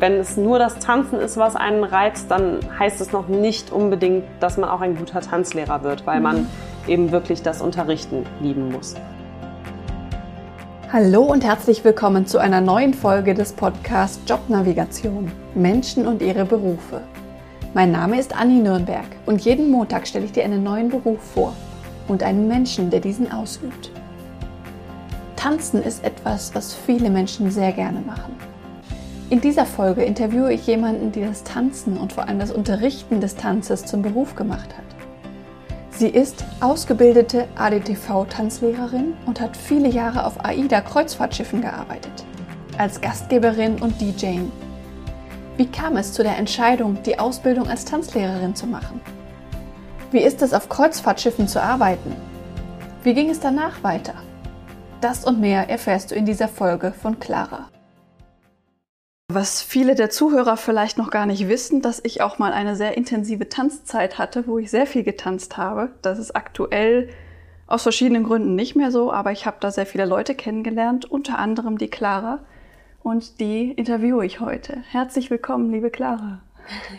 wenn 0.00 0.14
es 0.14 0.38
nur 0.38 0.58
das 0.58 0.78
Tanzen 0.78 1.20
ist, 1.20 1.36
was 1.36 1.56
einen 1.56 1.84
reizt, 1.84 2.30
dann 2.30 2.60
heißt 2.78 3.02
es 3.02 3.12
noch 3.12 3.28
nicht 3.28 3.70
unbedingt, 3.70 4.24
dass 4.40 4.56
man 4.56 4.70
auch 4.70 4.80
ein 4.80 4.96
guter 4.96 5.20
Tanzlehrer 5.20 5.82
wird, 5.82 6.06
weil 6.06 6.20
man 6.20 6.46
eben 6.88 7.12
wirklich 7.12 7.42
das 7.42 7.60
Unterrichten 7.60 8.24
lieben 8.40 8.72
muss. 8.72 8.94
Hallo 10.90 11.22
und 11.22 11.44
herzlich 11.44 11.84
willkommen 11.84 12.26
zu 12.26 12.38
einer 12.38 12.62
neuen 12.62 12.94
Folge 12.94 13.34
des 13.34 13.52
Podcasts 13.52 14.18
Jobnavigation 14.26 15.30
Menschen 15.54 16.06
und 16.06 16.22
ihre 16.22 16.46
Berufe. 16.46 17.02
Mein 17.74 17.92
Name 17.92 18.18
ist 18.18 18.34
Anni 18.34 18.58
Nürnberg 18.58 19.06
und 19.26 19.42
jeden 19.42 19.70
Montag 19.70 20.08
stelle 20.08 20.24
ich 20.24 20.32
dir 20.32 20.44
einen 20.44 20.64
neuen 20.64 20.88
Beruf 20.88 21.20
vor 21.34 21.54
und 22.08 22.22
einen 22.22 22.48
Menschen, 22.48 22.88
der 22.88 23.00
diesen 23.00 23.30
ausübt. 23.30 23.92
Tanzen 25.36 25.82
ist 25.82 26.02
etwas, 26.02 26.54
was 26.54 26.74
viele 26.74 27.10
Menschen 27.10 27.50
sehr 27.50 27.72
gerne 27.72 28.00
machen. 28.00 28.49
In 29.30 29.40
dieser 29.40 29.64
Folge 29.64 30.02
interviewe 30.02 30.52
ich 30.52 30.66
jemanden, 30.66 31.12
die 31.12 31.20
das 31.20 31.44
Tanzen 31.44 31.96
und 31.96 32.12
vor 32.12 32.26
allem 32.26 32.40
das 32.40 32.50
Unterrichten 32.50 33.20
des 33.20 33.36
Tanzes 33.36 33.84
zum 33.84 34.02
Beruf 34.02 34.34
gemacht 34.34 34.76
hat. 34.76 34.84
Sie 35.92 36.08
ist 36.08 36.44
ausgebildete 36.60 37.46
ADTV-Tanzlehrerin 37.54 39.14
und 39.26 39.40
hat 39.40 39.56
viele 39.56 39.88
Jahre 39.88 40.26
auf 40.26 40.44
AIDA-Kreuzfahrtschiffen 40.44 41.60
gearbeitet, 41.60 42.24
als 42.76 43.00
Gastgeberin 43.00 43.80
und 43.80 44.00
DJ. 44.00 44.40
Wie 45.56 45.66
kam 45.66 45.96
es 45.96 46.12
zu 46.12 46.24
der 46.24 46.36
Entscheidung, 46.36 47.00
die 47.04 47.20
Ausbildung 47.20 47.68
als 47.68 47.84
Tanzlehrerin 47.84 48.56
zu 48.56 48.66
machen? 48.66 49.00
Wie 50.10 50.22
ist 50.22 50.42
es, 50.42 50.52
auf 50.52 50.68
Kreuzfahrtschiffen 50.68 51.46
zu 51.46 51.62
arbeiten? 51.62 52.16
Wie 53.04 53.14
ging 53.14 53.30
es 53.30 53.38
danach 53.38 53.84
weiter? 53.84 54.14
Das 55.00 55.24
und 55.24 55.38
mehr 55.38 55.70
erfährst 55.70 56.10
du 56.10 56.16
in 56.16 56.26
dieser 56.26 56.48
Folge 56.48 56.90
von 56.90 57.20
Clara. 57.20 57.68
Was 59.32 59.62
viele 59.62 59.94
der 59.94 60.10
Zuhörer 60.10 60.56
vielleicht 60.56 60.98
noch 60.98 61.12
gar 61.12 61.24
nicht 61.24 61.48
wissen, 61.48 61.82
dass 61.82 62.00
ich 62.04 62.20
auch 62.20 62.40
mal 62.40 62.52
eine 62.52 62.74
sehr 62.74 62.96
intensive 62.96 63.48
Tanzzeit 63.48 64.18
hatte, 64.18 64.48
wo 64.48 64.58
ich 64.58 64.72
sehr 64.72 64.88
viel 64.88 65.04
getanzt 65.04 65.56
habe. 65.56 65.92
Das 66.02 66.18
ist 66.18 66.34
aktuell 66.34 67.10
aus 67.68 67.84
verschiedenen 67.84 68.24
Gründen 68.24 68.56
nicht 68.56 68.74
mehr 68.74 68.90
so, 68.90 69.12
aber 69.12 69.30
ich 69.30 69.46
habe 69.46 69.58
da 69.60 69.70
sehr 69.70 69.86
viele 69.86 70.04
Leute 70.04 70.34
kennengelernt, 70.34 71.08
unter 71.08 71.38
anderem 71.38 71.78
die 71.78 71.86
Clara. 71.86 72.40
Und 73.04 73.38
die 73.38 73.70
interviewe 73.70 74.26
ich 74.26 74.40
heute. 74.40 74.82
Herzlich 74.90 75.30
willkommen, 75.30 75.70
liebe 75.70 75.90
Clara. 75.90 76.40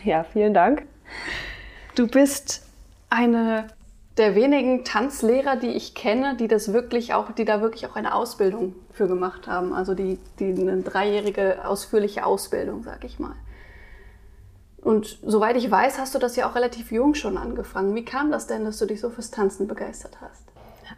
Ja, 0.02 0.24
vielen 0.24 0.54
Dank. 0.54 0.86
Du 1.96 2.06
bist 2.06 2.66
eine 3.10 3.66
der 4.18 4.34
wenigen 4.34 4.84
Tanzlehrer, 4.84 5.56
die 5.56 5.70
ich 5.70 5.94
kenne, 5.94 6.36
die 6.36 6.48
das 6.48 6.72
wirklich 6.72 7.14
auch, 7.14 7.32
die 7.32 7.44
da 7.44 7.62
wirklich 7.62 7.86
auch 7.86 7.96
eine 7.96 8.14
Ausbildung 8.14 8.74
für 8.92 9.08
gemacht 9.08 9.46
haben. 9.46 9.72
Also 9.72 9.94
die, 9.94 10.18
die 10.38 10.52
eine 10.52 10.82
dreijährige 10.82 11.66
ausführliche 11.66 12.26
Ausbildung, 12.26 12.82
sag 12.82 13.04
ich 13.04 13.18
mal. 13.18 13.34
Und 14.82 15.18
soweit 15.24 15.56
ich 15.56 15.70
weiß, 15.70 15.98
hast 15.98 16.14
du 16.14 16.18
das 16.18 16.36
ja 16.36 16.48
auch 16.48 16.56
relativ 16.56 16.90
jung 16.90 17.14
schon 17.14 17.38
angefangen. 17.38 17.94
Wie 17.94 18.04
kam 18.04 18.30
das 18.30 18.48
denn, 18.48 18.64
dass 18.64 18.78
du 18.78 18.86
dich 18.86 19.00
so 19.00 19.10
fürs 19.10 19.30
Tanzen 19.30 19.68
begeistert 19.68 20.18
hast? 20.20 20.42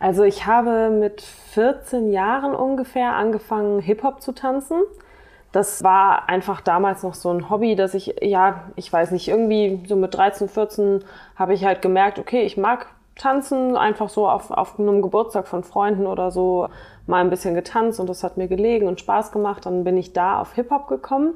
Also 0.00 0.24
ich 0.24 0.46
habe 0.46 0.90
mit 0.90 1.20
14 1.20 2.10
Jahren 2.10 2.54
ungefähr 2.54 3.12
angefangen, 3.12 3.80
Hip-Hop 3.80 4.22
zu 4.22 4.32
tanzen. 4.32 4.80
Das 5.52 5.84
war 5.84 6.28
einfach 6.28 6.62
damals 6.62 7.04
noch 7.04 7.14
so 7.14 7.30
ein 7.30 7.48
Hobby, 7.48 7.76
dass 7.76 7.94
ich, 7.94 8.16
ja, 8.22 8.64
ich 8.74 8.92
weiß 8.92 9.12
nicht, 9.12 9.28
irgendwie 9.28 9.84
so 9.86 9.94
mit 9.94 10.14
13, 10.14 10.48
14 10.48 11.04
habe 11.36 11.54
ich 11.54 11.64
halt 11.64 11.80
gemerkt, 11.80 12.18
okay, 12.18 12.42
ich 12.42 12.56
mag 12.56 12.86
tanzen, 13.16 13.76
einfach 13.76 14.08
so 14.08 14.28
auf, 14.28 14.50
auf 14.50 14.78
einem 14.78 15.02
Geburtstag 15.02 15.46
von 15.46 15.62
Freunden 15.62 16.06
oder 16.06 16.30
so 16.30 16.68
mal 17.06 17.20
ein 17.20 17.30
bisschen 17.30 17.54
getanzt 17.54 18.00
und 18.00 18.08
das 18.08 18.24
hat 18.24 18.36
mir 18.36 18.48
gelegen 18.48 18.88
und 18.88 19.00
Spaß 19.00 19.32
gemacht. 19.32 19.66
Dann 19.66 19.84
bin 19.84 19.96
ich 19.96 20.12
da 20.12 20.40
auf 20.40 20.54
Hip-Hop 20.54 20.88
gekommen. 20.88 21.34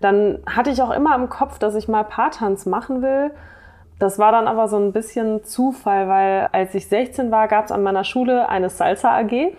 Dann 0.00 0.42
hatte 0.46 0.70
ich 0.70 0.82
auch 0.82 0.90
immer 0.90 1.14
im 1.14 1.28
Kopf, 1.28 1.58
dass 1.58 1.74
ich 1.74 1.88
mal 1.88 2.04
Paartanz 2.04 2.66
machen 2.66 3.02
will. 3.02 3.30
Das 3.98 4.18
war 4.18 4.32
dann 4.32 4.48
aber 4.48 4.68
so 4.68 4.76
ein 4.76 4.92
bisschen 4.92 5.44
Zufall, 5.44 6.08
weil 6.08 6.48
als 6.52 6.74
ich 6.74 6.88
16 6.88 7.30
war, 7.30 7.48
gab 7.48 7.66
es 7.66 7.72
an 7.72 7.82
meiner 7.82 8.04
Schule 8.04 8.48
eine 8.48 8.70
Salsa 8.70 9.16
AG. 9.16 9.30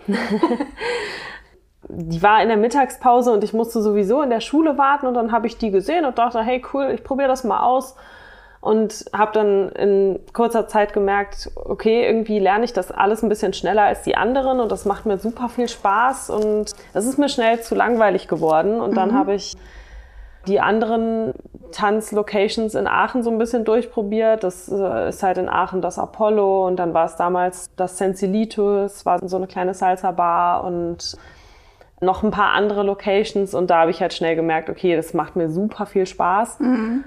die 1.88 2.22
war 2.22 2.42
in 2.42 2.48
der 2.48 2.56
Mittagspause 2.56 3.32
und 3.32 3.44
ich 3.44 3.52
musste 3.52 3.80
sowieso 3.80 4.22
in 4.22 4.30
der 4.30 4.40
Schule 4.40 4.76
warten 4.76 5.06
und 5.06 5.14
dann 5.14 5.32
habe 5.32 5.46
ich 5.46 5.56
die 5.58 5.70
gesehen 5.70 6.04
und 6.04 6.18
dachte, 6.18 6.42
hey 6.42 6.62
cool, 6.72 6.90
ich 6.92 7.04
probiere 7.04 7.28
das 7.28 7.44
mal 7.44 7.60
aus 7.60 7.96
und 8.60 9.04
habe 9.12 9.32
dann 9.32 9.68
in 9.70 10.20
kurzer 10.32 10.66
Zeit 10.68 10.92
gemerkt, 10.92 11.50
okay, 11.54 12.06
irgendwie 12.06 12.38
lerne 12.38 12.64
ich 12.64 12.72
das 12.72 12.90
alles 12.90 13.22
ein 13.22 13.28
bisschen 13.28 13.52
schneller 13.52 13.82
als 13.82 14.02
die 14.02 14.16
anderen 14.16 14.60
und 14.60 14.72
das 14.72 14.84
macht 14.84 15.06
mir 15.06 15.18
super 15.18 15.48
viel 15.48 15.68
Spaß 15.68 16.30
und 16.30 16.72
es 16.94 17.06
ist 17.06 17.18
mir 17.18 17.28
schnell 17.28 17.60
zu 17.60 17.74
langweilig 17.74 18.28
geworden 18.28 18.80
und 18.80 18.96
dann 18.96 19.10
mhm. 19.10 19.18
habe 19.18 19.34
ich 19.34 19.56
die 20.46 20.60
anderen 20.60 21.32
Tanzlocations 21.72 22.74
in 22.74 22.86
Aachen 22.86 23.22
so 23.22 23.30
ein 23.30 23.38
bisschen 23.38 23.64
durchprobiert. 23.64 24.44
Das 24.44 24.68
äh, 24.68 25.08
ist 25.08 25.22
halt 25.22 25.38
in 25.38 25.48
Aachen 25.48 25.82
das 25.82 25.98
Apollo 25.98 26.66
und 26.66 26.76
dann 26.76 26.94
war 26.94 27.06
es 27.06 27.16
damals 27.16 27.68
das 27.76 27.98
Sensilito, 27.98 28.84
es 28.84 29.04
war 29.04 29.26
so 29.26 29.36
eine 29.36 29.46
kleine 29.46 29.74
Salsa-Bar 29.74 30.64
und 30.64 31.16
noch 32.00 32.22
ein 32.22 32.30
paar 32.30 32.52
andere 32.52 32.82
Locations 32.82 33.54
und 33.54 33.70
da 33.70 33.80
habe 33.80 33.90
ich 33.90 34.00
halt 34.00 34.12
schnell 34.12 34.36
gemerkt, 34.36 34.70
okay, 34.70 34.96
das 34.96 35.14
macht 35.14 35.34
mir 35.34 35.48
super 35.48 35.86
viel 35.86 36.06
Spaß. 36.06 36.60
Mhm. 36.60 37.04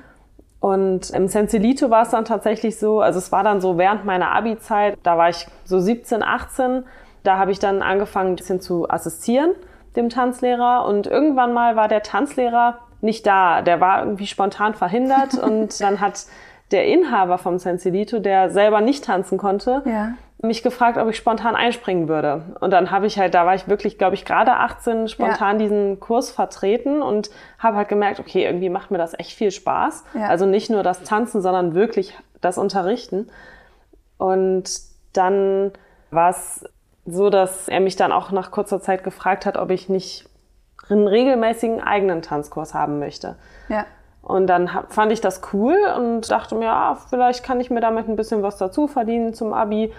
Und 0.60 1.10
im 1.12 1.28
Sensilito 1.28 1.90
war 1.90 2.04
es 2.04 2.10
dann 2.10 2.26
tatsächlich 2.26 2.78
so, 2.78 3.00
also 3.00 3.18
es 3.18 3.32
war 3.32 3.44
dann 3.44 3.62
so 3.62 3.78
während 3.78 4.06
meiner 4.06 4.32
Abi-Zeit, 4.32 4.98
da 5.04 5.18
war 5.18 5.30
ich 5.30 5.48
so 5.64 5.80
17, 5.80 6.22
18, 6.22 6.84
da 7.24 7.38
habe 7.38 7.52
ich 7.52 7.60
dann 7.60 7.82
angefangen, 7.82 8.34
ein 8.34 8.36
bisschen 8.36 8.60
zu 8.60 8.90
assistieren, 8.90 9.52
dem 9.96 10.10
Tanzlehrer. 10.10 10.86
Und 10.86 11.08
irgendwann 11.08 11.54
mal 11.54 11.76
war 11.76 11.88
der 11.88 12.04
Tanzlehrer 12.04 12.80
nicht 13.02 13.26
da, 13.26 13.62
der 13.62 13.80
war 13.80 14.00
irgendwie 14.00 14.28
spontan 14.28 14.74
verhindert. 14.74 15.34
Und 15.42 15.80
dann 15.82 16.02
hat 16.02 16.26
der 16.72 16.86
Inhaber 16.86 17.38
vom 17.38 17.58
Sensilito, 17.58 18.20
der 18.20 18.50
selber 18.50 18.82
nicht 18.82 19.06
tanzen 19.06 19.38
konnte, 19.38 19.82
ja 19.86 20.14
mich 20.42 20.64
gefragt, 20.64 20.98
ob 20.98 21.10
ich 21.10 21.18
spontan 21.18 21.56
einspringen 21.56 22.08
würde. 22.08 22.44
Und 22.62 22.72
dann 22.72 22.92
habe 22.92 23.06
ich 23.08 23.20
halt, 23.20 23.34
da 23.34 23.46
war 23.46 23.56
ich 23.56 23.68
wirklich, 23.68 23.98
glaube 23.98 24.16
ich, 24.16 24.24
gerade 24.24 24.54
18, 24.54 25.10
spontan 25.10 25.60
ja. 25.60 25.66
diesen 25.66 26.00
Kurs 26.00 26.32
vertreten 26.32 27.02
und 27.02 27.30
habe 27.58 27.76
halt 27.76 27.90
gemerkt, 27.90 28.20
okay, 28.20 28.46
irgendwie 28.46 28.70
macht 28.70 28.90
mir 28.90 28.98
das 28.98 29.18
echt 29.18 29.34
viel 29.34 29.52
Spaß. 29.52 30.06
Ja. 30.14 30.28
Also 30.28 30.46
nicht 30.46 30.70
nur 30.70 30.82
das 30.82 31.04
Tanzen, 31.04 31.42
sondern 31.42 31.76
wirklich 31.76 32.18
das 32.40 32.58
Unterrichten. 32.58 33.28
Und 34.18 34.70
dann 35.14 35.72
war 36.12 36.30
es 36.30 36.64
so, 37.06 37.30
dass 37.30 37.68
er 37.68 37.82
mich 37.82 37.98
dann 37.98 38.12
auch 38.12 38.32
nach 38.32 38.52
kurzer 38.52 38.82
Zeit 38.82 39.04
gefragt 39.04 39.46
hat, 39.46 39.58
ob 39.58 39.72
ich 39.72 39.90
nicht 39.90 40.30
einen 40.90 41.08
regelmäßigen 41.08 41.82
eigenen 41.82 42.22
Tanzkurs 42.22 42.74
haben 42.74 43.00
möchte. 43.00 43.36
Ja. 43.68 43.86
Und 44.22 44.48
dann 44.48 44.70
fand 44.90 45.12
ich 45.12 45.22
das 45.22 45.42
cool 45.54 45.76
und 45.98 46.30
dachte 46.30 46.56
mir, 46.56 46.66
ja, 46.66 46.98
vielleicht 47.10 47.44
kann 47.44 47.60
ich 47.60 47.70
mir 47.70 47.82
damit 47.82 48.08
ein 48.08 48.16
bisschen 48.16 48.44
was 48.44 48.58
dazu 48.58 48.88
verdienen 48.88 49.34
zum 49.34 49.54
Abi. 49.54 49.92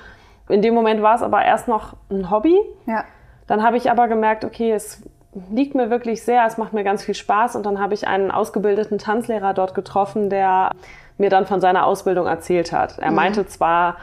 In 0.50 0.62
dem 0.62 0.74
Moment 0.74 1.02
war 1.02 1.14
es 1.14 1.22
aber 1.22 1.44
erst 1.44 1.68
noch 1.68 1.94
ein 2.10 2.30
Hobby. 2.30 2.58
Ja. 2.86 3.04
Dann 3.46 3.62
habe 3.62 3.76
ich 3.76 3.90
aber 3.90 4.08
gemerkt, 4.08 4.44
okay, 4.44 4.72
es 4.72 5.02
liegt 5.50 5.74
mir 5.74 5.90
wirklich 5.90 6.22
sehr, 6.22 6.44
es 6.46 6.58
macht 6.58 6.72
mir 6.72 6.84
ganz 6.84 7.04
viel 7.04 7.14
Spaß. 7.14 7.56
Und 7.56 7.66
dann 7.66 7.80
habe 7.80 7.94
ich 7.94 8.06
einen 8.06 8.30
ausgebildeten 8.30 8.98
Tanzlehrer 8.98 9.54
dort 9.54 9.74
getroffen, 9.74 10.30
der 10.30 10.70
mir 11.18 11.30
dann 11.30 11.46
von 11.46 11.60
seiner 11.60 11.86
Ausbildung 11.86 12.26
erzählt 12.26 12.72
hat. 12.72 12.98
Er 12.98 13.10
mhm. 13.10 13.16
meinte 13.16 13.46
zwar, 13.46 13.96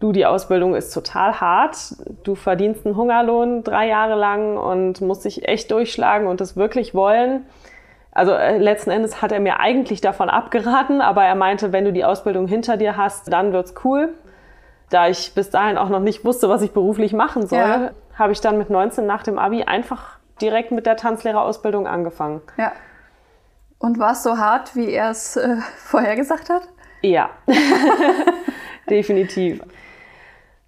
du, 0.00 0.12
die 0.12 0.26
Ausbildung 0.26 0.74
ist 0.74 0.92
total 0.92 1.40
hart, 1.40 1.76
du 2.24 2.34
verdienst 2.34 2.86
einen 2.86 2.96
Hungerlohn 2.96 3.64
drei 3.64 3.88
Jahre 3.88 4.14
lang 4.14 4.56
und 4.56 5.00
musst 5.00 5.24
dich 5.24 5.48
echt 5.48 5.70
durchschlagen 5.70 6.26
und 6.26 6.40
es 6.40 6.56
wirklich 6.56 6.94
wollen. 6.94 7.46
Also 8.12 8.32
äh, 8.32 8.58
letzten 8.58 8.90
Endes 8.90 9.22
hat 9.22 9.32
er 9.32 9.40
mir 9.40 9.58
eigentlich 9.60 10.00
davon 10.00 10.28
abgeraten, 10.28 11.00
aber 11.00 11.24
er 11.24 11.34
meinte, 11.34 11.72
wenn 11.72 11.84
du 11.84 11.92
die 11.92 12.04
Ausbildung 12.04 12.46
hinter 12.46 12.76
dir 12.76 12.96
hast, 12.96 13.32
dann 13.32 13.52
wird's 13.52 13.74
cool 13.84 14.10
da 14.92 15.08
ich 15.08 15.34
bis 15.34 15.50
dahin 15.50 15.78
auch 15.78 15.88
noch 15.88 16.00
nicht 16.00 16.24
wusste, 16.24 16.48
was 16.48 16.62
ich 16.62 16.72
beruflich 16.72 17.12
machen 17.12 17.46
soll, 17.46 17.58
ja. 17.58 17.90
habe 18.14 18.32
ich 18.32 18.40
dann 18.40 18.58
mit 18.58 18.70
19 18.70 19.06
nach 19.06 19.22
dem 19.22 19.38
Abi 19.38 19.62
einfach 19.62 20.18
direkt 20.40 20.70
mit 20.70 20.86
der 20.86 20.96
Tanzlehrerausbildung 20.96 21.86
angefangen. 21.86 22.42
Ja. 22.58 22.72
Und 23.78 23.98
war 23.98 24.12
es 24.12 24.22
so 24.22 24.36
hart, 24.36 24.76
wie 24.76 24.90
er 24.90 25.10
es 25.10 25.36
äh, 25.36 25.56
vorher 25.76 26.16
gesagt 26.16 26.50
hat? 26.50 26.62
Ja, 27.00 27.30
definitiv. 28.90 29.60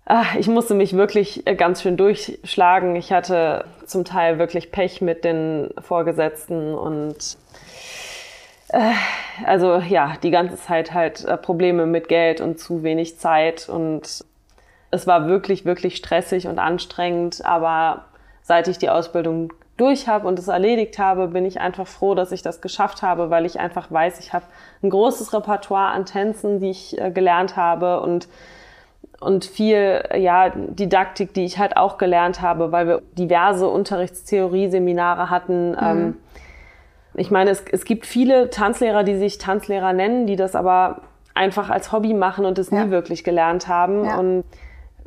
Ach, 0.06 0.34
ich 0.34 0.48
musste 0.48 0.74
mich 0.74 0.96
wirklich 0.96 1.46
äh, 1.46 1.54
ganz 1.54 1.82
schön 1.82 1.96
durchschlagen. 1.96 2.96
Ich 2.96 3.12
hatte 3.12 3.66
zum 3.86 4.04
Teil 4.04 4.38
wirklich 4.38 4.72
Pech 4.72 5.00
mit 5.00 5.24
den 5.24 5.70
Vorgesetzten 5.78 6.74
und 6.74 7.38
also 9.46 9.78
ja, 9.78 10.14
die 10.22 10.30
ganze 10.30 10.56
Zeit 10.56 10.92
halt 10.92 11.24
äh, 11.24 11.36
Probleme 11.36 11.86
mit 11.86 12.08
Geld 12.08 12.40
und 12.40 12.58
zu 12.58 12.82
wenig 12.82 13.18
Zeit 13.18 13.68
und 13.68 14.24
es 14.90 15.06
war 15.06 15.26
wirklich, 15.26 15.64
wirklich 15.64 15.96
stressig 15.96 16.46
und 16.46 16.58
anstrengend, 16.58 17.44
aber 17.44 18.04
seit 18.42 18.68
ich 18.68 18.78
die 18.78 18.90
Ausbildung 18.90 19.52
durch 19.76 20.06
habe 20.06 20.28
und 20.28 20.38
es 20.38 20.46
erledigt 20.46 20.98
habe, 20.98 21.28
bin 21.28 21.44
ich 21.44 21.60
einfach 21.60 21.86
froh, 21.86 22.14
dass 22.14 22.30
ich 22.30 22.42
das 22.42 22.60
geschafft 22.60 23.02
habe, 23.02 23.28
weil 23.28 23.44
ich 23.44 23.58
einfach 23.58 23.90
weiß, 23.90 24.20
ich 24.20 24.32
habe 24.32 24.44
ein 24.82 24.90
großes 24.90 25.32
Repertoire 25.32 25.90
an 25.90 26.06
Tänzen, 26.06 26.60
die 26.60 26.70
ich 26.70 27.00
äh, 27.00 27.10
gelernt 27.10 27.56
habe 27.56 28.00
und 28.00 28.28
und 29.20 29.44
viel 29.46 30.04
ja 30.16 30.50
Didaktik, 30.50 31.32
die 31.32 31.44
ich 31.44 31.58
halt 31.58 31.76
auch 31.76 31.96
gelernt 31.98 32.42
habe, 32.42 32.72
weil 32.72 32.86
wir 32.86 33.02
diverse 33.16 33.68
Unterrichtstheorie-Seminare 33.68 35.30
hatten. 35.30 35.70
Mhm. 35.70 35.78
Ähm, 35.80 36.16
Ich 37.14 37.30
meine, 37.30 37.50
es, 37.50 37.64
es 37.70 37.84
gibt 37.84 38.06
viele 38.06 38.50
Tanzlehrer, 38.50 39.04
die 39.04 39.16
sich 39.16 39.38
Tanzlehrer 39.38 39.92
nennen, 39.92 40.26
die 40.26 40.36
das 40.36 40.54
aber 40.54 41.02
einfach 41.34 41.70
als 41.70 41.92
Hobby 41.92 42.14
machen 42.14 42.44
und 42.44 42.58
es 42.58 42.70
ja. 42.70 42.84
nie 42.84 42.90
wirklich 42.90 43.24
gelernt 43.24 43.68
haben. 43.68 44.04
Ja. 44.04 44.18
Und 44.18 44.44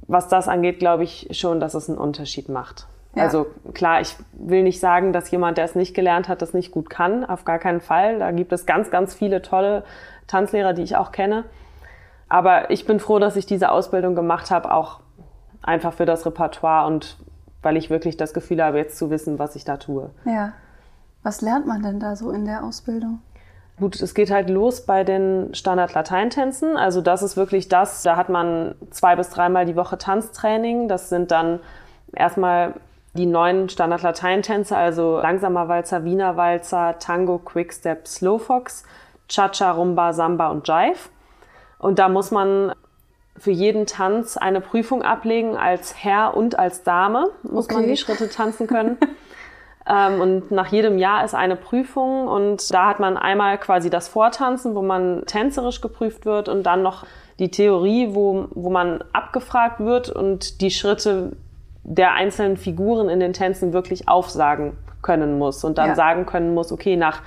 was 0.08 0.28
das 0.28 0.48
angeht, 0.48 0.80
glaube 0.80 1.04
ich 1.04 1.30
schon, 1.32 1.60
dass 1.60 1.74
es 1.74 1.90
einen 1.90 1.98
Unterschied 1.98 2.50
macht. 2.50 2.88
Ja. 3.16 3.24
Also 3.24 3.48
klar, 3.74 4.02
ich 4.02 4.16
will 4.34 4.64
nicht 4.64 4.80
sagen, 4.80 5.12
dass 5.12 5.32
jemand, 5.32 5.58
der 5.58 5.66
es 5.66 5.76
nicht 5.76 5.94
gelernt 5.94 6.28
hat, 6.28 6.42
das 6.42 6.54
nicht 6.54 6.72
gut 6.72 6.90
kann. 6.90 7.26
Auf 7.26 7.46
gar 7.46 7.60
keinen 7.60 7.82
Fall. 7.82 8.20
Da 8.20 8.32
gibt 8.32 8.52
es 8.52 8.66
ganz, 8.66 8.92
ganz 8.92 9.14
viele 9.14 9.42
tolle 9.42 9.84
Tanzlehrer, 10.28 10.74
die 10.74 10.84
ich 10.84 10.96
auch 10.96 11.12
kenne. 11.12 11.46
Aber 12.30 12.70
ich 12.70 12.86
bin 12.86 13.00
froh, 13.00 13.20
dass 13.20 13.36
ich 13.36 13.46
diese 13.46 13.72
Ausbildung 13.72 14.16
gemacht 14.16 14.52
habe, 14.52 14.74
auch 14.74 15.00
einfach 15.62 15.94
für 15.94 16.06
das 16.06 16.26
Repertoire 16.26 16.86
und 16.88 17.18
weil 17.64 17.78
ich 17.78 17.90
wirklich 17.90 18.18
das 18.18 18.34
Gefühl 18.34 18.64
habe, 18.64 18.78
jetzt 18.78 18.98
zu 18.98 19.10
wissen, 19.10 19.40
was 19.40 19.56
ich 19.56 19.66
da 19.66 19.78
tue. 19.78 20.10
Ja. 20.26 20.54
Was 21.28 21.42
lernt 21.42 21.68
man 21.68 21.84
denn 21.84 22.00
da 22.00 22.16
so 22.16 22.32
in 22.32 22.46
der 22.46 22.64
Ausbildung? 22.64 23.20
Gut, 23.78 24.00
es 24.00 24.14
geht 24.14 24.32
halt 24.32 24.50
los 24.50 24.86
bei 24.86 25.04
den 25.04 25.54
Standard-Lateintänzen. 25.54 26.78
Also 26.78 27.02
das 27.02 27.22
ist 27.22 27.36
wirklich 27.36 27.68
das, 27.68 28.02
da 28.02 28.16
hat 28.16 28.30
man 28.30 28.76
zwei 28.92 29.18
bis 29.18 29.30
dreimal 29.30 29.66
die 29.66 29.76
Woche 29.76 29.98
Tanztraining. 29.98 30.88
Das 30.88 31.10
sind 31.10 31.32
dann 31.32 31.60
erstmal 32.14 32.76
die 33.12 33.26
neuen 33.26 33.68
Standard-Lateintänze, 33.68 34.78
also 34.78 35.20
langsamer 35.20 35.68
Walzer, 35.68 36.06
Wiener 36.06 36.38
Walzer, 36.38 36.98
Tango, 36.98 37.40
Quickstep, 37.40 38.08
Slowfox, 38.08 38.86
Cha-Cha, 39.28 39.72
Rumba, 39.72 40.14
Samba 40.14 40.48
und 40.48 40.66
Jive. 40.66 41.10
Und 41.78 42.00
da 42.00 42.08
muss 42.08 42.32
man 42.32 42.72
für 43.36 43.52
jeden 43.52 43.86
Tanz 43.86 44.38
eine 44.38 44.62
Prüfung 44.62 45.02
ablegen 45.02 45.58
als 45.58 45.94
Herr 46.02 46.38
und 46.38 46.58
als 46.58 46.84
Dame, 46.84 47.32
muss 47.44 47.66
okay. 47.66 47.76
man 47.76 47.88
die 47.88 47.98
Schritte 47.98 48.30
tanzen 48.30 48.66
können. 48.68 48.98
ähm, 49.90 50.22
und 50.22 50.52
nach 50.52 50.68
jedem 50.68 50.98
Jahr 50.98 51.24
ist 51.24 51.34
eine 51.34 51.56
Prüfung 51.56 52.28
und 52.28 52.74
da 52.74 52.88
hat 52.88 53.00
man 53.00 53.18
einmal 53.18 53.58
quasi 53.58 53.90
das 53.90 54.08
Vortanzen, 54.08 54.76
wo 54.76 54.82
man 54.82 55.26
tänzerisch 55.26 55.82
geprüft 55.82 56.26
wird 56.26 56.50
und 56.50 56.64
dann 56.64 56.84
noch 56.84 57.06
die 57.40 57.52
Theorie, 57.52 58.10
wo, 58.12 58.48
wo 58.52 58.70
man 58.70 59.04
abgefragt 59.14 59.80
wird 59.80 60.10
und 60.10 60.62
die 60.62 60.72
Schritte 60.72 61.34
der 61.84 62.14
einzelnen 62.14 62.58
Figuren 62.58 63.08
in 63.10 63.20
den 63.20 63.34
Tänzen 63.34 63.72
wirklich 63.72 64.10
aufsagen 64.10 64.78
können 65.02 65.38
muss 65.38 65.64
und 65.64 65.78
dann 65.78 65.90
ja. 65.90 65.96
sagen 65.96 66.26
können 66.26 66.54
muss, 66.54 66.72
okay, 66.72 66.98
nach, 66.98 67.22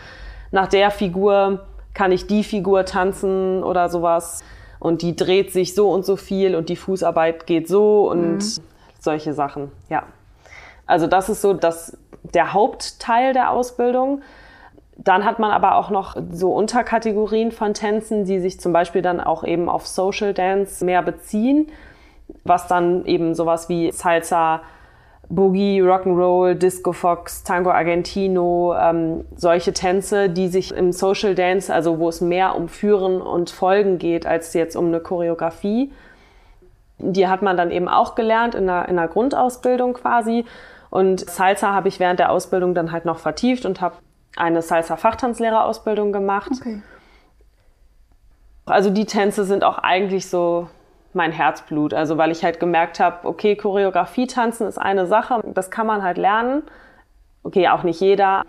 nach 0.50 0.68
der 0.68 0.90
Figur 0.90 1.60
kann 1.94 2.12
ich 2.12 2.26
die 2.26 2.44
Figur 2.44 2.84
tanzen 2.84 3.62
oder 3.62 3.88
sowas 3.88 4.44
und 4.78 5.02
die 5.02 5.16
dreht 5.16 5.52
sich 5.52 5.74
so 5.74 5.90
und 5.90 6.04
so 6.04 6.16
viel 6.16 6.54
und 6.56 6.68
die 6.68 6.76
Fußarbeit 6.76 7.46
geht 7.46 7.68
so 7.68 8.10
und 8.10 8.36
mhm. 8.36 8.62
solche 8.98 9.32
Sachen, 9.32 9.70
ja. 9.88 10.02
Also 10.90 11.06
das 11.06 11.28
ist 11.28 11.40
so 11.40 11.54
das, 11.54 11.96
der 12.22 12.52
Hauptteil 12.52 13.32
der 13.32 13.50
Ausbildung. 13.50 14.22
Dann 14.96 15.24
hat 15.24 15.38
man 15.38 15.50
aber 15.50 15.76
auch 15.76 15.90
noch 15.90 16.16
so 16.30 16.52
Unterkategorien 16.52 17.52
von 17.52 17.72
Tänzen, 17.72 18.24
die 18.24 18.40
sich 18.40 18.60
zum 18.60 18.72
Beispiel 18.72 19.00
dann 19.00 19.20
auch 19.20 19.44
eben 19.44 19.68
auf 19.68 19.86
Social 19.86 20.34
Dance 20.34 20.84
mehr 20.84 21.02
beziehen, 21.02 21.68
was 22.44 22.66
dann 22.66 23.06
eben 23.06 23.34
sowas 23.34 23.68
wie 23.68 23.92
Salsa, 23.92 24.60
Boogie, 25.30 25.80
Rock'n'Roll, 25.80 26.54
Disco 26.54 26.92
Fox, 26.92 27.44
Tango 27.44 27.70
Argentino, 27.70 28.74
ähm, 28.74 29.24
solche 29.36 29.72
Tänze, 29.72 30.28
die 30.28 30.48
sich 30.48 30.74
im 30.74 30.90
Social 30.90 31.36
Dance, 31.36 31.72
also 31.72 32.00
wo 32.00 32.08
es 32.08 32.20
mehr 32.20 32.56
um 32.56 32.68
Führen 32.68 33.22
und 33.22 33.48
Folgen 33.50 33.98
geht, 33.98 34.26
als 34.26 34.54
jetzt 34.54 34.74
um 34.74 34.86
eine 34.86 34.98
Choreografie. 34.98 35.92
Die 36.98 37.28
hat 37.28 37.42
man 37.42 37.56
dann 37.56 37.70
eben 37.70 37.88
auch 37.88 38.16
gelernt 38.16 38.56
in 38.56 38.66
der, 38.66 38.88
in 38.88 38.96
der 38.96 39.06
Grundausbildung 39.06 39.94
quasi. 39.94 40.44
Und 40.90 41.28
Salsa 41.30 41.72
habe 41.72 41.88
ich 41.88 42.00
während 42.00 42.18
der 42.18 42.30
Ausbildung 42.30 42.74
dann 42.74 42.92
halt 42.92 43.04
noch 43.04 43.18
vertieft 43.18 43.64
und 43.64 43.80
habe 43.80 43.96
eine 44.36 44.60
Salsa-Fachtanzlehrerausbildung 44.60 46.12
gemacht. 46.12 46.50
Okay. 46.60 46.82
Also 48.66 48.90
die 48.90 49.06
Tänze 49.06 49.44
sind 49.44 49.64
auch 49.64 49.78
eigentlich 49.78 50.28
so 50.28 50.68
mein 51.12 51.32
Herzblut. 51.32 51.94
Also 51.94 52.18
weil 52.18 52.30
ich 52.30 52.44
halt 52.44 52.60
gemerkt 52.60 53.00
habe, 53.00 53.26
okay, 53.26 53.56
Choreografie 53.56 54.26
tanzen 54.26 54.66
ist 54.66 54.78
eine 54.78 55.06
Sache, 55.06 55.40
das 55.54 55.70
kann 55.70 55.86
man 55.86 56.02
halt 56.02 56.18
lernen. 56.18 56.62
Okay, 57.42 57.68
auch 57.68 57.82
nicht 57.82 58.00
jeder. 58.00 58.44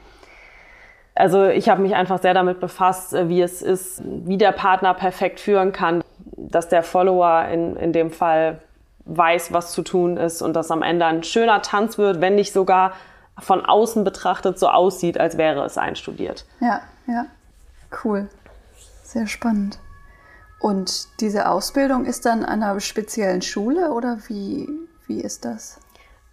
Also 1.16 1.46
ich 1.46 1.70
habe 1.70 1.82
mich 1.82 1.96
einfach 1.96 2.20
sehr 2.20 2.34
damit 2.34 2.60
befasst, 2.60 3.14
äh, 3.14 3.30
wie 3.30 3.42
es 3.42 3.62
ist, 3.62 4.02
wie 4.06 4.38
der 4.38 4.52
Partner 4.52 4.94
perfekt 4.94 5.40
führen 5.40 5.72
kann, 5.72 6.04
dass 6.36 6.70
der 6.70 6.84
Follower 6.84 7.46
in, 7.46 7.76
in 7.76 7.94
dem 7.94 8.12
Fall 8.12 8.60
weiß, 9.06 9.54
was 9.54 9.72
zu 9.72 9.82
tun 9.82 10.18
ist 10.18 10.42
und 10.42 10.54
dass 10.54 10.72
am 10.72 10.82
Ende 10.82 11.06
ein 11.06 11.24
schöner 11.24 11.62
Tanz 11.62 11.98
wird, 11.98 12.22
wenn 12.22 12.36
nicht 12.36 12.54
sogar 12.54 12.94
von 13.40 13.66
außen 13.66 14.04
betrachtet 14.04 14.60
so 14.60 14.68
aussieht, 14.68 15.20
als 15.20 15.38
wäre 15.38 15.64
es 15.66 15.78
einstudiert. 15.78 16.46
Ja, 16.60 16.82
ja, 17.08 17.26
cool. 18.04 18.28
Sehr 19.04 19.28
spannend. 19.28 19.80
Und 20.60 21.08
diese 21.22 21.50
Ausbildung 21.50 22.06
ist 22.06 22.26
dann 22.26 22.46
an 22.46 22.62
einer 22.62 22.80
speziellen 22.80 23.42
Schule 23.42 23.92
oder 23.92 24.20
wie, 24.28 24.70
wie 25.08 25.22
ist 25.22 25.44
das? 25.44 25.80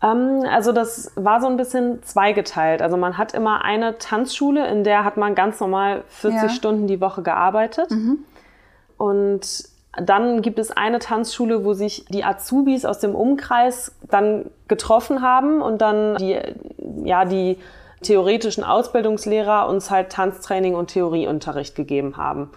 Ähm, 0.02 0.44
also 0.48 0.72
das 0.72 1.10
war 1.16 1.40
so 1.40 1.46
ein 1.46 1.56
bisschen 1.56 2.02
zweigeteilt. 2.02 2.82
Also 2.82 2.96
man 2.96 3.16
hat 3.16 3.34
immer 3.34 3.64
eine 3.64 3.98
Tanzschule, 3.98 4.68
in 4.68 4.84
der 4.84 5.04
hat 5.04 5.16
man 5.16 5.34
ganz 5.34 5.60
normal 5.60 6.04
40 6.08 6.42
ja. 6.42 6.48
Stunden 6.50 6.86
die 6.86 7.00
Woche 7.00 7.22
gearbeitet. 7.22 7.90
Mhm. 7.90 8.18
Und 8.98 9.64
dann 10.00 10.42
gibt 10.42 10.58
es 10.58 10.70
eine 10.70 10.98
Tanzschule, 10.98 11.64
wo 11.64 11.72
sich 11.72 12.04
die 12.06 12.24
Azubis 12.24 12.84
aus 12.84 12.98
dem 12.98 13.14
Umkreis 13.14 13.92
dann 14.08 14.46
getroffen 14.68 15.22
haben 15.22 15.62
und 15.62 15.80
dann 15.80 16.16
die, 16.16 16.38
ja, 17.04 17.24
die 17.24 17.58
theoretischen 18.02 18.64
Ausbildungslehrer 18.64 19.68
uns 19.68 19.90
halt 19.90 20.10
Tanztraining 20.10 20.74
und 20.74 20.88
Theorieunterricht 20.88 21.74
gegeben 21.74 22.16
haben. 22.16 22.50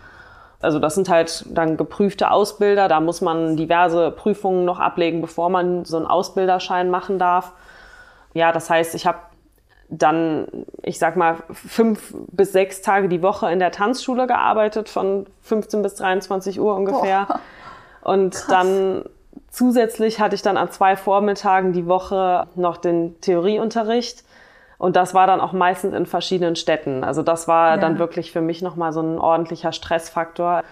Also 0.62 0.78
das 0.78 0.94
sind 0.94 1.10
halt 1.10 1.46
dann 1.50 1.78
geprüfte 1.78 2.30
Ausbilder. 2.30 2.88
Da 2.88 3.00
muss 3.00 3.22
man 3.22 3.58
diverse 3.58 4.12
Prüfungen 4.12 4.66
noch 4.66 4.80
ablegen, 4.80 5.22
bevor 5.22 5.50
man 5.50 5.86
so 5.86 5.98
einen 5.98 6.06
Ausbilderschein 6.06 6.92
machen 6.92 7.18
darf. 7.18 7.54
Ja, 8.34 8.52
das 8.52 8.70
heißt, 8.70 8.94
ich 8.94 9.08
habe 9.08 9.18
dann, 9.92 10.48
ich 10.82 10.98
sag 10.98 11.18
mal, 11.18 11.36
fünf 11.52 12.16
bis 12.32 12.54
sechs 12.54 12.82
Tage 12.82 13.10
die 13.10 13.22
Woche 13.22 13.52
in 13.52 13.60
der 13.60 13.72
Tanzschule 13.72 14.26
gearbeitet, 14.26 14.88
von 14.88 15.26
15 15.42 15.82
bis 15.82 15.96
23 15.96 16.60
Uhr 16.62 16.74
ungefähr. 16.76 17.28
Boah. 17.28 18.14
Und 18.14 18.34
Krass. 18.34 18.48
dann 18.48 19.04
zusätzlich 19.50 20.22
hatte 20.22 20.36
ich 20.36 20.42
dann 20.42 20.56
an 20.56 20.72
zwei 20.72 20.96
Vormittagen 20.96 21.74
die 21.74 21.88
Woche 21.88 22.48
noch 22.56 22.78
den 22.78 23.20
Theorieunterricht. 23.20 24.24
Und 24.78 24.96
das 24.96 25.14
war 25.14 25.28
dann 25.28 25.42
auch 25.42 25.52
meistens 25.52 25.94
in 25.94 26.06
verschiedenen 26.06 26.56
Städten. 26.56 27.04
Also 27.04 27.22
das 27.22 27.50
war 27.50 27.72
ja. 27.72 27.78
dann 27.78 28.00
wirklich 28.00 28.32
für 28.32 28.42
mich 28.42 28.62
nochmal 28.62 28.94
so 28.94 29.02
ein 29.02 29.20
ordentlicher 29.20 29.74
Stressfaktor. 29.74 30.64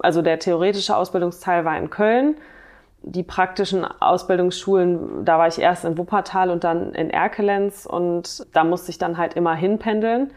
Also 0.00 0.20
der 0.20 0.40
theoretische 0.40 0.96
Ausbildungsteil 0.96 1.64
war 1.64 1.78
in 1.78 1.90
Köln. 1.90 2.36
Die 3.02 3.22
praktischen 3.22 3.84
Ausbildungsschulen, 3.84 5.24
da 5.24 5.38
war 5.38 5.46
ich 5.48 5.60
erst 5.60 5.84
in 5.84 5.96
Wuppertal 5.96 6.50
und 6.50 6.64
dann 6.64 6.94
in 6.94 7.10
Erkelenz 7.10 7.86
und 7.86 8.46
da 8.54 8.64
musste 8.64 8.90
ich 8.90 8.98
dann 8.98 9.18
halt 9.18 9.34
immer 9.34 9.54
hinpendeln. 9.54 10.32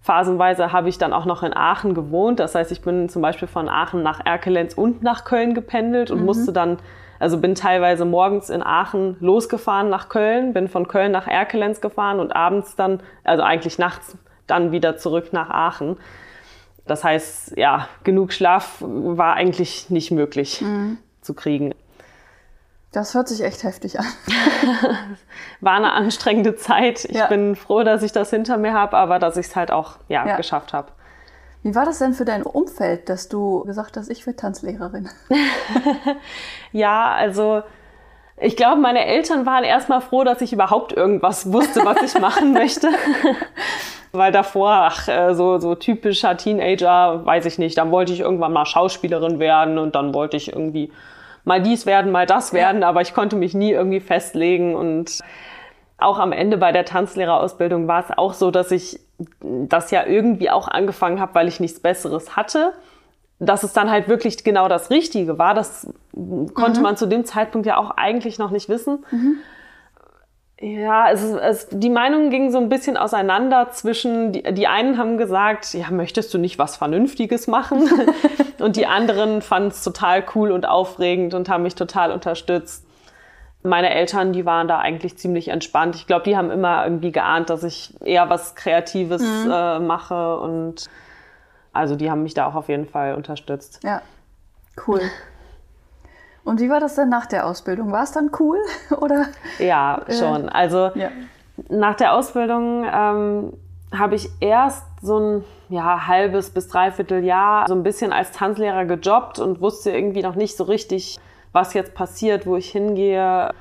Phasenweise 0.00 0.72
habe 0.72 0.88
ich 0.88 0.98
dann 0.98 1.12
auch 1.12 1.26
noch 1.26 1.42
in 1.42 1.54
Aachen 1.54 1.94
gewohnt. 1.94 2.40
Das 2.40 2.54
heißt, 2.54 2.72
ich 2.72 2.80
bin 2.82 3.08
zum 3.08 3.20
Beispiel 3.20 3.48
von 3.48 3.68
Aachen 3.68 4.02
nach 4.02 4.24
Erkelenz 4.24 4.74
und 4.74 5.02
nach 5.02 5.24
Köln 5.24 5.54
gependelt 5.54 6.10
und 6.10 6.20
mhm. 6.20 6.26
musste 6.26 6.52
dann 6.52 6.78
also 7.18 7.38
bin 7.38 7.54
teilweise 7.54 8.04
morgens 8.04 8.50
in 8.50 8.62
Aachen 8.62 9.16
losgefahren 9.20 9.88
nach 9.88 10.08
Köln, 10.08 10.52
bin 10.52 10.68
von 10.68 10.86
Köln 10.86 11.12
nach 11.12 11.26
Erkelenz 11.26 11.80
gefahren 11.80 12.20
und 12.20 12.34
abends 12.34 12.76
dann, 12.76 13.00
also 13.24 13.42
eigentlich 13.42 13.78
nachts, 13.78 14.16
dann 14.46 14.72
wieder 14.72 14.96
zurück 14.96 15.32
nach 15.32 15.50
Aachen. 15.50 15.96
Das 16.86 17.04
heißt, 17.04 17.56
ja, 17.56 17.88
genug 18.04 18.32
Schlaf 18.32 18.76
war 18.80 19.34
eigentlich 19.34 19.90
nicht 19.90 20.10
möglich 20.10 20.62
mhm. 20.62 20.98
zu 21.20 21.34
kriegen. 21.34 21.74
Das 22.92 23.14
hört 23.14 23.28
sich 23.28 23.42
echt 23.44 23.64
heftig 23.64 23.98
an. 23.98 24.06
war 25.60 25.74
eine 25.74 25.92
anstrengende 25.92 26.56
Zeit. 26.56 27.04
Ich 27.04 27.16
ja. 27.16 27.26
bin 27.26 27.54
froh, 27.54 27.82
dass 27.82 28.02
ich 28.02 28.12
das 28.12 28.30
hinter 28.30 28.56
mir 28.56 28.72
habe, 28.72 28.96
aber 28.96 29.18
dass 29.18 29.36
ich 29.36 29.46
es 29.46 29.56
halt 29.56 29.70
auch 29.70 29.96
ja, 30.08 30.26
ja. 30.26 30.36
geschafft 30.36 30.72
habe. 30.72 30.88
Wie 31.62 31.74
war 31.74 31.84
das 31.84 31.98
denn 31.98 32.14
für 32.14 32.24
dein 32.24 32.44
Umfeld, 32.44 33.08
dass 33.08 33.28
du 33.28 33.64
gesagt 33.64 33.96
hast, 33.96 34.08
ich 34.08 34.26
werde 34.26 34.38
Tanzlehrerin? 34.38 35.08
ja, 36.72 37.12
also 37.12 37.62
ich 38.40 38.56
glaube, 38.56 38.80
meine 38.80 39.04
Eltern 39.04 39.44
waren 39.44 39.64
erstmal 39.64 40.00
froh, 40.00 40.24
dass 40.24 40.40
ich 40.40 40.52
überhaupt 40.52 40.92
irgendwas 40.92 41.52
wusste, 41.52 41.84
was 41.84 42.00
ich 42.02 42.20
machen 42.20 42.52
möchte. 42.52 42.88
Weil 44.12 44.32
davor, 44.32 44.70
ach, 44.70 45.08
äh, 45.08 45.34
so, 45.34 45.58
so 45.58 45.74
typischer 45.74 46.36
Teenager, 46.36 47.26
weiß 47.26 47.44
ich 47.44 47.58
nicht, 47.58 47.76
dann 47.76 47.90
wollte 47.90 48.12
ich 48.12 48.20
irgendwann 48.20 48.52
mal 48.52 48.64
Schauspielerin 48.64 49.38
werden 49.38 49.78
und 49.78 49.94
dann 49.94 50.14
wollte 50.14 50.36
ich 50.38 50.52
irgendwie 50.52 50.90
mal 51.48 51.62
dies 51.62 51.86
werden, 51.86 52.12
mal 52.12 52.26
das 52.26 52.52
werden, 52.52 52.84
aber 52.84 53.00
ich 53.00 53.14
konnte 53.14 53.34
mich 53.34 53.54
nie 53.54 53.72
irgendwie 53.72 54.00
festlegen 54.00 54.76
und 54.76 55.18
auch 55.96 56.18
am 56.20 56.30
Ende 56.30 56.58
bei 56.58 56.70
der 56.70 56.84
Tanzlehrerausbildung 56.84 57.88
war 57.88 58.04
es 58.04 58.16
auch 58.16 58.34
so, 58.34 58.52
dass 58.52 58.70
ich 58.70 59.00
das 59.40 59.90
ja 59.90 60.06
irgendwie 60.06 60.50
auch 60.50 60.68
angefangen 60.68 61.20
habe, 61.20 61.34
weil 61.34 61.48
ich 61.48 61.58
nichts 61.58 61.80
Besseres 61.80 62.36
hatte. 62.36 62.72
Dass 63.40 63.62
es 63.62 63.72
dann 63.72 63.88
halt 63.90 64.08
wirklich 64.08 64.42
genau 64.42 64.68
das 64.68 64.90
Richtige 64.90 65.38
war, 65.38 65.54
das 65.54 65.88
konnte 66.54 66.80
mhm. 66.80 66.82
man 66.82 66.96
zu 66.96 67.06
dem 67.06 67.24
Zeitpunkt 67.24 67.66
ja 67.66 67.76
auch 67.76 67.92
eigentlich 67.92 68.38
noch 68.38 68.50
nicht 68.50 68.68
wissen. 68.68 69.04
Mhm. 69.10 69.36
Ja, 70.60 71.10
es, 71.10 71.22
es, 71.22 71.68
die 71.70 71.88
Meinungen 71.88 72.30
gingen 72.30 72.50
so 72.50 72.58
ein 72.58 72.68
bisschen 72.68 72.96
auseinander 72.96 73.70
zwischen, 73.70 74.32
die, 74.32 74.42
die 74.42 74.66
einen 74.66 74.98
haben 74.98 75.16
gesagt, 75.16 75.72
ja, 75.72 75.90
möchtest 75.90 76.34
du 76.34 76.38
nicht 76.38 76.58
was 76.58 76.76
Vernünftiges 76.76 77.46
machen? 77.46 77.88
und 78.58 78.74
die 78.74 78.86
anderen 78.86 79.40
fanden 79.40 79.68
es 79.68 79.84
total 79.84 80.24
cool 80.34 80.50
und 80.50 80.66
aufregend 80.66 81.34
und 81.34 81.48
haben 81.48 81.62
mich 81.62 81.76
total 81.76 82.10
unterstützt. 82.10 82.84
Meine 83.62 83.90
Eltern, 83.90 84.32
die 84.32 84.46
waren 84.46 84.66
da 84.66 84.78
eigentlich 84.78 85.16
ziemlich 85.16 85.48
entspannt. 85.48 85.94
Ich 85.94 86.08
glaube, 86.08 86.24
die 86.24 86.36
haben 86.36 86.50
immer 86.50 86.84
irgendwie 86.84 87.12
geahnt, 87.12 87.50
dass 87.50 87.62
ich 87.62 87.94
eher 88.04 88.28
was 88.28 88.56
Kreatives 88.56 89.22
mhm. 89.22 89.50
äh, 89.52 89.78
mache 89.78 90.38
und 90.38 90.86
also 91.72 91.94
die 91.94 92.10
haben 92.10 92.24
mich 92.24 92.34
da 92.34 92.46
auch 92.46 92.56
auf 92.56 92.68
jeden 92.68 92.86
Fall 92.86 93.14
unterstützt. 93.14 93.80
Ja, 93.84 94.02
cool. 94.88 95.02
Und 96.48 96.60
wie 96.60 96.70
war 96.70 96.80
das 96.80 96.94
denn 96.94 97.10
nach 97.10 97.26
der 97.26 97.46
Ausbildung? 97.46 97.92
War 97.92 98.04
es 98.04 98.12
dann 98.12 98.30
cool 98.40 98.58
oder? 99.00 99.26
Ja, 99.58 100.02
schon. 100.08 100.48
Also 100.48 100.90
ja. 100.94 101.10
nach 101.68 101.94
der 101.94 102.14
Ausbildung 102.14 102.86
ähm, 102.90 103.52
habe 103.94 104.14
ich 104.14 104.30
erst 104.40 104.86
so 105.02 105.18
ein 105.18 105.44
ja, 105.68 106.06
halbes 106.06 106.48
bis 106.48 106.68
dreiviertel 106.68 107.22
Jahr 107.22 107.68
so 107.68 107.74
ein 107.74 107.82
bisschen 107.82 108.14
als 108.14 108.32
Tanzlehrer 108.32 108.86
gejobbt 108.86 109.38
und 109.38 109.60
wusste 109.60 109.90
irgendwie 109.90 110.22
noch 110.22 110.36
nicht 110.36 110.56
so 110.56 110.64
richtig, 110.64 111.20
was 111.52 111.74
jetzt 111.74 111.94
passiert, 111.94 112.46
wo 112.46 112.56
ich 112.56 112.70
hingehe. 112.70 113.52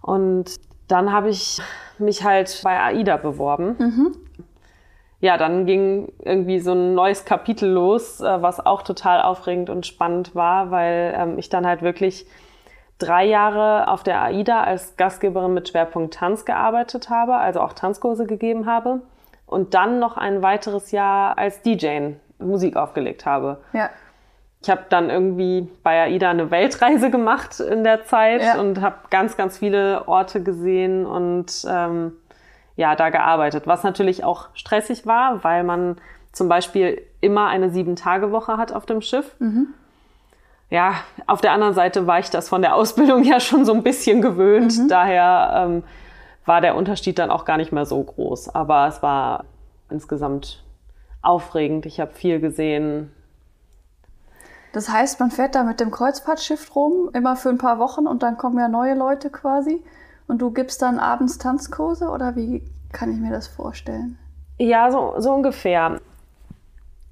Und 0.00 0.54
dann 0.86 1.12
habe 1.12 1.30
ich 1.30 1.60
mich 1.98 2.22
halt 2.22 2.60
bei 2.62 2.78
AIDA 2.78 3.16
beworben. 3.16 3.74
Mhm 3.80 4.23
ja, 5.24 5.38
dann 5.38 5.64
ging 5.64 6.12
irgendwie 6.22 6.58
so 6.60 6.72
ein 6.72 6.94
neues 6.94 7.24
Kapitel 7.24 7.70
los, 7.70 8.20
äh, 8.20 8.42
was 8.42 8.64
auch 8.64 8.82
total 8.82 9.22
aufregend 9.22 9.70
und 9.70 9.86
spannend 9.86 10.34
war, 10.34 10.70
weil 10.70 11.14
ähm, 11.16 11.38
ich 11.38 11.48
dann 11.48 11.66
halt 11.66 11.80
wirklich 11.80 12.26
drei 12.98 13.24
Jahre 13.24 13.88
auf 13.88 14.02
der 14.02 14.20
AIDA 14.20 14.62
als 14.62 14.98
Gastgeberin 14.98 15.54
mit 15.54 15.70
Schwerpunkt 15.70 16.12
Tanz 16.12 16.44
gearbeitet 16.44 17.08
habe, 17.08 17.36
also 17.36 17.60
auch 17.62 17.72
Tanzkurse 17.72 18.26
gegeben 18.26 18.66
habe 18.66 19.00
und 19.46 19.72
dann 19.72 19.98
noch 19.98 20.18
ein 20.18 20.42
weiteres 20.42 20.90
Jahr 20.90 21.38
als 21.38 21.62
DJ 21.62 22.10
Musik 22.38 22.76
aufgelegt 22.76 23.24
habe. 23.24 23.62
Ja. 23.72 23.88
Ich 24.60 24.68
habe 24.68 24.82
dann 24.90 25.08
irgendwie 25.08 25.70
bei 25.82 26.02
AIDA 26.02 26.28
eine 26.28 26.50
Weltreise 26.50 27.10
gemacht 27.10 27.60
in 27.60 27.82
der 27.82 28.04
Zeit 28.04 28.42
ja. 28.42 28.60
und 28.60 28.82
habe 28.82 28.96
ganz, 29.08 29.38
ganz 29.38 29.56
viele 29.56 30.06
Orte 30.06 30.42
gesehen 30.42 31.06
und 31.06 31.64
ähm, 31.66 32.12
ja, 32.76 32.96
da 32.96 33.10
gearbeitet, 33.10 33.66
was 33.66 33.82
natürlich 33.82 34.24
auch 34.24 34.48
stressig 34.54 35.06
war, 35.06 35.44
weil 35.44 35.64
man 35.64 35.96
zum 36.32 36.48
Beispiel 36.48 37.00
immer 37.20 37.46
eine 37.46 37.70
Sieben-Tage-Woche 37.70 38.56
hat 38.56 38.72
auf 38.72 38.86
dem 38.86 39.00
Schiff. 39.00 39.36
Mhm. 39.38 39.68
Ja, 40.70 40.94
auf 41.26 41.40
der 41.40 41.52
anderen 41.52 41.74
Seite 41.74 42.06
war 42.06 42.18
ich 42.18 42.30
das 42.30 42.48
von 42.48 42.62
der 42.62 42.74
Ausbildung 42.74 43.22
ja 43.24 43.38
schon 43.38 43.64
so 43.64 43.72
ein 43.72 43.82
bisschen 43.82 44.20
gewöhnt. 44.20 44.76
Mhm. 44.76 44.88
Daher 44.88 45.66
ähm, 45.66 45.84
war 46.44 46.60
der 46.60 46.74
Unterschied 46.74 47.18
dann 47.18 47.30
auch 47.30 47.44
gar 47.44 47.56
nicht 47.56 47.72
mehr 47.72 47.86
so 47.86 48.02
groß. 48.02 48.54
Aber 48.54 48.88
es 48.88 49.02
war 49.02 49.44
insgesamt 49.90 50.64
aufregend. 51.22 51.86
Ich 51.86 52.00
habe 52.00 52.12
viel 52.12 52.40
gesehen. 52.40 53.12
Das 54.72 54.88
heißt, 54.88 55.20
man 55.20 55.30
fährt 55.30 55.54
da 55.54 55.62
mit 55.62 55.78
dem 55.78 55.92
Kreuzfahrtschiff 55.92 56.74
rum, 56.74 57.10
immer 57.12 57.36
für 57.36 57.48
ein 57.48 57.58
paar 57.58 57.78
Wochen 57.78 58.08
und 58.08 58.24
dann 58.24 58.36
kommen 58.36 58.58
ja 58.58 58.66
neue 58.66 58.94
Leute 58.94 59.30
quasi. 59.30 59.82
Und 60.26 60.40
du 60.40 60.50
gibst 60.50 60.82
dann 60.82 60.98
abends 60.98 61.38
Tanzkurse 61.38 62.08
oder 62.08 62.36
wie 62.36 62.62
kann 62.92 63.12
ich 63.12 63.18
mir 63.18 63.30
das 63.30 63.46
vorstellen? 63.46 64.18
Ja, 64.58 64.90
so, 64.90 65.14
so 65.18 65.32
ungefähr. 65.32 66.00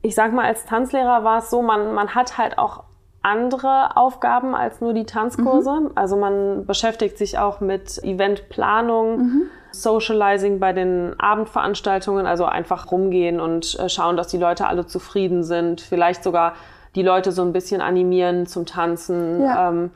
Ich 0.00 0.14
sag 0.14 0.32
mal, 0.32 0.46
als 0.46 0.64
Tanzlehrer 0.64 1.24
war 1.24 1.38
es 1.38 1.50
so, 1.50 1.62
man, 1.62 1.94
man 1.94 2.14
hat 2.14 2.38
halt 2.38 2.58
auch 2.58 2.84
andere 3.22 3.96
Aufgaben 3.96 4.54
als 4.54 4.80
nur 4.80 4.94
die 4.94 5.04
Tanzkurse. 5.04 5.72
Mhm. 5.72 5.90
Also 5.94 6.16
man 6.16 6.66
beschäftigt 6.66 7.18
sich 7.18 7.38
auch 7.38 7.60
mit 7.60 8.02
Eventplanung, 8.02 9.18
mhm. 9.18 9.42
Socializing 9.70 10.58
bei 10.58 10.72
den 10.72 11.18
Abendveranstaltungen, 11.18 12.26
also 12.26 12.44
einfach 12.44 12.90
rumgehen 12.90 13.40
und 13.40 13.78
äh, 13.78 13.88
schauen, 13.88 14.16
dass 14.16 14.28
die 14.28 14.38
Leute 14.38 14.66
alle 14.66 14.86
zufrieden 14.86 15.44
sind. 15.44 15.80
Vielleicht 15.80 16.24
sogar 16.24 16.54
die 16.94 17.02
Leute 17.02 17.32
so 17.32 17.42
ein 17.42 17.52
bisschen 17.52 17.80
animieren 17.80 18.46
zum 18.46 18.66
Tanzen. 18.66 19.42
Ja. 19.42 19.70
Ähm, 19.70 19.90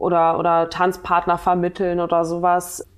oder, 0.00 0.38
oder 0.38 0.70
Tanzpartner 0.70 1.38
vermitteln 1.38 2.00
oder 2.00 2.24
sowas. 2.24 2.88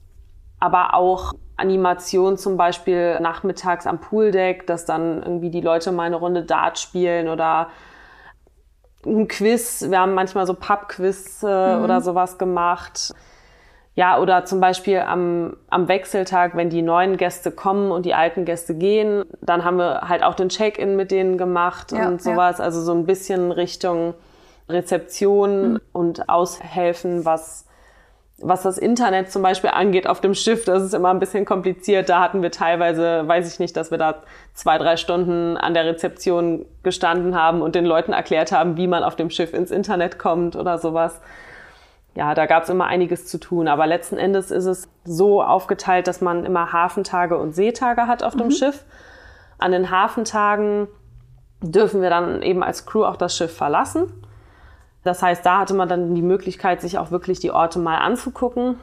Aber 0.60 0.94
auch 0.94 1.32
Animation 1.56 2.38
zum 2.38 2.56
Beispiel 2.56 3.18
nachmittags 3.20 3.86
am 3.86 4.00
Pooldeck, 4.00 4.66
dass 4.66 4.84
dann 4.84 5.22
irgendwie 5.22 5.50
die 5.50 5.60
Leute 5.60 5.92
mal 5.92 6.04
eine 6.04 6.16
Runde 6.16 6.44
Dart 6.44 6.78
spielen 6.78 7.28
oder 7.28 7.68
ein 9.04 9.26
Quiz. 9.26 9.84
Wir 9.88 10.00
haben 10.00 10.14
manchmal 10.14 10.46
so 10.46 10.54
Pub-Quiz 10.54 11.42
äh, 11.42 11.76
mhm. 11.76 11.84
oder 11.84 12.00
sowas 12.00 12.38
gemacht. 12.38 13.12
Ja, 13.94 14.18
oder 14.18 14.44
zum 14.44 14.60
Beispiel 14.60 15.00
am, 15.00 15.56
am 15.68 15.88
Wechseltag, 15.88 16.56
wenn 16.56 16.70
die 16.70 16.82
neuen 16.82 17.16
Gäste 17.16 17.50
kommen 17.50 17.90
und 17.90 18.06
die 18.06 18.14
alten 18.14 18.44
Gäste 18.44 18.74
gehen, 18.74 19.24
dann 19.42 19.64
haben 19.64 19.76
wir 19.76 20.02
halt 20.08 20.22
auch 20.22 20.34
den 20.34 20.48
Check-in 20.48 20.96
mit 20.96 21.10
denen 21.10 21.36
gemacht 21.36 21.92
ja, 21.92 22.06
und 22.06 22.22
sowas. 22.22 22.58
Ja. 22.58 22.64
Also 22.64 22.80
so 22.80 22.92
ein 22.94 23.04
bisschen 23.06 23.50
Richtung 23.50 24.14
Rezeption 24.68 25.72
mhm. 25.72 25.80
und 25.92 26.28
Aushelfen, 26.28 27.24
was, 27.24 27.66
was 28.38 28.62
das 28.62 28.78
Internet 28.78 29.30
zum 29.30 29.42
Beispiel 29.42 29.70
angeht 29.70 30.06
auf 30.06 30.20
dem 30.20 30.34
Schiff. 30.34 30.64
Das 30.64 30.82
ist 30.82 30.94
immer 30.94 31.10
ein 31.10 31.18
bisschen 31.18 31.44
kompliziert. 31.44 32.08
Da 32.08 32.20
hatten 32.20 32.42
wir 32.42 32.50
teilweise, 32.50 33.26
weiß 33.26 33.52
ich 33.52 33.58
nicht, 33.58 33.76
dass 33.76 33.90
wir 33.90 33.98
da 33.98 34.22
zwei, 34.54 34.78
drei 34.78 34.96
Stunden 34.96 35.56
an 35.56 35.74
der 35.74 35.84
Rezeption 35.84 36.66
gestanden 36.82 37.34
haben 37.34 37.62
und 37.62 37.74
den 37.74 37.84
Leuten 37.84 38.12
erklärt 38.12 38.52
haben, 38.52 38.76
wie 38.76 38.86
man 38.86 39.02
auf 39.02 39.16
dem 39.16 39.30
Schiff 39.30 39.52
ins 39.52 39.70
Internet 39.70 40.18
kommt 40.18 40.56
oder 40.56 40.78
sowas. 40.78 41.20
Ja, 42.14 42.34
da 42.34 42.44
gab 42.46 42.64
es 42.64 42.68
immer 42.68 42.86
einiges 42.86 43.26
zu 43.26 43.38
tun. 43.38 43.68
Aber 43.68 43.86
letzten 43.86 44.18
Endes 44.18 44.50
ist 44.50 44.66
es 44.66 44.88
so 45.04 45.42
aufgeteilt, 45.42 46.06
dass 46.06 46.20
man 46.20 46.44
immer 46.44 46.72
Hafentage 46.72 47.38
und 47.38 47.54
Seetage 47.54 48.06
hat 48.06 48.22
auf 48.22 48.36
dem 48.36 48.48
mhm. 48.48 48.52
Schiff. 48.52 48.84
An 49.58 49.72
den 49.72 49.90
Hafentagen 49.90 50.88
dürfen 51.62 52.02
wir 52.02 52.10
dann 52.10 52.42
eben 52.42 52.62
als 52.62 52.84
Crew 52.84 53.04
auch 53.04 53.16
das 53.16 53.36
Schiff 53.36 53.56
verlassen. 53.56 54.12
Das 55.04 55.22
heißt, 55.22 55.44
da 55.44 55.58
hatte 55.58 55.74
man 55.74 55.88
dann 55.88 56.14
die 56.14 56.22
Möglichkeit, 56.22 56.80
sich 56.80 56.98
auch 56.98 57.10
wirklich 57.10 57.40
die 57.40 57.50
Orte 57.50 57.78
mal 57.78 57.98
anzugucken. 57.98 58.78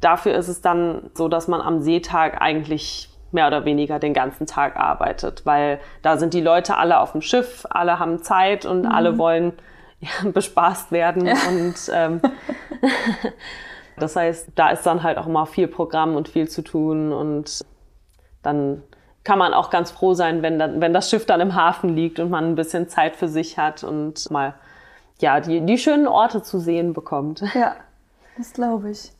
Dafür 0.00 0.34
ist 0.34 0.48
es 0.48 0.62
dann 0.62 1.10
so, 1.14 1.28
dass 1.28 1.46
man 1.46 1.60
am 1.60 1.80
Seetag 1.80 2.40
eigentlich 2.40 3.10
mehr 3.32 3.46
oder 3.46 3.66
weniger 3.66 3.98
den 3.98 4.14
ganzen 4.14 4.46
Tag 4.46 4.76
arbeitet, 4.76 5.44
weil 5.44 5.80
da 6.00 6.16
sind 6.16 6.32
die 6.32 6.40
Leute 6.40 6.78
alle 6.78 7.00
auf 7.00 7.12
dem 7.12 7.20
Schiff, 7.20 7.66
alle 7.68 7.98
haben 7.98 8.22
Zeit 8.22 8.64
und 8.64 8.82
mhm. 8.82 8.92
alle 8.92 9.18
wollen 9.18 9.52
ja, 10.00 10.30
bespaßt 10.30 10.90
werden. 10.92 11.26
Ja. 11.26 11.34
Und 11.48 11.74
ähm, 11.92 12.22
das 13.98 14.16
heißt, 14.16 14.50
da 14.54 14.70
ist 14.70 14.86
dann 14.86 15.02
halt 15.02 15.18
auch 15.18 15.26
immer 15.26 15.44
viel 15.44 15.68
Programm 15.68 16.16
und 16.16 16.28
viel 16.28 16.48
zu 16.48 16.62
tun 16.62 17.12
und 17.12 17.64
dann 18.42 18.82
kann 19.24 19.38
man 19.38 19.52
auch 19.52 19.68
ganz 19.68 19.90
froh 19.90 20.14
sein, 20.14 20.40
wenn, 20.40 20.58
dann, 20.58 20.80
wenn 20.80 20.94
das 20.94 21.10
Schiff 21.10 21.26
dann 21.26 21.42
im 21.42 21.54
Hafen 21.54 21.94
liegt 21.94 22.18
und 22.18 22.30
man 22.30 22.44
ein 22.44 22.54
bisschen 22.54 22.88
Zeit 22.88 23.14
für 23.14 23.28
sich 23.28 23.58
hat 23.58 23.84
und 23.84 24.30
mal 24.30 24.54
ja, 25.20 25.40
die, 25.40 25.60
die 25.60 25.78
schönen 25.78 26.06
Orte 26.06 26.42
zu 26.42 26.58
sehen 26.58 26.92
bekommt. 26.92 27.42
Ja, 27.54 27.76
das 28.36 28.52
glaube 28.52 28.90
ich. 28.90 29.12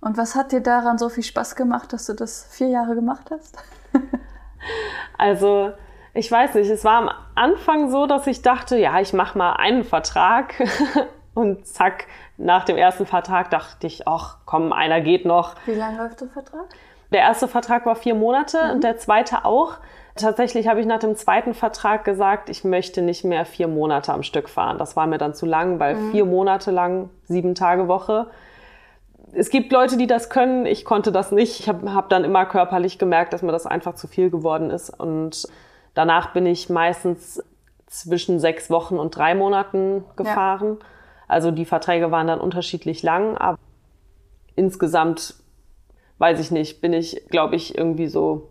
Und 0.00 0.18
was 0.18 0.34
hat 0.34 0.52
dir 0.52 0.60
daran 0.60 0.98
so 0.98 1.08
viel 1.08 1.22
Spaß 1.22 1.56
gemacht, 1.56 1.92
dass 1.92 2.06
du 2.06 2.12
das 2.12 2.46
vier 2.50 2.68
Jahre 2.68 2.94
gemacht 2.94 3.30
hast? 3.30 3.56
also, 5.18 5.72
ich 6.12 6.30
weiß 6.30 6.54
nicht, 6.54 6.68
es 6.68 6.84
war 6.84 6.98
am 6.98 7.10
Anfang 7.34 7.90
so, 7.90 8.06
dass 8.06 8.26
ich 8.26 8.42
dachte, 8.42 8.76
ja, 8.76 9.00
ich 9.00 9.12
mache 9.14 9.38
mal 9.38 9.54
einen 9.54 9.82
Vertrag 9.82 10.54
und 11.34 11.66
zack, 11.66 12.06
nach 12.36 12.64
dem 12.64 12.76
ersten 12.76 13.06
Vertrag 13.06 13.50
dachte 13.50 13.86
ich, 13.86 14.06
ach 14.06 14.38
komm, 14.44 14.72
einer 14.72 15.00
geht 15.00 15.24
noch. 15.24 15.54
Wie 15.66 15.74
lange 15.74 15.98
läuft 15.98 16.20
der 16.20 16.28
Vertrag? 16.28 16.66
Der 17.10 17.20
erste 17.20 17.48
Vertrag 17.48 17.86
war 17.86 17.96
vier 17.96 18.14
Monate 18.14 18.62
mhm. 18.64 18.70
und 18.72 18.84
der 18.84 18.98
zweite 18.98 19.44
auch. 19.44 19.78
Tatsächlich 20.16 20.68
habe 20.68 20.80
ich 20.80 20.86
nach 20.86 21.00
dem 21.00 21.16
zweiten 21.16 21.54
Vertrag 21.54 22.04
gesagt, 22.04 22.48
ich 22.48 22.62
möchte 22.62 23.02
nicht 23.02 23.24
mehr 23.24 23.44
vier 23.44 23.66
Monate 23.66 24.12
am 24.12 24.22
Stück 24.22 24.48
fahren. 24.48 24.78
Das 24.78 24.94
war 24.94 25.08
mir 25.08 25.18
dann 25.18 25.34
zu 25.34 25.44
lang, 25.44 25.80
weil 25.80 25.96
mhm. 25.96 26.12
vier 26.12 26.24
Monate 26.24 26.70
lang, 26.70 27.10
sieben 27.24 27.56
Tage 27.56 27.88
Woche. 27.88 28.28
Es 29.32 29.50
gibt 29.50 29.72
Leute, 29.72 29.96
die 29.96 30.06
das 30.06 30.30
können. 30.30 30.66
Ich 30.66 30.84
konnte 30.84 31.10
das 31.10 31.32
nicht. 31.32 31.58
Ich 31.58 31.68
habe 31.68 31.92
hab 31.92 32.10
dann 32.10 32.22
immer 32.22 32.46
körperlich 32.46 32.98
gemerkt, 32.98 33.32
dass 33.32 33.42
mir 33.42 33.50
das 33.50 33.66
einfach 33.66 33.96
zu 33.96 34.06
viel 34.06 34.30
geworden 34.30 34.70
ist. 34.70 34.90
Und 34.90 35.48
danach 35.94 36.32
bin 36.32 36.46
ich 36.46 36.70
meistens 36.70 37.42
zwischen 37.88 38.38
sechs 38.38 38.70
Wochen 38.70 38.98
und 38.98 39.16
drei 39.16 39.34
Monaten 39.34 40.04
gefahren. 40.14 40.78
Ja. 40.80 40.86
Also 41.26 41.50
die 41.50 41.64
Verträge 41.64 42.12
waren 42.12 42.28
dann 42.28 42.40
unterschiedlich 42.40 43.02
lang, 43.02 43.36
aber 43.36 43.58
insgesamt 44.54 45.34
weiß 46.18 46.38
ich 46.38 46.52
nicht, 46.52 46.80
bin 46.80 46.92
ich, 46.92 47.24
glaube 47.28 47.56
ich, 47.56 47.76
irgendwie 47.76 48.06
so 48.06 48.48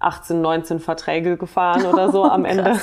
18, 0.00 0.40
19 0.40 0.80
Verträge 0.80 1.36
gefahren 1.36 1.86
oder 1.86 2.10
so 2.10 2.24
am 2.24 2.44
Ende. 2.46 2.78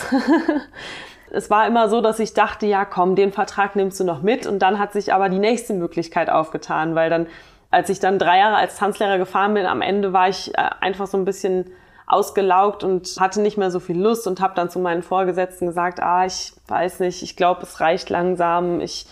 es 1.32 1.50
war 1.50 1.68
immer 1.68 1.90
so, 1.90 2.02
dass 2.02 2.20
ich 2.20 2.34
dachte, 2.34 2.66
ja, 2.66 2.86
komm, 2.86 3.16
den 3.16 3.32
Vertrag 3.32 3.76
nimmst 3.76 4.00
du 4.00 4.04
noch 4.04 4.22
mit. 4.22 4.48
Und 4.48 4.60
dann 4.60 4.80
hat 4.80 4.94
sich 4.94 5.14
aber 5.14 5.30
die 5.30 5.40
nächste 5.40 5.74
Möglichkeit 5.74 6.30
aufgetan, 6.30 6.96
weil 6.96 7.10
dann, 7.10 7.28
als 7.72 7.90
ich 7.90 8.00
dann 8.00 8.20
drei 8.20 8.40
Jahre 8.40 8.58
als 8.58 8.78
Tanzlehrer 8.78 9.18
gefahren 9.18 9.54
bin, 9.54 9.66
am 9.66 9.82
Ende 9.82 10.14
war 10.14 10.30
ich 10.30 10.58
äh, 10.58 10.70
einfach 10.80 11.08
so 11.08 11.18
ein 11.18 11.26
bisschen 11.26 11.72
ausgelaugt 12.08 12.84
und 12.84 13.18
hatte 13.20 13.42
nicht 13.42 13.58
mehr 13.58 13.72
so 13.72 13.80
viel 13.80 14.00
Lust 14.00 14.28
und 14.28 14.40
habe 14.40 14.54
dann 14.56 14.70
zu 14.70 14.80
meinen 14.80 15.02
Vorgesetzten 15.02 15.66
gesagt, 15.66 16.02
ah, 16.02 16.26
ich 16.26 16.54
weiß 16.68 17.00
nicht, 17.00 17.24
ich 17.24 17.36
glaube, 17.36 17.64
es 17.64 17.80
reicht 17.80 18.10
langsam, 18.10 18.80
ich 18.80 19.08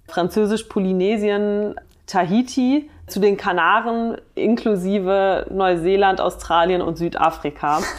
Französisch-Polynesien, 0.09 1.75
Tahiti 2.07 2.91
zu 3.07 3.21
den 3.21 3.37
Kanaren 3.37 4.17
inklusive 4.35 5.47
Neuseeland, 5.51 6.21
Australien 6.21 6.83
und 6.83 6.99
Südafrika. 6.99 7.81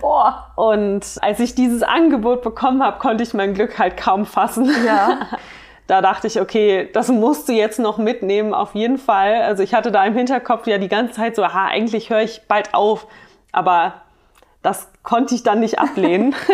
Boah. 0.00 0.52
Und 0.56 1.04
als 1.20 1.40
ich 1.40 1.54
dieses 1.54 1.82
Angebot 1.82 2.42
bekommen 2.42 2.82
habe, 2.82 2.98
konnte 2.98 3.24
ich 3.24 3.34
mein 3.34 3.54
Glück 3.54 3.78
halt 3.78 3.96
kaum 3.96 4.26
fassen. 4.26 4.70
Ja. 4.86 5.18
Da 5.88 6.02
dachte 6.02 6.26
ich, 6.26 6.38
okay, 6.38 6.90
das 6.92 7.08
musst 7.08 7.48
du 7.48 7.54
jetzt 7.54 7.78
noch 7.78 7.96
mitnehmen, 7.96 8.52
auf 8.52 8.74
jeden 8.74 8.98
Fall. 8.98 9.36
Also 9.36 9.62
ich 9.62 9.72
hatte 9.72 9.90
da 9.90 10.04
im 10.04 10.14
Hinterkopf 10.14 10.66
ja 10.66 10.76
die 10.76 10.88
ganze 10.88 11.14
Zeit 11.14 11.34
so, 11.34 11.42
aha, 11.42 11.68
eigentlich 11.68 12.10
höre 12.10 12.20
ich 12.20 12.42
bald 12.46 12.74
auf. 12.74 13.06
Aber 13.52 13.94
das 14.62 14.90
konnte 15.02 15.34
ich 15.34 15.44
dann 15.44 15.60
nicht 15.60 15.78
ablehnen. 15.78 16.34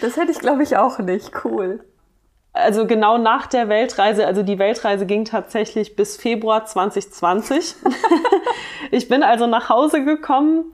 Das 0.00 0.16
hätte 0.16 0.30
ich, 0.30 0.38
glaube 0.38 0.62
ich, 0.62 0.76
auch 0.76 1.00
nicht. 1.00 1.32
Cool. 1.44 1.80
also 2.52 2.86
genau 2.86 3.18
nach 3.18 3.48
der 3.48 3.68
Weltreise, 3.68 4.24
also 4.24 4.44
die 4.44 4.58
Weltreise 4.60 5.04
ging 5.04 5.24
tatsächlich 5.24 5.96
bis 5.96 6.16
Februar 6.16 6.64
2020. 6.64 7.74
ich 8.92 9.08
bin 9.08 9.24
also 9.24 9.48
nach 9.48 9.68
Hause 9.68 10.04
gekommen, 10.04 10.72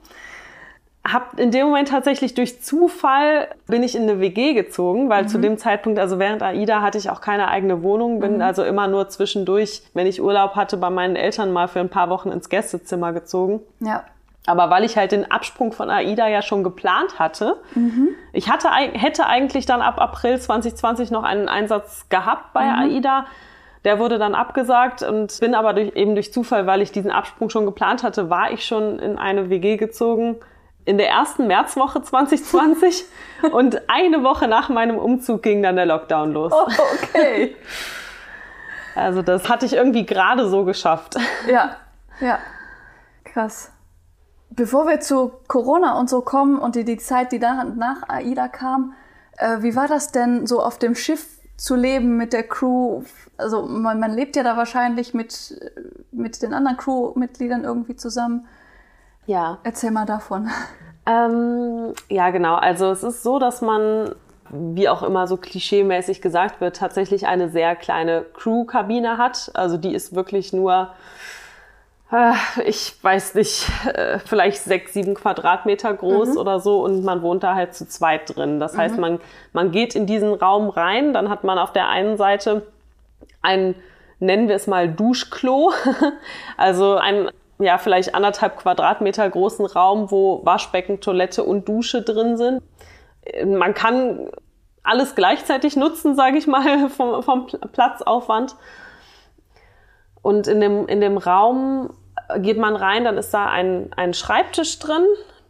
hab 1.07 1.39
in 1.39 1.51
dem 1.51 1.67
Moment 1.67 1.89
tatsächlich 1.89 2.33
durch 2.33 2.61
Zufall 2.63 3.47
bin 3.67 3.83
ich 3.83 3.95
in 3.95 4.03
eine 4.03 4.19
WG 4.19 4.53
gezogen, 4.53 5.07
weil 5.07 5.27
zu 5.27 5.37
dem 5.37 5.57
Zeitpunkt, 5.57 5.99
also 5.99 6.17
während 6.17 6.41
AIDA 6.41 6.81
hatte 6.81 6.97
ich 6.97 7.11
auch 7.11 7.21
keine 7.21 7.47
eigene 7.47 7.83
Wohnung, 7.83 8.19
bin 8.19 8.41
also 8.41 8.63
immer 8.63 8.87
nur 8.87 9.07
zwischendurch, 9.09 9.83
wenn 9.93 10.07
ich 10.07 10.21
Urlaub 10.21 10.55
hatte, 10.55 10.77
bei 10.77 10.89
meinen 10.89 11.15
Eltern 11.15 11.53
mal 11.53 11.67
für 11.67 11.79
ein 11.79 11.89
paar 11.89 12.09
Wochen 12.09 12.29
ins 12.31 12.49
Gästezimmer 12.49 13.13
gezogen. 13.13 13.61
Ja. 13.81 14.03
Aber 14.47 14.71
weil 14.71 14.83
ich 14.83 14.97
halt 14.97 15.11
den 15.11 15.29
Absprung 15.29 15.71
von 15.73 15.91
AIDA 15.91 16.27
ja 16.27 16.41
schon 16.41 16.63
geplant 16.63 17.19
hatte, 17.19 17.57
ich 18.33 18.49
hatte, 18.49 18.69
hätte 18.69 19.27
eigentlich 19.27 19.65
dann 19.65 19.81
ab 19.81 19.99
April 19.99 20.39
2020 20.39 21.11
noch 21.11 21.23
einen 21.23 21.47
Einsatz 21.47 22.09
gehabt 22.09 22.53
bei 22.53 22.71
AIDA. 22.71 23.25
Der 23.85 23.99
wurde 23.99 24.17
dann 24.17 24.33
abgesagt 24.33 25.03
und 25.03 25.39
bin 25.39 25.53
aber 25.53 25.73
durch, 25.73 25.95
eben 25.95 26.15
durch 26.15 26.33
Zufall, 26.33 26.65
weil 26.65 26.81
ich 26.81 26.91
diesen 26.91 27.11
Absprung 27.11 27.51
schon 27.51 27.65
geplant 27.65 28.01
hatte, 28.01 28.31
war 28.31 28.51
ich 28.51 28.65
schon 28.65 28.97
in 28.97 29.19
eine 29.19 29.51
WG 29.51 29.77
gezogen 29.77 30.37
in 30.85 30.97
der 30.97 31.09
ersten 31.09 31.47
Märzwoche 31.47 32.01
2020 32.01 33.05
und 33.51 33.89
eine 33.89 34.23
Woche 34.23 34.47
nach 34.47 34.69
meinem 34.69 34.97
Umzug 34.97 35.41
ging 35.41 35.61
dann 35.63 35.75
der 35.75 35.85
Lockdown 35.85 36.31
los. 36.31 36.53
Oh, 36.55 36.67
okay. 36.93 37.55
Also 38.97 39.21
das 39.21 39.49
hatte 39.49 39.65
ich 39.65 39.73
irgendwie 39.73 40.05
gerade 40.05 40.47
so 40.47 40.63
geschafft. 40.63 41.17
Ja, 41.51 41.75
ja. 42.21 42.39
Krass. 43.25 43.71
Bevor 44.49 44.87
wir 44.87 45.01
zu 45.01 45.33
Corona 45.49 45.99
und 45.99 46.09
so 46.09 46.21
kommen 46.21 46.57
und 46.57 46.75
die, 46.75 46.85
die 46.85 46.95
Zeit, 46.95 47.33
die 47.33 47.39
da 47.39 47.65
nach 47.65 48.07
AIDA 48.07 48.47
kam, 48.47 48.93
äh, 49.37 49.57
wie 49.59 49.75
war 49.75 49.89
das 49.89 50.13
denn 50.13 50.47
so 50.47 50.61
auf 50.61 50.79
dem 50.79 50.95
Schiff 50.95 51.27
zu 51.57 51.75
leben 51.75 52.15
mit 52.15 52.31
der 52.31 52.43
Crew? 52.43 53.03
Also 53.35 53.63
man, 53.65 53.99
man 53.99 54.13
lebt 54.13 54.37
ja 54.37 54.43
da 54.43 54.55
wahrscheinlich 54.55 55.13
mit, 55.13 55.59
mit 56.13 56.41
den 56.41 56.53
anderen 56.53 56.77
Crewmitgliedern 56.77 57.65
irgendwie 57.65 57.97
zusammen. 57.97 58.47
Ja. 59.25 59.57
Erzähl 59.63 59.91
mal 59.91 60.05
davon. 60.05 60.49
Ähm, 61.05 61.93
ja, 62.09 62.29
genau. 62.31 62.55
Also 62.55 62.91
es 62.91 63.03
ist 63.03 63.23
so, 63.23 63.39
dass 63.39 63.61
man, 63.61 64.15
wie 64.49 64.89
auch 64.89 65.03
immer 65.03 65.27
so 65.27 65.37
klischeemäßig 65.37 66.21
gesagt 66.21 66.61
wird, 66.61 66.77
tatsächlich 66.77 67.27
eine 67.27 67.49
sehr 67.49 67.75
kleine 67.75 68.25
Crew-Kabine 68.33 69.17
hat. 69.17 69.51
Also 69.53 69.77
die 69.77 69.93
ist 69.93 70.15
wirklich 70.15 70.53
nur, 70.53 70.89
äh, 72.11 72.33
ich 72.65 72.95
weiß 73.03 73.35
nicht, 73.35 73.69
äh, 73.93 74.19
vielleicht 74.19 74.63
sechs, 74.63 74.93
sieben 74.93 75.15
Quadratmeter 75.15 75.93
groß 75.93 76.37
oder 76.37 76.59
so 76.59 76.83
und 76.83 77.03
man 77.03 77.21
wohnt 77.21 77.43
da 77.43 77.55
halt 77.55 77.75
zu 77.75 77.87
zweit 77.87 78.35
drin. 78.35 78.59
Das 78.59 78.77
heißt, 78.77 78.97
man, 78.97 79.19
man 79.53 79.71
geht 79.71 79.95
in 79.95 80.05
diesen 80.05 80.33
Raum 80.33 80.69
rein, 80.69 81.13
dann 81.13 81.29
hat 81.29 81.43
man 81.43 81.57
auf 81.57 81.73
der 81.73 81.89
einen 81.89 82.17
Seite 82.17 82.65
ein, 83.41 83.75
nennen 84.19 84.47
wir 84.47 84.55
es 84.55 84.67
mal, 84.67 84.87
Duschklo. 84.91 85.71
also 86.57 86.95
ein, 86.95 87.29
ja, 87.59 87.77
vielleicht 87.77 88.13
anderthalb 88.13 88.57
Quadratmeter 88.57 89.29
großen 89.29 89.65
Raum, 89.65 90.11
wo 90.11 90.41
Waschbecken, 90.45 90.99
Toilette 90.99 91.43
und 91.43 91.67
Dusche 91.67 92.01
drin 92.01 92.37
sind. 92.37 92.61
Man 93.45 93.73
kann 93.73 94.29
alles 94.83 95.15
gleichzeitig 95.15 95.75
nutzen, 95.75 96.15
sage 96.15 96.37
ich 96.37 96.47
mal, 96.47 96.89
vom, 96.95 97.23
vom 97.23 97.47
Pl- 97.47 97.59
Platzaufwand. 97.67 98.55
Und 100.21 100.47
in 100.47 100.59
dem, 100.59 100.87
in 100.87 101.01
dem 101.01 101.17
Raum 101.17 101.91
geht 102.37 102.57
man 102.57 102.75
rein, 102.75 103.03
dann 103.03 103.17
ist 103.17 103.33
da 103.33 103.45
ein, 103.47 103.91
ein 103.95 104.13
Schreibtisch 104.13 104.79
drin, 104.79 105.05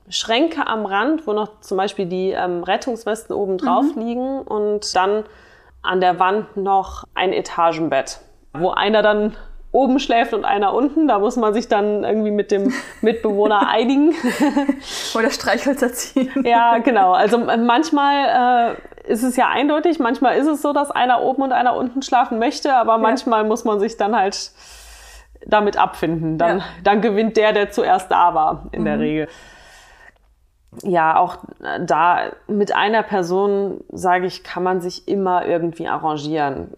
Schränke 0.09 0.67
am 0.67 0.85
Rand, 0.85 1.25
wo 1.25 1.33
noch 1.33 1.61
zum 1.61 1.77
Beispiel 1.77 2.05
die 2.05 2.31
ähm, 2.31 2.63
Rettungswesten 2.63 3.35
oben 3.35 3.57
drauf 3.57 3.85
liegen 3.95 4.41
und 4.41 4.95
dann 4.95 5.23
an 5.81 5.99
der 6.01 6.19
Wand 6.19 6.57
noch 6.57 7.05
ein 7.15 7.33
Etagenbett, 7.33 8.19
wo 8.53 8.69
einer 8.69 9.01
dann 9.01 9.35
oben 9.75 9.99
schläft 9.99 10.33
und 10.33 10.45
einer 10.45 10.73
unten. 10.73 11.07
Da 11.07 11.19
muss 11.19 11.35
man 11.35 11.53
sich 11.53 11.67
dann 11.67 12.03
irgendwie 12.03 12.31
mit 12.31 12.49
dem 12.49 12.73
Mitbewohner 13.01 13.67
einigen. 13.67 14.13
Oder 15.15 15.29
Streichhölzer 15.29 15.91
ziehen. 15.91 16.31
Ja, 16.45 16.77
genau. 16.77 17.11
Also 17.11 17.38
manchmal 17.38 18.75
äh, 19.05 19.11
ist 19.11 19.23
es 19.23 19.35
ja 19.35 19.49
eindeutig, 19.49 19.99
manchmal 19.99 20.38
ist 20.38 20.47
es 20.47 20.61
so, 20.61 20.71
dass 20.73 20.91
einer 20.91 21.21
oben 21.21 21.41
und 21.43 21.51
einer 21.51 21.75
unten 21.75 22.01
schlafen 22.01 22.39
möchte, 22.39 22.73
aber 22.75 22.97
manchmal 22.97 23.43
muss 23.43 23.65
man 23.65 23.79
sich 23.79 23.97
dann 23.97 24.15
halt 24.15 24.51
damit 25.45 25.77
abfinden. 25.77 26.38
Dann, 26.38 26.59
Ja. 26.59 26.63
dann 26.83 27.01
gewinnt 27.01 27.38
der, 27.38 27.51
der 27.53 27.69
zuerst 27.69 28.09
da 28.09 28.33
war, 28.33 28.63
in 28.71 28.85
der 28.85 28.99
Regel. 28.99 29.27
Ja, 30.83 31.17
auch 31.17 31.38
da 31.85 32.31
mit 32.47 32.75
einer 32.75 33.03
Person, 33.03 33.81
sage 33.91 34.25
ich, 34.25 34.43
kann 34.43 34.63
man 34.63 34.81
sich 34.81 35.07
immer 35.07 35.45
irgendwie 35.45 35.88
arrangieren. 35.88 36.73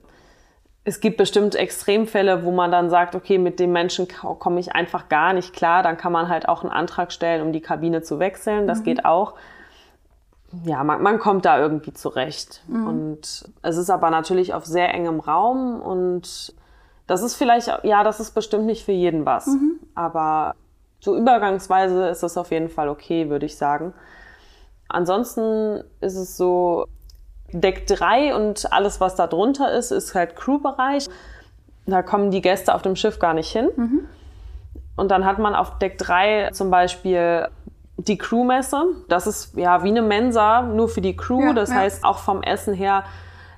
Es 0.87 1.01
gibt 1.01 1.17
bestimmt 1.17 1.53
Extremfälle, 1.53 2.45
wo 2.45 2.51
man 2.51 2.71
dann 2.71 2.89
sagt, 2.89 3.13
okay, 3.13 3.37
mit 3.37 3.59
dem 3.59 3.73
Menschen 3.73 4.07
komme 4.07 4.61
ich 4.61 4.73
einfach 4.73 5.09
gar 5.09 5.33
nicht 5.33 5.51
klar. 5.51 5.83
Dann 5.83 5.97
kann 5.97 6.13
man 6.13 6.29
halt 6.29 6.47
auch 6.47 6.63
einen 6.63 6.71
Antrag 6.71 7.11
stellen, 7.11 7.41
um 7.41 7.51
die 7.51 7.59
Kabine 7.59 8.03
zu 8.03 8.19
wechseln. 8.19 8.67
Das 8.67 8.83
geht 8.83 9.03
auch. 9.03 9.33
Ja, 10.63 10.85
man, 10.85 11.03
man 11.03 11.19
kommt 11.19 11.43
da 11.43 11.59
irgendwie 11.59 11.91
zurecht. 11.91 12.63
Und 12.69 13.51
es 13.63 13.75
ist 13.75 13.89
aber 13.89 14.09
natürlich 14.11 14.53
auf 14.53 14.65
sehr 14.65 14.93
engem 14.93 15.19
Raum 15.19 15.81
und 15.81 16.53
das 17.05 17.21
ist 17.21 17.35
vielleicht, 17.35 17.67
ja, 17.83 18.05
das 18.05 18.21
ist 18.21 18.31
bestimmt 18.31 18.65
nicht 18.65 18.85
für 18.85 18.93
jeden 18.93 19.25
was. 19.25 19.47
Aber 19.93 20.55
so 21.01 21.17
übergangsweise 21.17 22.07
ist 22.07 22.23
das 22.23 22.37
auf 22.37 22.51
jeden 22.51 22.69
Fall 22.69 22.87
okay, 22.87 23.29
würde 23.29 23.45
ich 23.45 23.57
sagen. 23.57 23.93
Ansonsten 24.87 25.83
ist 25.99 26.15
es 26.15 26.37
so, 26.37 26.85
Deck 27.51 27.87
3 27.87 28.35
und 28.35 28.71
alles, 28.71 28.99
was 28.99 29.15
da 29.15 29.27
drunter 29.27 29.71
ist, 29.71 29.91
ist 29.91 30.13
halt 30.15 30.35
Crewbereich. 30.35 31.07
Da 31.85 32.01
kommen 32.01 32.31
die 32.31 32.41
Gäste 32.41 32.75
auf 32.75 32.81
dem 32.81 32.95
Schiff 32.95 33.19
gar 33.19 33.33
nicht 33.33 33.49
hin. 33.51 33.69
Und 34.97 35.09
dann 35.09 35.25
hat 35.25 35.39
man 35.39 35.55
auf 35.55 35.77
Deck 35.79 35.97
3 35.97 36.49
zum 36.51 36.69
Beispiel 36.69 37.47
die 37.97 38.17
Crewmesse. 38.17 38.83
Das 39.07 39.27
ist 39.27 39.55
ja 39.55 39.83
wie 39.83 39.89
eine 39.89 40.01
Mensa, 40.01 40.61
nur 40.61 40.89
für 40.89 41.01
die 41.01 41.15
Crew. 41.15 41.41
Ja, 41.41 41.53
das 41.53 41.69
ja. 41.69 41.75
heißt, 41.75 42.03
auch 42.03 42.19
vom 42.19 42.43
Essen 42.43 42.73
her, 42.73 43.03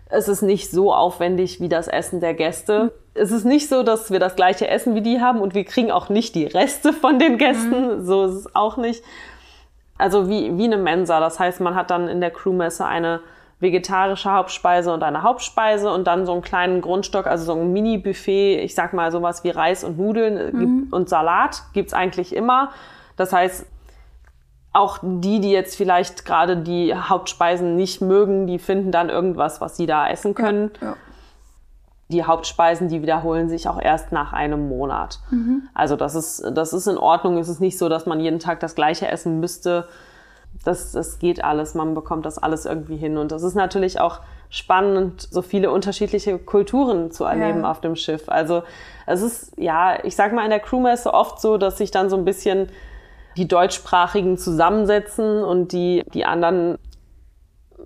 es 0.10 0.28
ist 0.28 0.42
nicht 0.42 0.72
so 0.72 0.94
aufwendig 0.94 1.60
wie 1.60 1.70
das 1.70 1.88
Essen 1.88 2.20
der 2.20 2.34
Gäste. 2.34 2.94
Es 3.14 3.32
ist 3.32 3.46
nicht 3.46 3.70
so, 3.70 3.84
dass 3.84 4.12
wir 4.12 4.20
das 4.20 4.36
gleiche 4.36 4.68
Essen 4.68 4.96
wie 4.96 5.02
die 5.02 5.22
haben 5.22 5.42
und 5.42 5.54
wir 5.56 5.66
kriegen 5.66 5.92
auch 5.92 6.10
nicht 6.10 6.36
die 6.36 6.46
Reste 6.46 6.94
von 6.94 7.20
den 7.20 7.38
Gästen. 7.38 8.06
So 8.06 8.26
ist 8.26 8.34
es 8.34 8.56
auch 8.56 8.78
nicht. 8.78 9.04
Also 9.98 10.30
wie, 10.30 10.58
wie 10.58 10.66
eine 10.66 10.78
Mensa. 10.78 11.20
Das 11.20 11.40
heißt, 11.40 11.60
man 11.60 11.76
hat 11.76 11.92
dann 11.92 12.08
in 12.08 12.22
der 12.22 12.32
Crewmesse 12.32 12.86
eine 12.86 13.22
vegetarische 13.60 14.32
Hauptspeise 14.32 14.94
und 14.94 15.04
eine 15.04 15.24
Hauptspeise 15.24 15.92
und 15.92 16.08
dann 16.08 16.26
so 16.26 16.32
einen 16.32 16.42
kleinen 16.42 16.82
Grundstock, 16.82 17.28
also 17.28 17.46
so 17.46 17.60
ein 17.60 17.74
Mini-Buffet, 17.74 18.62
ich 18.62 18.74
sag 18.74 18.94
mal 18.94 19.12
sowas 19.12 19.44
wie 19.44 19.50
Reis 19.50 19.84
und 19.84 19.98
Nudeln 19.98 20.56
mhm. 20.56 20.88
und 20.92 21.10
Salat 21.10 21.64
gibt's 21.74 21.94
eigentlich 21.94 22.34
immer. 22.34 22.72
Das 23.18 23.34
heißt, 23.34 23.66
auch 24.72 25.00
die, 25.02 25.42
die 25.42 25.52
jetzt 25.52 25.76
vielleicht 25.76 26.26
gerade 26.26 26.58
die 26.58 26.96
Hauptspeisen 26.96 27.76
nicht 27.76 28.02
mögen, 28.02 28.48
die 28.48 28.60
finden 28.60 28.92
dann 28.92 29.10
irgendwas, 29.10 29.62
was 29.62 29.76
sie 29.76 29.88
da 29.88 30.08
essen 30.08 30.36
können. 30.36 30.72
Ja, 30.80 30.88
ja. 30.90 30.96
Die 32.12 32.24
Hauptspeisen, 32.24 32.88
die 32.88 33.02
wiederholen 33.04 33.50
sich 33.50 33.68
auch 33.68 33.80
erst 33.80 34.12
nach 34.12 34.34
einem 34.34 34.68
Monat. 34.68 35.20
Mhm. 35.30 35.64
Also 35.76 35.96
das 35.96 36.16
ist, 36.16 36.44
das 36.54 36.74
ist 36.74 36.88
in 36.88 36.98
Ordnung. 36.98 37.38
Es 37.38 37.50
ist 37.50 37.60
nicht 37.60 37.78
so, 37.78 37.88
dass 37.88 38.08
man 38.08 38.20
jeden 38.20 38.40
Tag 38.40 38.60
das 38.62 38.74
gleiche 38.74 39.08
essen 39.08 39.40
müsste. 39.40 39.88
Das, 40.64 40.92
das 40.92 41.20
geht 41.20 41.44
alles. 41.44 41.74
Man 41.74 41.94
bekommt 41.94 42.26
das 42.26 42.38
alles 42.38 42.66
irgendwie 42.66 42.98
hin. 42.98 43.18
Und 43.18 43.32
das 43.32 43.44
ist 43.44 43.56
natürlich 43.56 44.00
auch 44.00 44.20
spannend, 44.50 45.28
so 45.30 45.42
viele 45.42 45.72
unterschiedliche 45.72 46.40
Kulturen 46.40 47.12
zu 47.12 47.24
erleben 47.24 47.62
ja. 47.62 47.72
auf 47.72 47.82
dem 47.82 47.96
Schiff. 47.96 48.28
Also 48.28 48.64
es 49.06 49.22
ist, 49.22 49.54
ja, 49.58 50.04
ich 50.04 50.16
sag 50.16 50.34
mal 50.34 50.44
in 50.44 50.50
der 50.50 50.60
Crewmesse 50.60 51.14
oft 51.14 51.40
so, 51.40 51.58
dass 51.58 51.78
sich 51.78 51.92
dann 51.92 52.10
so 52.10 52.18
ein 52.18 52.26
bisschen 52.26 52.68
die 53.38 53.48
Deutschsprachigen 53.48 54.38
zusammensetzen 54.38 55.44
und 55.44 55.72
die, 55.72 56.04
die 56.14 56.26
anderen 56.26 56.78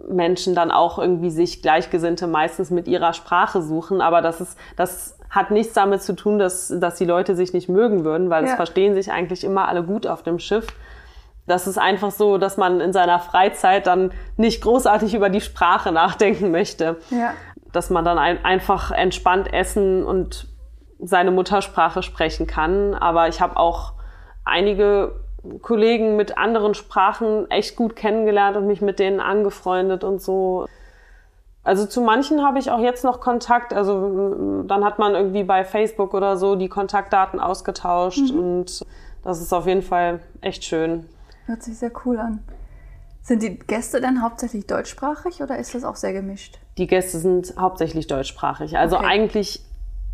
Menschen 0.07 0.55
dann 0.55 0.71
auch 0.71 0.97
irgendwie 0.99 1.29
sich 1.29 1.61
Gleichgesinnte 1.61 2.27
meistens 2.27 2.71
mit 2.71 2.87
ihrer 2.87 3.13
Sprache 3.13 3.61
suchen. 3.61 4.01
Aber 4.01 4.21
das 4.21 4.41
ist, 4.41 4.57
das 4.75 5.17
hat 5.29 5.51
nichts 5.51 5.73
damit 5.73 6.01
zu 6.01 6.15
tun, 6.15 6.39
dass, 6.39 6.73
dass 6.79 6.95
die 6.95 7.05
Leute 7.05 7.35
sich 7.35 7.53
nicht 7.53 7.69
mögen 7.69 8.03
würden, 8.03 8.29
weil 8.29 8.45
ja. 8.45 8.51
es 8.51 8.55
verstehen 8.55 8.95
sich 8.95 9.11
eigentlich 9.11 9.43
immer 9.43 9.67
alle 9.67 9.83
gut 9.83 10.07
auf 10.07 10.23
dem 10.23 10.39
Schiff. 10.39 10.67
Das 11.45 11.67
ist 11.67 11.77
einfach 11.77 12.11
so, 12.11 12.37
dass 12.37 12.57
man 12.57 12.79
in 12.79 12.93
seiner 12.93 13.19
Freizeit 13.19 13.87
dann 13.87 14.11
nicht 14.37 14.61
großartig 14.61 15.13
über 15.13 15.29
die 15.29 15.41
Sprache 15.41 15.91
nachdenken 15.91 16.51
möchte. 16.51 16.97
Ja. 17.09 17.33
Dass 17.71 17.89
man 17.89 18.05
dann 18.05 18.17
ein, 18.17 18.43
einfach 18.45 18.91
entspannt 18.91 19.51
essen 19.51 20.03
und 20.05 20.47
seine 20.99 21.31
Muttersprache 21.31 22.01
sprechen 22.01 22.47
kann. 22.47 22.93
Aber 22.93 23.27
ich 23.27 23.41
habe 23.41 23.57
auch 23.57 23.93
einige 24.45 25.15
Kollegen 25.61 26.15
mit 26.15 26.37
anderen 26.37 26.73
Sprachen 26.73 27.49
echt 27.51 27.75
gut 27.75 27.95
kennengelernt 27.95 28.55
und 28.55 28.67
mich 28.67 28.81
mit 28.81 28.99
denen 28.99 29.19
angefreundet 29.19 30.03
und 30.05 30.21
so. 30.21 30.67
Also 31.65 31.85
zu 31.85 32.01
manchen 32.01 32.43
habe 32.43 32.59
ich 32.59 32.71
auch 32.71 32.79
jetzt 32.79 33.03
noch 33.03 33.19
Kontakt. 33.19 33.73
Also 33.73 34.63
dann 34.65 34.85
hat 34.85 34.99
man 34.99 35.13
irgendwie 35.13 35.43
bei 35.43 35.65
Facebook 35.65 36.13
oder 36.13 36.37
so 36.37 36.55
die 36.55 36.69
Kontaktdaten 36.69 37.39
ausgetauscht 37.39 38.31
mhm. 38.31 38.39
und 38.39 38.85
das 39.23 39.41
ist 39.41 39.53
auf 39.53 39.67
jeden 39.67 39.81
Fall 39.81 40.19
echt 40.41 40.63
schön. 40.63 41.09
Hört 41.45 41.63
sich 41.63 41.77
sehr 41.77 41.91
cool 42.05 42.19
an. 42.19 42.43
Sind 43.21 43.41
die 43.41 43.57
Gäste 43.57 44.01
denn 44.01 44.21
hauptsächlich 44.21 44.67
deutschsprachig 44.67 45.41
oder 45.41 45.57
ist 45.57 45.75
das 45.75 45.83
auch 45.83 45.95
sehr 45.95 46.13
gemischt? 46.13 46.59
Die 46.77 46.87
Gäste 46.87 47.19
sind 47.19 47.55
hauptsächlich 47.57 48.07
deutschsprachig. 48.07 48.77
Also 48.77 48.97
okay. 48.97 49.05
eigentlich 49.05 49.63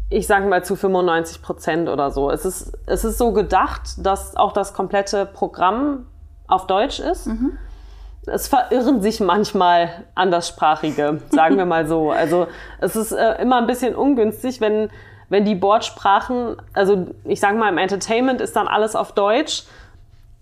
ich 0.09 0.25
sage 0.25 0.47
mal 0.47 0.63
zu 0.63 0.75
95 0.75 1.41
Prozent 1.41 1.89
oder 1.89 2.11
so. 2.11 2.31
Es 2.31 2.43
ist, 2.45 2.73
es 2.87 3.05
ist 3.05 3.17
so 3.17 3.31
gedacht, 3.31 4.05
dass 4.05 4.35
auch 4.35 4.53
das 4.53 4.73
komplette 4.73 5.25
Programm 5.25 6.07
auf 6.47 6.65
Deutsch 6.67 6.99
ist. 6.99 7.27
Mhm. 7.27 7.57
Es 8.25 8.47
verirren 8.47 9.01
sich 9.01 9.19
manchmal 9.19 10.05
Anderssprachige, 10.15 11.21
sagen 11.29 11.57
wir 11.57 11.65
mal 11.65 11.87
so. 11.87 12.11
Also 12.11 12.47
es 12.79 12.95
ist 12.95 13.11
äh, 13.11 13.41
immer 13.41 13.57
ein 13.57 13.67
bisschen 13.67 13.95
ungünstig, 13.95 14.61
wenn, 14.61 14.89
wenn 15.29 15.45
die 15.45 15.55
Bordsprachen, 15.55 16.55
also 16.73 17.07
ich 17.23 17.39
sage 17.39 17.57
mal 17.57 17.69
im 17.69 17.77
Entertainment 17.77 18.41
ist 18.41 18.55
dann 18.55 18.67
alles 18.67 18.95
auf 18.95 19.13
Deutsch. 19.13 19.65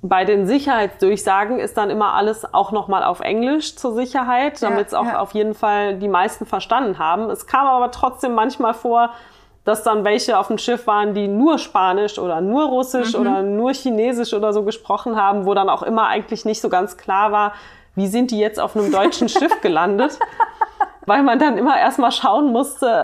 Bei 0.01 0.25
den 0.25 0.45
Sicherheitsdurchsagen 0.45 1.59
ist 1.59 1.75
dann 1.75 1.89
immer 1.89 2.13
alles 2.13 2.53
auch 2.53 2.71
nochmal 2.71 3.03
auf 3.03 3.19
Englisch 3.19 3.75
zur 3.75 3.93
Sicherheit, 3.93 4.61
damit 4.61 4.87
es 4.87 4.93
auch 4.93 5.05
ja. 5.05 5.19
auf 5.19 5.33
jeden 5.33 5.55
Fall 5.55 5.95
die 5.95 6.07
meisten 6.07 6.45
verstanden 6.45 6.99
haben. 6.99 7.29
Es 7.31 7.47
kam 7.47 7.65
aber 7.65 7.89
trotzdem 7.89 8.35
manchmal 8.35 8.75
vor, 8.75 9.09
dass 9.63 9.83
dann 9.83 10.05
welche 10.05 10.37
auf 10.37 10.47
dem 10.47 10.59
Schiff 10.59 10.85
waren, 10.87 11.13
die 11.13 11.27
nur 11.27 11.57
Spanisch 11.57 12.19
oder 12.19 12.41
nur 12.41 12.65
Russisch 12.67 13.13
mhm. 13.13 13.19
oder 13.19 13.41
nur 13.41 13.73
Chinesisch 13.73 14.33
oder 14.33 14.53
so 14.53 14.63
gesprochen 14.63 15.21
haben, 15.21 15.45
wo 15.45 15.55
dann 15.55 15.67
auch 15.67 15.83
immer 15.83 16.07
eigentlich 16.07 16.45
nicht 16.45 16.61
so 16.61 16.69
ganz 16.69 16.95
klar 16.95 17.31
war, 17.31 17.53
wie 17.95 18.07
sind 18.07 18.29
die 18.29 18.39
jetzt 18.39 18.59
auf 18.59 18.77
einem 18.77 18.91
deutschen 18.91 19.27
Schiff 19.29 19.59
gelandet, 19.61 20.19
weil 21.07 21.23
man 21.23 21.39
dann 21.39 21.57
immer 21.57 21.77
erstmal 21.77 22.11
schauen 22.11 22.51
musste, 22.53 23.03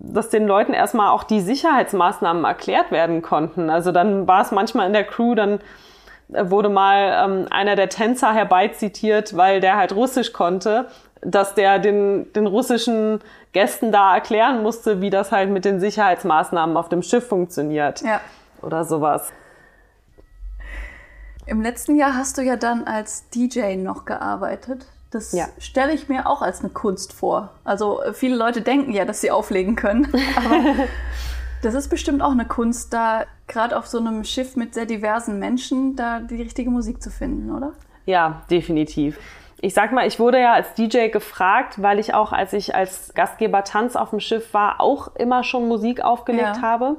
dass 0.00 0.30
den 0.30 0.48
Leuten 0.48 0.72
erstmal 0.72 1.10
auch 1.10 1.22
die 1.22 1.40
Sicherheitsmaßnahmen 1.40 2.42
erklärt 2.44 2.90
werden 2.90 3.22
konnten. 3.22 3.70
Also 3.70 3.92
dann 3.92 4.26
war 4.26 4.40
es 4.40 4.50
manchmal 4.50 4.88
in 4.88 4.94
der 4.94 5.04
Crew, 5.04 5.34
dann 5.34 5.60
wurde 6.34 6.68
mal 6.68 7.24
ähm, 7.24 7.46
einer 7.50 7.76
der 7.76 7.88
Tänzer 7.88 8.32
herbeizitiert, 8.32 9.36
weil 9.36 9.60
der 9.60 9.76
halt 9.76 9.94
Russisch 9.94 10.32
konnte, 10.32 10.86
dass 11.20 11.54
der 11.54 11.78
den, 11.78 12.32
den 12.32 12.46
russischen 12.46 13.20
Gästen 13.52 13.92
da 13.92 14.14
erklären 14.14 14.62
musste, 14.62 15.00
wie 15.00 15.10
das 15.10 15.30
halt 15.30 15.50
mit 15.50 15.64
den 15.64 15.78
Sicherheitsmaßnahmen 15.80 16.76
auf 16.76 16.88
dem 16.88 17.02
Schiff 17.02 17.28
funktioniert. 17.28 18.00
Ja. 18.02 18.20
Oder 18.60 18.84
sowas. 18.84 19.32
Im 21.46 21.60
letzten 21.60 21.96
Jahr 21.96 22.14
hast 22.14 22.38
du 22.38 22.42
ja 22.42 22.56
dann 22.56 22.84
als 22.84 23.28
DJ 23.30 23.76
noch 23.76 24.04
gearbeitet. 24.04 24.86
Das 25.10 25.32
ja. 25.32 25.46
stelle 25.58 25.92
ich 25.92 26.08
mir 26.08 26.26
auch 26.26 26.40
als 26.40 26.60
eine 26.60 26.70
Kunst 26.70 27.12
vor. 27.12 27.50
Also 27.64 28.02
äh, 28.02 28.14
viele 28.14 28.36
Leute 28.36 28.62
denken 28.62 28.92
ja, 28.92 29.04
dass 29.04 29.20
sie 29.20 29.30
auflegen 29.30 29.76
können. 29.76 30.08
Aber 30.36 30.88
das 31.62 31.74
ist 31.74 31.88
bestimmt 31.88 32.22
auch 32.22 32.32
eine 32.32 32.44
Kunst, 32.44 32.92
da 32.92 33.24
gerade 33.46 33.76
auf 33.76 33.86
so 33.86 33.98
einem 33.98 34.24
Schiff 34.24 34.56
mit 34.56 34.74
sehr 34.74 34.86
diversen 34.86 35.38
Menschen 35.38 35.96
da 35.96 36.20
die 36.20 36.36
richtige 36.36 36.70
Musik 36.70 37.02
zu 37.02 37.10
finden, 37.10 37.50
oder? 37.50 37.72
Ja, 38.06 38.42
definitiv 38.50 39.18
ich 39.62 39.74
sag 39.74 39.92
mal, 39.92 40.06
ich 40.06 40.18
wurde 40.18 40.40
ja 40.40 40.52
als 40.52 40.74
DJ 40.74 41.08
gefragt, 41.08 41.80
weil 41.80 42.00
ich 42.00 42.14
auch, 42.14 42.32
als 42.32 42.52
ich 42.52 42.74
als 42.74 43.14
Gastgeber 43.14 43.62
Tanz 43.62 43.94
auf 43.94 44.10
dem 44.10 44.18
Schiff 44.18 44.52
war, 44.52 44.80
auch 44.80 45.14
immer 45.14 45.44
schon 45.44 45.68
Musik 45.68 46.04
aufgelegt 46.04 46.56
ja. 46.56 46.62
habe. 46.62 46.96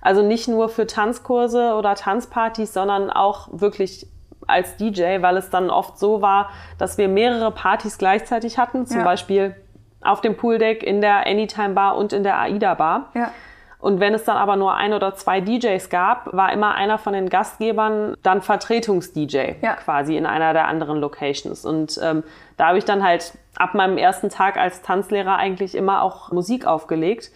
Also 0.00 0.22
nicht 0.22 0.46
nur 0.46 0.68
für 0.68 0.86
Tanzkurse 0.86 1.74
oder 1.74 1.96
Tanzpartys, 1.96 2.72
sondern 2.72 3.10
auch 3.10 3.48
wirklich 3.50 4.06
als 4.46 4.76
DJ, 4.76 5.20
weil 5.20 5.36
es 5.36 5.50
dann 5.50 5.68
oft 5.68 5.98
so 5.98 6.22
war, 6.22 6.50
dass 6.78 6.96
wir 6.96 7.08
mehrere 7.08 7.50
Partys 7.50 7.98
gleichzeitig 7.98 8.56
hatten, 8.56 8.86
zum 8.86 8.98
ja. 8.98 9.04
Beispiel 9.04 9.56
auf 10.00 10.20
dem 10.20 10.36
Pooldeck, 10.36 10.84
in 10.84 11.00
der 11.00 11.26
Anytime 11.26 11.70
Bar 11.70 11.96
und 11.96 12.12
in 12.12 12.22
der 12.22 12.38
AIDA 12.38 12.74
Bar. 12.74 13.10
Ja. 13.14 13.32
Und 13.78 14.00
wenn 14.00 14.14
es 14.14 14.24
dann 14.24 14.36
aber 14.36 14.56
nur 14.56 14.74
ein 14.74 14.94
oder 14.94 15.14
zwei 15.14 15.40
DJs 15.40 15.90
gab, 15.90 16.32
war 16.32 16.52
immer 16.52 16.74
einer 16.74 16.98
von 16.98 17.12
den 17.12 17.28
Gastgebern 17.28 18.16
dann 18.22 18.40
Vertretungs-DJ 18.40 19.56
ja. 19.62 19.74
quasi 19.74 20.16
in 20.16 20.26
einer 20.26 20.52
der 20.54 20.66
anderen 20.66 20.98
Locations. 20.98 21.64
Und 21.64 22.00
ähm, 22.02 22.24
da 22.56 22.68
habe 22.68 22.78
ich 22.78 22.84
dann 22.84 23.04
halt 23.04 23.34
ab 23.56 23.74
meinem 23.74 23.98
ersten 23.98 24.30
Tag 24.30 24.56
als 24.56 24.82
Tanzlehrer 24.82 25.36
eigentlich 25.36 25.74
immer 25.74 26.02
auch 26.02 26.32
Musik 26.32 26.66
aufgelegt. 26.66 27.30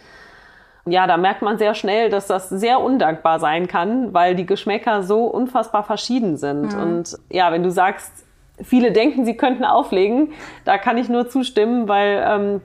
Ja, 0.86 1.06
da 1.06 1.18
merkt 1.18 1.42
man 1.42 1.58
sehr 1.58 1.74
schnell, 1.74 2.08
dass 2.08 2.26
das 2.26 2.48
sehr 2.48 2.80
undankbar 2.80 3.38
sein 3.38 3.68
kann, 3.68 4.14
weil 4.14 4.34
die 4.34 4.46
Geschmäcker 4.46 5.02
so 5.02 5.26
unfassbar 5.26 5.84
verschieden 5.84 6.38
sind. 6.38 6.74
Mhm. 6.74 6.82
Und 6.82 7.18
ja, 7.28 7.52
wenn 7.52 7.62
du 7.62 7.70
sagst, 7.70 8.24
viele 8.62 8.92
denken, 8.92 9.26
sie 9.26 9.36
könnten 9.36 9.64
auflegen, 9.64 10.32
da 10.64 10.78
kann 10.78 10.96
ich 10.96 11.08
nur 11.08 11.28
zustimmen, 11.28 11.86
weil 11.86 12.24
ähm, 12.26 12.60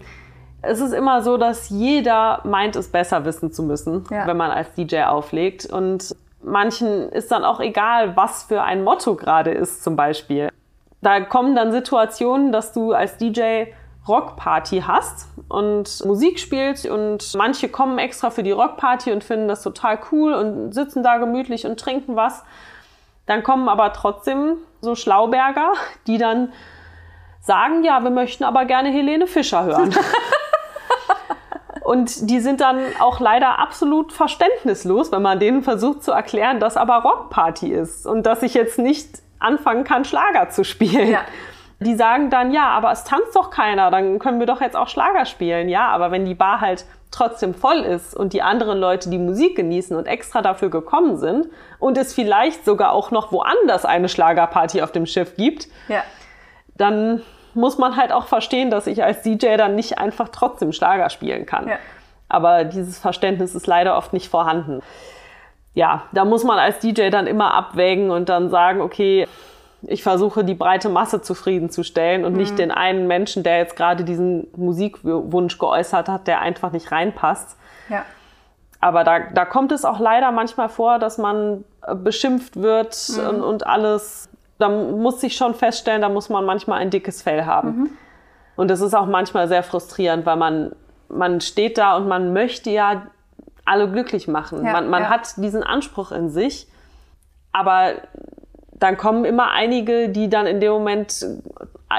es 0.67 0.81
ist 0.81 0.93
immer 0.93 1.21
so, 1.21 1.37
dass 1.37 1.69
jeder 1.69 2.41
meint, 2.43 2.75
es 2.75 2.91
besser 2.91 3.25
wissen 3.25 3.51
zu 3.51 3.63
müssen, 3.63 4.05
ja. 4.11 4.27
wenn 4.27 4.37
man 4.37 4.51
als 4.51 4.73
DJ 4.73 5.03
auflegt. 5.03 5.65
Und 5.65 6.15
manchen 6.43 7.09
ist 7.09 7.31
dann 7.31 7.43
auch 7.43 7.59
egal, 7.59 8.15
was 8.15 8.43
für 8.43 8.61
ein 8.61 8.83
Motto 8.83 9.15
gerade 9.15 9.51
ist, 9.51 9.83
zum 9.83 9.95
Beispiel. 9.95 10.49
Da 11.01 11.21
kommen 11.21 11.55
dann 11.55 11.71
Situationen, 11.71 12.51
dass 12.51 12.73
du 12.73 12.93
als 12.93 13.17
DJ 13.17 13.65
Rockparty 14.07 14.83
hast 14.85 15.27
und 15.49 16.05
Musik 16.05 16.39
spielst 16.39 16.87
und 16.87 17.33
manche 17.35 17.69
kommen 17.69 17.97
extra 17.97 18.29
für 18.29 18.43
die 18.43 18.51
Rockparty 18.51 19.11
und 19.11 19.23
finden 19.23 19.47
das 19.47 19.63
total 19.63 19.99
cool 20.11 20.33
und 20.33 20.73
sitzen 20.73 21.01
da 21.01 21.17
gemütlich 21.17 21.65
und 21.65 21.79
trinken 21.79 22.15
was. 22.15 22.43
Dann 23.25 23.41
kommen 23.41 23.67
aber 23.67 23.93
trotzdem 23.93 24.57
so 24.81 24.93
Schlauberger, 24.93 25.73
die 26.05 26.19
dann 26.19 26.53
sagen, 27.41 27.83
ja, 27.83 28.03
wir 28.03 28.11
möchten 28.11 28.43
aber 28.43 28.65
gerne 28.65 28.89
Helene 28.89 29.25
Fischer 29.27 29.63
hören. 29.63 29.93
Und 31.85 32.31
die 32.31 32.39
sind 32.39 32.61
dann 32.61 32.79
auch 32.99 33.19
leider 33.19 33.59
absolut 33.59 34.11
verständnislos, 34.11 35.11
wenn 35.11 35.21
man 35.21 35.39
denen 35.39 35.61
versucht 35.61 36.03
zu 36.03 36.11
erklären, 36.11 36.59
dass 36.59 36.77
aber 36.77 36.95
Rockparty 37.03 37.71
ist 37.71 38.07
und 38.07 38.25
dass 38.25 38.41
ich 38.41 38.55
jetzt 38.55 38.79
nicht 38.79 39.21
anfangen 39.37 39.83
kann, 39.83 40.03
Schlager 40.03 40.49
zu 40.49 40.63
spielen. 40.63 41.11
Ja. 41.11 41.21
Die 41.79 41.93
sagen 41.95 42.31
dann, 42.31 42.51
ja, 42.51 42.69
aber 42.69 42.91
es 42.91 43.03
tanzt 43.03 43.35
doch 43.35 43.51
keiner, 43.51 43.91
dann 43.91 44.17
können 44.17 44.39
wir 44.39 44.47
doch 44.47 44.61
jetzt 44.61 44.75
auch 44.75 44.87
Schlager 44.87 45.25
spielen. 45.27 45.69
Ja, 45.69 45.89
aber 45.89 46.09
wenn 46.09 46.25
die 46.25 46.33
Bar 46.33 46.59
halt 46.59 46.85
trotzdem 47.11 47.53
voll 47.53 47.81
ist 47.81 48.15
und 48.15 48.33
die 48.33 48.41
anderen 48.41 48.79
Leute 48.79 49.11
die 49.11 49.19
Musik 49.19 49.55
genießen 49.55 49.95
und 49.95 50.07
extra 50.07 50.41
dafür 50.41 50.71
gekommen 50.71 51.17
sind 51.17 51.49
und 51.77 51.99
es 51.99 52.15
vielleicht 52.15 52.65
sogar 52.65 52.93
auch 52.93 53.11
noch 53.11 53.31
woanders 53.31 53.85
eine 53.85 54.09
Schlagerparty 54.09 54.81
auf 54.81 54.91
dem 54.91 55.05
Schiff 55.05 55.35
gibt, 55.35 55.67
ja. 55.87 56.01
dann 56.77 57.21
muss 57.55 57.77
man 57.77 57.95
halt 57.95 58.11
auch 58.11 58.27
verstehen, 58.27 58.69
dass 58.69 58.87
ich 58.87 59.03
als 59.03 59.21
DJ 59.21 59.57
dann 59.57 59.75
nicht 59.75 59.97
einfach 59.97 60.29
trotzdem 60.29 60.71
Schlager 60.71 61.09
spielen 61.09 61.45
kann. 61.45 61.67
Ja. 61.67 61.77
Aber 62.27 62.63
dieses 62.63 62.99
Verständnis 62.99 63.55
ist 63.55 63.67
leider 63.67 63.97
oft 63.97 64.13
nicht 64.13 64.29
vorhanden. 64.29 64.81
Ja, 65.73 66.03
da 66.13 66.25
muss 66.25 66.43
man 66.43 66.57
als 66.57 66.79
DJ 66.79 67.09
dann 67.09 67.27
immer 67.27 67.53
abwägen 67.53 68.09
und 68.09 68.29
dann 68.29 68.49
sagen, 68.49 68.81
okay, 68.81 69.27
ich 69.81 70.03
versuche, 70.03 70.43
die 70.43 70.53
breite 70.53 70.89
Masse 70.89 71.21
zufriedenzustellen 71.21 72.25
und 72.25 72.33
mhm. 72.33 72.39
nicht 72.39 72.57
den 72.57 72.71
einen 72.71 73.07
Menschen, 73.07 73.43
der 73.43 73.57
jetzt 73.57 73.75
gerade 73.75 74.03
diesen 74.03 74.47
Musikwunsch 74.55 75.57
geäußert 75.57 76.07
hat, 76.07 76.27
der 76.27 76.41
einfach 76.41 76.71
nicht 76.71 76.91
reinpasst. 76.91 77.57
Ja. 77.89 78.03
Aber 78.79 79.03
da, 79.03 79.19
da 79.19 79.45
kommt 79.45 79.71
es 79.71 79.85
auch 79.85 79.99
leider 79.99 80.31
manchmal 80.31 80.69
vor, 80.69 80.99
dass 80.99 81.17
man 81.17 81.63
äh, 81.85 81.95
beschimpft 81.95 82.61
wird 82.61 82.97
mhm. 83.09 83.27
und, 83.27 83.41
und, 83.41 83.67
alles. 83.67 84.29
Da 84.57 84.69
muss 84.69 85.21
sich 85.21 85.35
schon 85.35 85.53
feststellen, 85.53 86.01
da 86.01 86.09
muss 86.09 86.29
man 86.29 86.45
manchmal 86.45 86.79
ein 86.79 86.89
dickes 86.89 87.21
Fell 87.21 87.45
haben. 87.45 87.67
Mhm. 87.67 87.89
Und 88.55 88.69
das 88.69 88.81
ist 88.81 88.93
auch 88.93 89.05
manchmal 89.05 89.47
sehr 89.47 89.63
frustrierend, 89.63 90.25
weil 90.25 90.37
man, 90.37 90.71
man 91.09 91.41
steht 91.41 91.77
da 91.77 91.97
und 91.97 92.07
man 92.07 92.31
möchte 92.33 92.69
ja 92.69 93.07
alle 93.65 93.89
glücklich 93.91 94.27
machen. 94.27 94.63
Ja, 94.63 94.73
man 94.73 94.89
man 94.89 95.03
ja. 95.03 95.09
hat 95.09 95.37
diesen 95.37 95.63
Anspruch 95.63 96.11
in 96.11 96.29
sich, 96.29 96.67
aber 97.51 97.95
dann 98.73 98.97
kommen 98.97 99.25
immer 99.25 99.51
einige, 99.51 100.09
die 100.09 100.29
dann 100.29 100.45
in 100.45 100.59
dem 100.59 100.71
Moment 100.71 101.25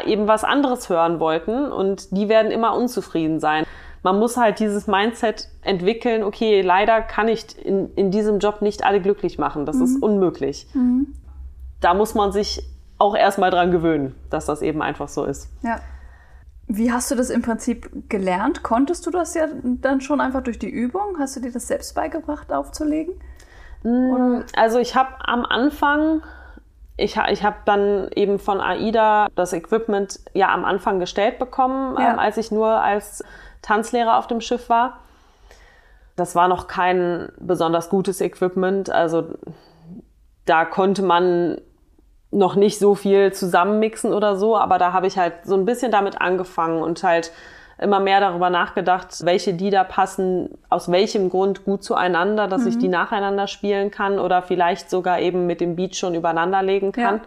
eben 0.05 0.29
was 0.29 0.45
anderes 0.45 0.89
hören 0.89 1.21
wollten 1.21 1.71
und 1.71 2.17
die 2.17 2.29
werden 2.29 2.51
immer 2.51 2.75
unzufrieden 2.75 3.41
sein. 3.41 3.65
Man 4.03 4.19
muss 4.19 4.37
halt 4.37 4.61
dieses 4.61 4.87
Mindset 4.87 5.49
entwickeln, 5.63 6.23
okay, 6.23 6.61
leider 6.61 7.03
kann 7.03 7.29
ich 7.29 7.45
in, 7.65 7.93
in 7.97 8.11
diesem 8.11 8.39
Job 8.39 8.63
nicht 8.63 8.85
alle 8.85 9.01
glücklich 9.01 9.39
machen. 9.39 9.67
Das 9.67 9.77
mhm. 9.77 9.85
ist 9.85 10.03
unmöglich. 10.03 10.69
Mhm. 10.75 11.15
Da 11.81 11.95
muss 11.95 12.15
man 12.15 12.33
sich 12.33 12.63
auch 12.99 13.15
erstmal 13.15 13.51
dran 13.51 13.71
gewöhnen, 13.71 14.15
dass 14.31 14.47
das 14.47 14.63
eben 14.63 14.83
einfach 14.83 15.09
so 15.09 15.25
ist. 15.25 15.51
Ja. 15.63 15.81
Wie 16.69 16.91
hast 16.91 17.11
du 17.11 17.15
das 17.15 17.31
im 17.31 17.43
Prinzip 17.43 18.09
gelernt? 18.09 18.63
Konntest 18.63 19.07
du 19.07 19.11
das 19.11 19.35
ja 19.35 19.47
dann 19.63 20.01
schon 20.01 20.21
einfach 20.21 20.43
durch 20.43 20.59
die 20.59 20.69
Übung? 20.69 21.17
Hast 21.19 21.37
du 21.37 21.41
dir 21.41 21.53
das 21.53 21.69
selbst 21.69 21.95
beigebracht, 21.95 22.53
aufzulegen? 22.53 23.15
Mm, 23.85 24.11
Oder? 24.11 24.45
Also 24.57 24.79
ich 24.79 24.97
habe 24.97 25.11
am 25.21 25.45
Anfang, 25.45 26.23
ich, 26.97 27.17
ich 27.31 27.45
habe 27.45 27.57
dann 27.67 28.09
eben 28.17 28.41
von 28.41 28.61
AIDA 28.61 29.29
das 29.37 29.53
Equipment 29.53 30.19
ja 30.33 30.53
am 30.53 30.65
Anfang 30.65 30.99
gestellt 30.99 31.39
bekommen, 31.39 31.97
ja. 32.01 32.13
ähm, 32.13 32.19
als 32.19 32.37
ich 32.37 32.51
nur 32.51 32.69
als 32.69 33.23
Tanzlehrer 33.63 34.19
auf 34.19 34.27
dem 34.27 34.41
Schiff 34.41 34.69
war. 34.69 34.99
Das 36.17 36.35
war 36.35 36.49
noch 36.49 36.67
kein 36.67 37.31
besonders 37.39 37.91
gutes 37.91 38.21
Equipment. 38.21 38.91
Also 38.91 39.35
da 40.47 40.65
konnte 40.65 41.03
man 41.03 41.61
noch 42.31 42.57
nicht 42.57 42.79
so 42.79 42.95
viel 42.95 43.33
zusammenmixen 43.33 44.13
oder 44.13 44.37
so, 44.37 44.57
aber 44.57 44.79
da 44.79 44.93
habe 44.93 45.07
ich 45.07 45.19
halt 45.19 45.35
so 45.45 45.55
ein 45.55 45.65
bisschen 45.65 45.93
damit 45.93 46.21
angefangen 46.21 46.83
und 46.83 47.03
halt 47.03 47.33
immer 47.79 48.01
mehr 48.01 48.21
darüber 48.21 48.49
nachgedacht, 48.49 49.25
welche 49.25 49.51
Lieder 49.51 49.85
passen 49.85 50.57
aus 50.71 50.91
welchem 50.91 51.29
Grund 51.29 51.65
gut 51.65 51.85
zueinander, 51.85 52.49
dass 52.49 52.63
mhm. 52.63 52.69
ich 52.69 52.79
die 52.79 52.89
nacheinander 52.89 53.47
spielen 53.47 53.91
kann 53.91 54.19
oder 54.19 54.43
vielleicht 54.43 54.89
sogar 54.89 55.21
eben 55.21 55.47
mit 55.47 55.61
dem 55.61 55.77
Beat 55.77 55.95
schon 55.95 56.15
übereinander 56.15 56.63
legen 56.63 56.93
kann. 56.93 57.17
Ja. 57.17 57.23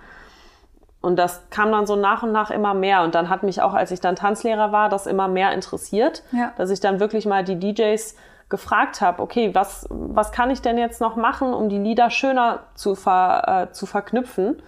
Und 1.02 1.18
das 1.18 1.50
kam 1.50 1.72
dann 1.72 1.86
so 1.86 1.96
nach 1.96 2.24
und 2.24 2.32
nach 2.32 2.52
immer 2.52 2.74
mehr. 2.74 3.04
Und 3.04 3.16
dann 3.16 3.30
hat 3.30 3.44
mich 3.44 3.62
auch, 3.62 3.74
als 3.74 3.92
ich 3.92 4.02
dann 4.02 4.16
Tanzlehrer 4.16 4.72
war, 4.72 4.90
das 4.90 5.08
immer 5.08 5.28
mehr 5.28 5.54
interessiert, 5.54 6.24
ja. 6.32 6.52
dass 6.58 6.72
ich 6.72 6.82
dann 6.82 7.00
wirklich 7.00 7.26
mal 7.26 7.44
die 7.44 7.58
DJs 7.58 8.16
gefragt 8.50 9.02
habe, 9.02 9.22
okay, 9.22 9.54
was, 9.54 9.88
was 9.90 10.32
kann 10.32 10.50
ich 10.50 10.62
denn 10.62 10.78
jetzt 10.78 11.00
noch 11.02 11.16
machen, 11.16 11.54
um 11.54 11.70
die 11.70 11.78
Lieder 11.78 12.10
schöner 12.10 12.62
zu, 12.76 12.96
ver, 12.96 13.68
äh, 13.70 13.74
zu 13.74 13.86
verknüpfen? 13.86 14.62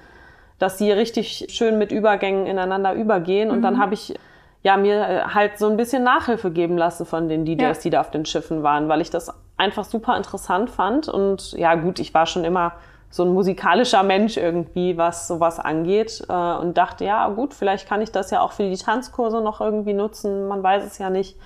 dass 0.62 0.78
sie 0.78 0.91
richtig 0.91 1.48
schön 1.50 1.80
mit 1.80 1.91
Übergängen 1.91 2.46
ineinander 2.46 2.94
übergehen. 2.94 3.50
Und 3.50 3.60
mhm. 3.60 3.63
dann 3.63 3.80
habe 3.80 3.96
ich 3.96 4.13
ja 4.62 4.78
mir 4.78 5.02
äh, 5.02 5.22
halt 5.34 5.58
so 5.58 5.67
ein 5.67 5.76
bisschen 5.76 6.04
Nachhilfe 6.04 6.52
geben 6.52 6.78
lassen 6.78 7.06
von 7.06 7.28
den 7.30 7.46
DJs, 7.46 7.62
ja. 7.62 7.74
die 7.84 7.89
da 7.89 8.02
auf 8.02 8.12
den 8.12 8.26
Schiffen 8.26 8.62
waren, 8.62 8.88
weil 8.88 9.02
ich 9.02 9.10
das 9.10 9.34
einfach 9.58 9.86
super 9.86 10.15
interessant 10.15 10.70
fand. 10.70 11.10
Und 11.10 11.54
ja, 11.54 11.74
gut, 11.76 11.98
ich 11.98 12.13
war 12.13 12.28
schon 12.28 12.44
immer 12.44 12.74
so 13.10 13.24
ein 13.24 13.34
musikalischer 13.34 14.04
Mensch 14.04 14.38
irgendwie, 14.38 14.98
was 14.98 15.28
sowas 15.28 15.60
angeht. 15.60 16.24
Äh, 16.30 16.34
und 16.34 16.78
dachte, 16.78 17.06
ja, 17.06 17.28
gut, 17.30 17.56
vielleicht 17.56 17.89
kann 17.89 18.02
ich 18.04 18.12
das 18.12 18.30
ja 18.30 18.41
auch 18.41 18.52
für 18.52 18.70
die 18.70 18.78
Tanzkurse 18.78 19.41
noch 19.41 19.62
irgendwie 19.62 19.94
nutzen. 19.94 20.48
Man 20.48 20.62
weiß 20.62 20.86
es 20.86 21.00
ja 21.00 21.10
nicht. 21.10 21.38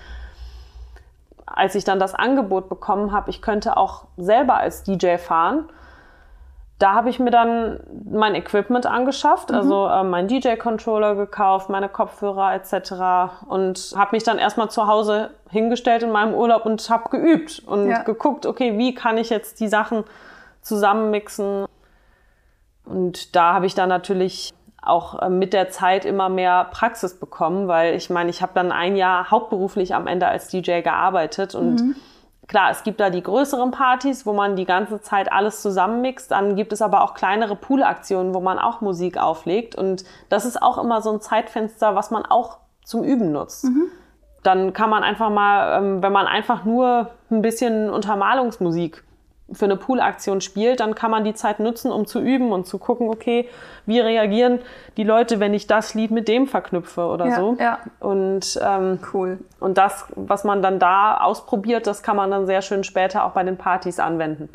Als 1.46 1.74
ich 1.74 1.84
dann 1.84 1.98
das 1.98 2.14
Angebot 2.14 2.68
bekommen 2.68 3.12
habe, 3.12 3.30
ich 3.30 3.40
könnte 3.40 3.76
auch 3.76 4.04
selber 4.16 4.56
als 4.56 4.82
DJ 4.82 5.16
fahren, 5.16 5.68
da 6.78 6.92
habe 6.92 7.08
ich 7.08 7.18
mir 7.18 7.30
dann 7.30 7.80
mein 8.04 8.34
Equipment 8.34 8.84
angeschafft, 8.84 9.48
mhm. 9.48 9.56
also 9.56 9.86
äh, 9.86 10.04
meinen 10.04 10.28
DJ-Controller 10.28 11.14
gekauft, 11.14 11.70
meine 11.70 11.88
Kopfhörer 11.88 12.52
etc. 12.52 13.46
und 13.48 13.94
habe 13.96 14.10
mich 14.12 14.24
dann 14.24 14.36
erstmal 14.36 14.70
zu 14.70 14.86
Hause 14.86 15.30
hingestellt 15.48 16.02
in 16.02 16.10
meinem 16.10 16.34
Urlaub 16.34 16.66
und 16.66 16.90
habe 16.90 17.08
geübt 17.08 17.62
und 17.66 17.88
ja. 17.88 18.02
geguckt, 18.02 18.44
okay, 18.44 18.76
wie 18.76 18.94
kann 18.94 19.16
ich 19.16 19.30
jetzt 19.30 19.60
die 19.60 19.68
Sachen 19.68 20.04
zusammenmixen. 20.66 21.66
Und 22.84 23.34
da 23.34 23.54
habe 23.54 23.66
ich 23.66 23.74
dann 23.74 23.88
natürlich 23.88 24.52
auch 24.86 25.20
äh, 25.20 25.28
mit 25.28 25.52
der 25.52 25.70
Zeit 25.70 26.04
immer 26.04 26.28
mehr 26.28 26.68
Praxis 26.70 27.18
bekommen, 27.18 27.68
weil 27.68 27.94
ich 27.94 28.10
meine, 28.10 28.30
ich 28.30 28.42
habe 28.42 28.52
dann 28.54 28.72
ein 28.72 28.96
Jahr 28.96 29.30
hauptberuflich 29.30 29.94
am 29.94 30.06
Ende 30.06 30.28
als 30.28 30.48
DJ 30.48 30.80
gearbeitet 30.80 31.54
und 31.54 31.80
mhm 31.80 31.96
Klar, 32.48 32.70
es 32.70 32.84
gibt 32.84 33.00
da 33.00 33.10
die 33.10 33.22
größeren 33.22 33.72
Partys, 33.72 34.24
wo 34.24 34.32
man 34.32 34.54
die 34.54 34.66
ganze 34.66 35.00
Zeit 35.00 35.32
alles 35.32 35.62
zusammenmixt. 35.62 36.30
Dann 36.30 36.54
gibt 36.54 36.72
es 36.72 36.80
aber 36.80 37.02
auch 37.02 37.14
kleinere 37.14 37.56
Poolaktionen, 37.56 38.34
wo 38.34 38.40
man 38.40 38.58
auch 38.58 38.80
Musik 38.80 39.18
auflegt. 39.18 39.74
Und 39.74 40.04
das 40.28 40.44
ist 40.44 40.62
auch 40.62 40.78
immer 40.78 41.02
so 41.02 41.10
ein 41.12 41.20
Zeitfenster, 41.20 41.96
was 41.96 42.12
man 42.12 42.24
auch 42.24 42.58
zum 42.84 43.02
Üben 43.02 43.32
nutzt. 43.32 43.64
Mhm. 43.64 43.88
Dann 44.44 44.72
kann 44.72 44.90
man 44.90 45.02
einfach 45.02 45.28
mal, 45.28 45.78
ähm, 45.78 46.02
wenn 46.02 46.12
man 46.12 46.26
einfach 46.26 46.64
nur 46.64 47.10
ein 47.30 47.42
bisschen 47.42 47.90
Untermalungsmusik 47.90 49.02
für 49.52 49.66
eine 49.66 49.76
Poolaktion 49.76 50.40
spielt, 50.40 50.80
dann 50.80 50.94
kann 50.94 51.10
man 51.10 51.24
die 51.24 51.34
Zeit 51.34 51.60
nutzen, 51.60 51.92
um 51.92 52.06
zu 52.06 52.20
üben 52.20 52.52
und 52.52 52.66
zu 52.66 52.78
gucken, 52.78 53.08
okay, 53.08 53.48
wie 53.86 54.00
reagieren 54.00 54.58
die 54.96 55.04
Leute, 55.04 55.38
wenn 55.38 55.54
ich 55.54 55.68
das 55.68 55.94
Lied 55.94 56.10
mit 56.10 56.26
dem 56.26 56.48
verknüpfe 56.48 57.06
oder 57.06 57.26
ja, 57.26 57.36
so. 57.36 57.56
Ja. 57.60 57.78
Und 58.00 58.58
ähm, 58.60 58.98
cool. 59.14 59.38
Und 59.60 59.78
das, 59.78 60.06
was 60.16 60.42
man 60.42 60.62
dann 60.62 60.80
da 60.80 61.18
ausprobiert, 61.18 61.86
das 61.86 62.02
kann 62.02 62.16
man 62.16 62.30
dann 62.30 62.46
sehr 62.46 62.60
schön 62.60 62.82
später 62.82 63.24
auch 63.24 63.32
bei 63.32 63.44
den 63.44 63.56
Partys 63.56 64.00
anwenden. 64.00 64.48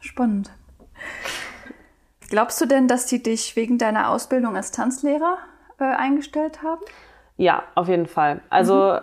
Spannend. 0.00 0.50
Glaubst 2.28 2.60
du 2.60 2.66
denn, 2.66 2.88
dass 2.88 3.06
die 3.06 3.22
dich 3.22 3.54
wegen 3.54 3.78
deiner 3.78 4.10
Ausbildung 4.10 4.56
als 4.56 4.72
Tanzlehrer 4.72 5.38
äh, 5.78 5.84
eingestellt 5.84 6.62
haben? 6.64 6.80
Ja, 7.36 7.62
auf 7.76 7.88
jeden 7.88 8.06
Fall. 8.06 8.40
Also 8.50 8.94
mhm. 8.94 9.00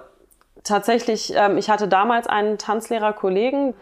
tatsächlich, 0.64 1.34
ähm, 1.36 1.58
ich 1.58 1.70
hatte 1.70 1.88
damals 1.88 2.28
einen 2.28 2.58
Tanzlehrerkollegen, 2.58 3.76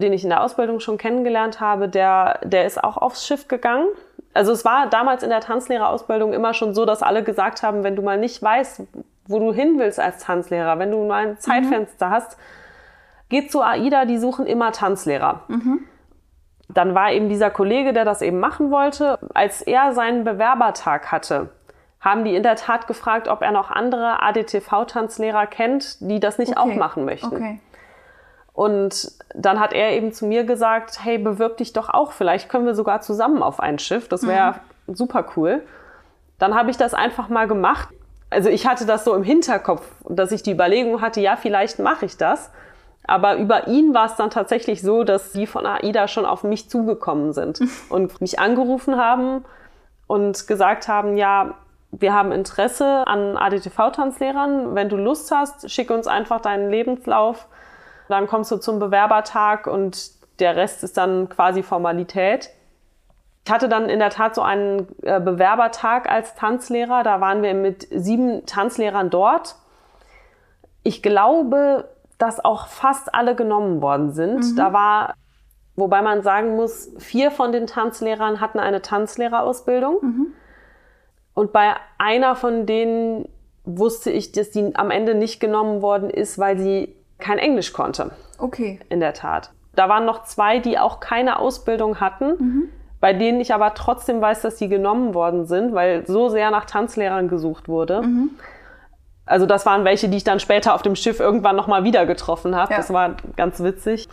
den 0.00 0.12
ich 0.12 0.24
in 0.24 0.30
der 0.30 0.42
Ausbildung 0.42 0.80
schon 0.80 0.98
kennengelernt 0.98 1.60
habe, 1.60 1.88
der, 1.88 2.40
der 2.42 2.66
ist 2.66 2.82
auch 2.82 2.96
aufs 2.96 3.26
Schiff 3.26 3.48
gegangen. 3.48 3.86
Also 4.32 4.52
es 4.52 4.64
war 4.64 4.88
damals 4.88 5.22
in 5.22 5.30
der 5.30 5.40
Tanzlehrerausbildung 5.40 6.32
immer 6.32 6.54
schon 6.54 6.74
so, 6.74 6.86
dass 6.86 7.02
alle 7.02 7.22
gesagt 7.22 7.62
haben, 7.62 7.84
wenn 7.84 7.96
du 7.96 8.02
mal 8.02 8.18
nicht 8.18 8.42
weißt, 8.42 8.82
wo 9.26 9.38
du 9.38 9.52
hin 9.52 9.78
willst 9.78 10.00
als 10.00 10.18
Tanzlehrer, 10.24 10.78
wenn 10.78 10.90
du 10.90 11.06
mal 11.06 11.28
ein 11.28 11.38
Zeitfenster 11.38 12.08
mhm. 12.08 12.12
hast, 12.12 12.38
geh 13.28 13.46
zu 13.46 13.62
AIDA, 13.62 14.04
die 14.04 14.18
suchen 14.18 14.46
immer 14.46 14.72
Tanzlehrer. 14.72 15.42
Mhm. 15.48 15.80
Dann 16.68 16.94
war 16.94 17.12
eben 17.12 17.28
dieser 17.28 17.50
Kollege, 17.50 17.92
der 17.92 18.04
das 18.04 18.22
eben 18.22 18.38
machen 18.38 18.70
wollte. 18.70 19.18
Als 19.34 19.60
er 19.60 19.92
seinen 19.92 20.24
Bewerbertag 20.24 21.10
hatte, 21.10 21.50
haben 22.00 22.24
die 22.24 22.34
in 22.34 22.42
der 22.42 22.56
Tat 22.56 22.86
gefragt, 22.86 23.28
ob 23.28 23.42
er 23.42 23.50
noch 23.50 23.70
andere 23.70 24.22
ADTV-Tanzlehrer 24.22 25.46
kennt, 25.46 26.00
die 26.00 26.20
das 26.20 26.38
nicht 26.38 26.56
okay. 26.56 26.60
auch 26.60 26.74
machen 26.76 27.04
möchten. 27.04 27.34
Okay. 27.34 27.60
Und 28.60 29.12
dann 29.34 29.58
hat 29.58 29.72
er 29.72 29.92
eben 29.92 30.12
zu 30.12 30.26
mir 30.26 30.44
gesagt, 30.44 31.02
hey, 31.02 31.16
bewirb 31.16 31.56
dich 31.56 31.72
doch 31.72 31.88
auch, 31.88 32.12
vielleicht 32.12 32.50
können 32.50 32.66
wir 32.66 32.74
sogar 32.74 33.00
zusammen 33.00 33.42
auf 33.42 33.58
ein 33.58 33.78
Schiff, 33.78 34.06
das 34.06 34.26
wäre 34.26 34.56
mhm. 34.86 34.96
super 34.96 35.24
cool. 35.34 35.62
Dann 36.38 36.54
habe 36.54 36.70
ich 36.70 36.76
das 36.76 36.92
einfach 36.92 37.30
mal 37.30 37.48
gemacht. 37.48 37.88
Also 38.28 38.50
ich 38.50 38.66
hatte 38.66 38.84
das 38.84 39.04
so 39.04 39.14
im 39.14 39.22
Hinterkopf, 39.22 39.90
dass 40.06 40.30
ich 40.30 40.42
die 40.42 40.52
Überlegung 40.52 41.00
hatte, 41.00 41.22
ja, 41.22 41.36
vielleicht 41.36 41.78
mache 41.78 42.04
ich 42.04 42.18
das. 42.18 42.50
Aber 43.06 43.36
über 43.36 43.66
ihn 43.66 43.94
war 43.94 44.04
es 44.04 44.16
dann 44.16 44.28
tatsächlich 44.28 44.82
so, 44.82 45.04
dass 45.04 45.32
die 45.32 45.46
von 45.46 45.64
AIDA 45.64 46.06
schon 46.06 46.26
auf 46.26 46.44
mich 46.44 46.68
zugekommen 46.68 47.32
sind 47.32 47.60
und 47.88 48.20
mich 48.20 48.40
angerufen 48.40 48.98
haben 48.98 49.42
und 50.06 50.46
gesagt 50.46 50.86
haben, 50.86 51.16
ja, 51.16 51.54
wir 51.92 52.12
haben 52.12 52.30
Interesse 52.30 53.06
an 53.06 53.38
ADTV-Tanzlehrern. 53.38 54.74
Wenn 54.74 54.90
du 54.90 54.98
Lust 54.98 55.30
hast, 55.30 55.70
schick 55.70 55.90
uns 55.90 56.06
einfach 56.06 56.42
deinen 56.42 56.68
Lebenslauf 56.68 57.46
dann 58.10 58.26
kommst 58.26 58.50
du 58.50 58.56
zum 58.56 58.78
Bewerbertag 58.78 59.66
und 59.66 60.10
der 60.40 60.56
Rest 60.56 60.82
ist 60.84 60.96
dann 60.96 61.28
quasi 61.28 61.62
Formalität. 61.62 62.50
Ich 63.44 63.52
hatte 63.52 63.68
dann 63.68 63.88
in 63.88 63.98
der 63.98 64.10
Tat 64.10 64.34
so 64.34 64.42
einen 64.42 64.86
äh, 65.02 65.20
Bewerbertag 65.20 66.10
als 66.10 66.34
Tanzlehrer. 66.34 67.02
Da 67.02 67.20
waren 67.20 67.42
wir 67.42 67.54
mit 67.54 67.88
sieben 67.90 68.44
Tanzlehrern 68.46 69.10
dort. 69.10 69.56
Ich 70.82 71.02
glaube, 71.02 71.88
dass 72.18 72.44
auch 72.44 72.66
fast 72.66 73.14
alle 73.14 73.34
genommen 73.34 73.80
worden 73.80 74.12
sind. 74.12 74.52
Mhm. 74.52 74.56
Da 74.56 74.72
war, 74.72 75.14
wobei 75.74 76.02
man 76.02 76.22
sagen 76.22 76.56
muss, 76.56 76.92
vier 76.98 77.30
von 77.30 77.50
den 77.52 77.66
Tanzlehrern 77.66 78.40
hatten 78.40 78.58
eine 78.58 78.82
Tanzlehrerausbildung. 78.82 79.98
Mhm. 80.02 80.26
Und 81.34 81.52
bei 81.52 81.74
einer 81.98 82.36
von 82.36 82.66
denen 82.66 83.28
wusste 83.64 84.10
ich, 84.10 84.32
dass 84.32 84.50
die 84.50 84.74
am 84.74 84.90
Ende 84.90 85.14
nicht 85.14 85.40
genommen 85.40 85.80
worden 85.80 86.10
ist, 86.10 86.38
weil 86.38 86.58
sie 86.58 86.94
kein 87.20 87.38
Englisch 87.38 87.72
konnte. 87.72 88.10
Okay. 88.38 88.80
In 88.88 89.00
der 89.00 89.14
Tat. 89.14 89.50
Da 89.74 89.88
waren 89.88 90.04
noch 90.04 90.24
zwei, 90.24 90.58
die 90.58 90.78
auch 90.78 91.00
keine 91.00 91.38
Ausbildung 91.38 92.00
hatten. 92.00 92.26
Mhm. 92.38 92.68
bei 93.00 93.14
denen 93.14 93.40
ich 93.40 93.54
aber 93.54 93.72
trotzdem 93.72 94.20
weiß, 94.20 94.42
dass 94.42 94.56
die 94.56 94.68
genommen 94.68 95.14
worden 95.14 95.46
sind, 95.46 95.74
weil 95.74 96.06
so 96.06 96.28
sehr 96.28 96.50
nach 96.50 96.66
Tanzlehrern 96.66 97.28
gesucht 97.28 97.66
wurde. 97.66 98.02
Mhm. 98.02 98.30
Also 99.24 99.46
das 99.46 99.64
waren 99.64 99.84
welche, 99.84 100.08
die 100.08 100.18
ich 100.18 100.24
dann 100.24 100.40
später 100.40 100.74
auf 100.74 100.82
dem 100.82 100.96
Schiff 100.96 101.20
irgendwann 101.20 101.56
nochmal 101.56 101.84
wieder 101.84 102.04
getroffen 102.04 102.56
habe. 102.56 102.72
Ja. 102.72 102.76
Das 102.76 102.92
war 102.92 103.14
ganz 103.36 103.62
witzig. 103.62 104.08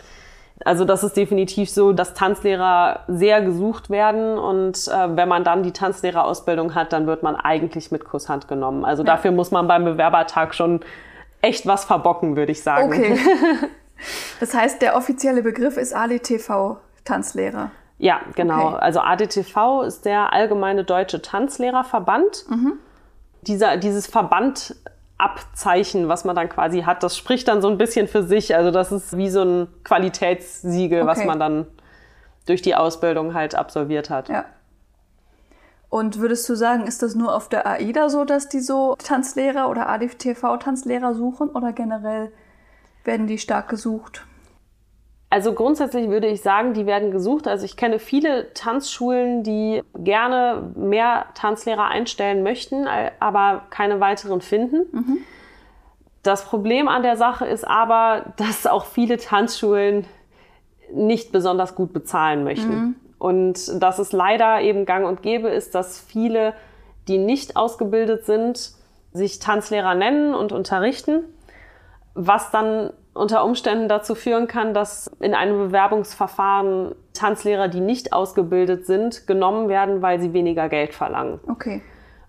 Also 0.64 0.84
das 0.84 1.04
ist 1.04 1.16
definitiv 1.16 1.70
so, 1.70 1.92
dass 1.92 2.14
Tanzlehrer 2.14 3.00
sehr 3.08 3.42
gesucht 3.42 3.90
werden 3.90 4.38
und 4.38 4.88
äh, 4.88 5.16
wenn 5.16 5.28
man 5.28 5.44
dann 5.44 5.62
die 5.62 5.72
Tanzlehrerausbildung 5.72 6.74
hat, 6.74 6.92
dann 6.92 7.06
wird 7.06 7.22
man 7.22 7.36
eigentlich 7.36 7.92
mit 7.92 8.04
Kusshand 8.04 8.48
genommen. 8.48 8.84
Also 8.84 9.02
ja. 9.02 9.06
dafür 9.06 9.30
muss 9.30 9.50
man 9.50 9.68
beim 9.68 9.84
Bewerbertag 9.84 10.54
schon 10.54 10.80
echt 11.40 11.66
was 11.66 11.84
verbocken, 11.84 12.36
würde 12.36 12.52
ich 12.52 12.62
sagen. 12.62 12.88
Okay. 12.88 13.18
Das 14.38 14.54
heißt, 14.54 14.80
der 14.80 14.96
offizielle 14.96 15.42
Begriff 15.42 15.76
ist 15.76 15.92
ADTV 15.92 16.76
Tanzlehrer. 17.04 17.72
Ja, 17.98 18.20
genau. 18.36 18.68
Okay. 18.68 18.78
Also 18.80 19.00
ADTV 19.00 19.82
ist 19.82 20.04
der 20.04 20.32
allgemeine 20.32 20.84
deutsche 20.84 21.20
Tanzlehrerverband. 21.20 22.44
Mhm. 22.48 22.74
Dieser, 23.42 23.76
dieses 23.76 24.06
Verband 24.06 24.76
Abzeichen, 25.18 26.08
was 26.08 26.24
man 26.24 26.36
dann 26.36 26.48
quasi 26.48 26.82
hat, 26.82 27.02
das 27.02 27.16
spricht 27.16 27.48
dann 27.48 27.60
so 27.60 27.68
ein 27.68 27.76
bisschen 27.76 28.06
für 28.06 28.22
sich. 28.22 28.54
Also 28.54 28.70
das 28.70 28.92
ist 28.92 29.16
wie 29.16 29.28
so 29.28 29.42
ein 29.42 29.68
Qualitätssiegel, 29.82 31.02
okay. 31.02 31.08
was 31.08 31.24
man 31.24 31.40
dann 31.40 31.66
durch 32.46 32.62
die 32.62 32.76
Ausbildung 32.76 33.34
halt 33.34 33.56
absolviert 33.56 34.10
hat. 34.10 34.28
Ja. 34.28 34.44
Und 35.90 36.18
würdest 36.18 36.48
du 36.48 36.54
sagen, 36.54 36.86
ist 36.86 37.02
das 37.02 37.14
nur 37.14 37.34
auf 37.34 37.48
der 37.48 37.66
AIDA 37.66 38.10
so, 38.10 38.24
dass 38.24 38.48
die 38.48 38.60
so 38.60 38.94
Tanzlehrer 38.96 39.70
oder 39.70 39.88
ADTV-Tanzlehrer 39.88 41.14
suchen 41.14 41.48
oder 41.48 41.72
generell 41.72 42.30
werden 43.04 43.26
die 43.26 43.38
stark 43.38 43.68
gesucht? 43.68 44.26
Also 45.30 45.52
grundsätzlich 45.52 46.08
würde 46.08 46.26
ich 46.26 46.40
sagen, 46.40 46.72
die 46.72 46.86
werden 46.86 47.10
gesucht. 47.10 47.48
Also 47.48 47.64
ich 47.64 47.76
kenne 47.76 47.98
viele 47.98 48.52
Tanzschulen, 48.54 49.42
die 49.42 49.82
gerne 49.94 50.72
mehr 50.74 51.26
Tanzlehrer 51.34 51.86
einstellen 51.86 52.42
möchten, 52.42 52.86
aber 53.20 53.66
keine 53.70 54.00
weiteren 54.00 54.40
finden. 54.40 54.86
Mhm. 54.90 55.18
Das 56.22 56.44
Problem 56.44 56.88
an 56.88 57.02
der 57.02 57.16
Sache 57.16 57.46
ist 57.46 57.66
aber, 57.66 58.32
dass 58.36 58.66
auch 58.66 58.86
viele 58.86 59.18
Tanzschulen 59.18 60.06
nicht 60.92 61.30
besonders 61.32 61.74
gut 61.74 61.92
bezahlen 61.92 62.44
möchten. 62.44 62.74
Mhm. 62.74 62.96
Und 63.18 63.82
dass 63.82 63.98
es 63.98 64.12
leider 64.12 64.60
eben 64.60 64.86
gang 64.86 65.06
und 65.06 65.22
gäbe 65.22 65.48
ist, 65.48 65.74
dass 65.74 66.00
viele, 66.00 66.54
die 67.08 67.18
nicht 67.18 67.56
ausgebildet 67.56 68.24
sind, 68.24 68.72
sich 69.12 69.38
Tanzlehrer 69.38 69.94
nennen 69.94 70.34
und 70.34 70.52
unterrichten, 70.52 71.24
was 72.14 72.50
dann 72.50 72.92
unter 73.14 73.44
Umständen 73.44 73.88
dazu 73.88 74.14
führen 74.14 74.46
kann, 74.46 74.74
dass 74.74 75.10
in 75.20 75.34
einem 75.34 75.58
Bewerbungsverfahren 75.58 76.94
Tanzlehrer, 77.14 77.68
die 77.68 77.80
nicht 77.80 78.12
ausgebildet 78.12 78.86
sind, 78.86 79.26
genommen 79.26 79.68
werden, 79.68 80.02
weil 80.02 80.20
sie 80.20 80.32
weniger 80.32 80.68
Geld 80.68 80.94
verlangen. 80.94 81.40
Okay. 81.48 81.82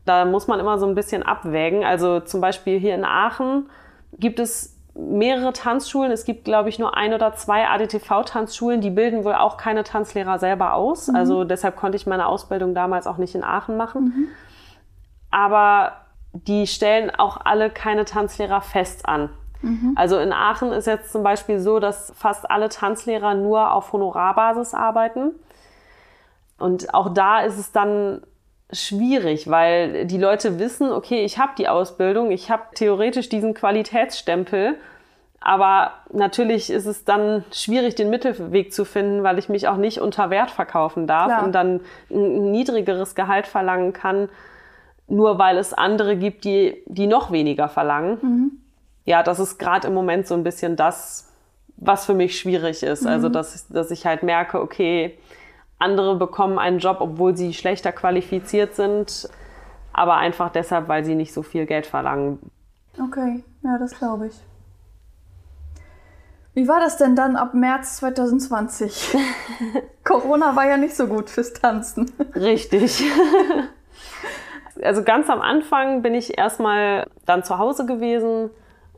Da 0.05 0.25
muss 0.25 0.47
man 0.47 0.59
immer 0.59 0.79
so 0.79 0.87
ein 0.87 0.95
bisschen 0.95 1.21
abwägen. 1.21 1.83
Also 1.83 2.21
zum 2.21 2.41
Beispiel 2.41 2.79
hier 2.79 2.95
in 2.95 3.05
Aachen 3.05 3.69
gibt 4.17 4.39
es 4.39 4.78
mehrere 4.95 5.53
Tanzschulen. 5.53 6.11
Es 6.11 6.25
gibt, 6.25 6.45
glaube 6.45 6.69
ich, 6.69 6.79
nur 6.79 6.95
ein 6.95 7.13
oder 7.13 7.33
zwei 7.33 7.67
ADTV-Tanzschulen. 7.67 8.81
Die 8.81 8.89
bilden 8.89 9.23
wohl 9.23 9.35
auch 9.35 9.57
keine 9.57 9.83
Tanzlehrer 9.83 10.39
selber 10.39 10.73
aus. 10.73 11.07
Mhm. 11.07 11.15
Also 11.15 11.43
deshalb 11.43 11.75
konnte 11.75 11.95
ich 11.95 12.07
meine 12.07 12.27
Ausbildung 12.27 12.73
damals 12.73 13.07
auch 13.07 13.17
nicht 13.17 13.35
in 13.35 13.43
Aachen 13.43 13.77
machen. 13.77 14.03
Mhm. 14.03 14.27
Aber 15.31 15.93
die 16.33 16.67
stellen 16.67 17.11
auch 17.11 17.39
alle 17.43 17.69
keine 17.69 18.05
Tanzlehrer 18.05 18.61
fest 18.61 19.07
an. 19.07 19.29
Mhm. 19.61 19.93
Also 19.95 20.17
in 20.19 20.31
Aachen 20.31 20.71
ist 20.71 20.87
jetzt 20.87 21.11
zum 21.11 21.23
Beispiel 21.23 21.59
so, 21.59 21.79
dass 21.79 22.13
fast 22.15 22.49
alle 22.49 22.69
Tanzlehrer 22.69 23.35
nur 23.35 23.73
auf 23.73 23.91
Honorarbasis 23.93 24.73
arbeiten. 24.73 25.31
Und 26.57 26.93
auch 26.93 27.13
da 27.13 27.39
ist 27.41 27.57
es 27.57 27.71
dann 27.71 28.21
schwierig, 28.71 29.49
weil 29.49 30.05
die 30.05 30.17
Leute 30.17 30.59
wissen, 30.59 30.91
okay, 30.91 31.23
ich 31.23 31.37
habe 31.37 31.53
die 31.57 31.67
Ausbildung, 31.67 32.31
ich 32.31 32.51
habe 32.51 32.63
theoretisch 32.75 33.29
diesen 33.29 33.53
Qualitätsstempel, 33.53 34.75
aber 35.41 35.93
natürlich 36.11 36.69
ist 36.69 36.85
es 36.85 37.05
dann 37.05 37.43
schwierig, 37.51 37.95
den 37.95 38.09
Mittelweg 38.09 38.73
zu 38.73 38.85
finden, 38.85 39.23
weil 39.23 39.39
ich 39.39 39.49
mich 39.49 39.67
auch 39.67 39.77
nicht 39.77 39.99
unter 39.99 40.29
Wert 40.29 40.51
verkaufen 40.51 41.07
darf 41.07 41.27
Klar. 41.27 41.43
und 41.43 41.53
dann 41.53 41.81
ein 42.11 42.51
niedrigeres 42.51 43.15
Gehalt 43.15 43.47
verlangen 43.47 43.93
kann, 43.93 44.29
nur 45.07 45.39
weil 45.39 45.57
es 45.57 45.73
andere 45.73 46.15
gibt, 46.15 46.43
die, 46.43 46.83
die 46.85 47.07
noch 47.07 47.31
weniger 47.31 47.69
verlangen. 47.69 48.17
Mhm 48.21 48.51
ja, 49.09 49.23
das 49.23 49.39
ist 49.39 49.57
gerade 49.57 49.87
im 49.87 49.95
Moment 49.95 50.27
so 50.27 50.35
ein 50.35 50.43
bisschen 50.43 50.75
das, 50.75 51.33
was 51.77 52.05
für 52.05 52.13
mich 52.13 52.39
schwierig 52.39 52.83
ist. 52.83 53.07
Also, 53.07 53.07
mhm. 53.07 53.13
Also, 53.15 53.29
dass, 53.29 53.67
dass 53.67 53.89
ich 53.89 54.05
halt 54.05 54.21
merke, 54.21 54.61
okay, 54.61 55.17
andere 55.79 56.15
bekommen 56.15 56.59
einen 56.59 56.79
Job, 56.79 56.97
obwohl 56.99 57.35
sie 57.35 57.53
schlechter 57.53 57.91
qualifiziert 57.91 58.75
sind, 58.75 59.29
aber 59.93 60.17
einfach 60.17 60.51
deshalb, 60.51 60.87
weil 60.87 61.03
sie 61.03 61.15
nicht 61.15 61.33
so 61.33 61.41
viel 61.41 61.65
Geld 61.65 61.85
verlangen. 61.85 62.39
Okay, 63.01 63.43
ja, 63.63 63.77
das 63.77 63.97
glaube 63.97 64.27
ich. 64.27 64.33
Wie 66.53 66.67
war 66.67 66.79
das 66.79 66.97
denn 66.97 67.15
dann 67.15 67.35
ab 67.35 67.53
März 67.53 67.97
2020? 67.97 69.15
Corona 70.03 70.55
war 70.55 70.67
ja 70.67 70.77
nicht 70.77 70.95
so 70.95 71.07
gut 71.07 71.29
fürs 71.29 71.53
Tanzen. 71.53 72.11
Richtig. 72.35 73.03
also 74.83 75.03
ganz 75.03 75.29
am 75.29 75.41
Anfang 75.41 76.01
bin 76.01 76.13
ich 76.13 76.37
erstmal 76.37 77.07
dann 77.25 77.43
zu 77.43 77.57
Hause 77.57 77.85
gewesen, 77.85 78.49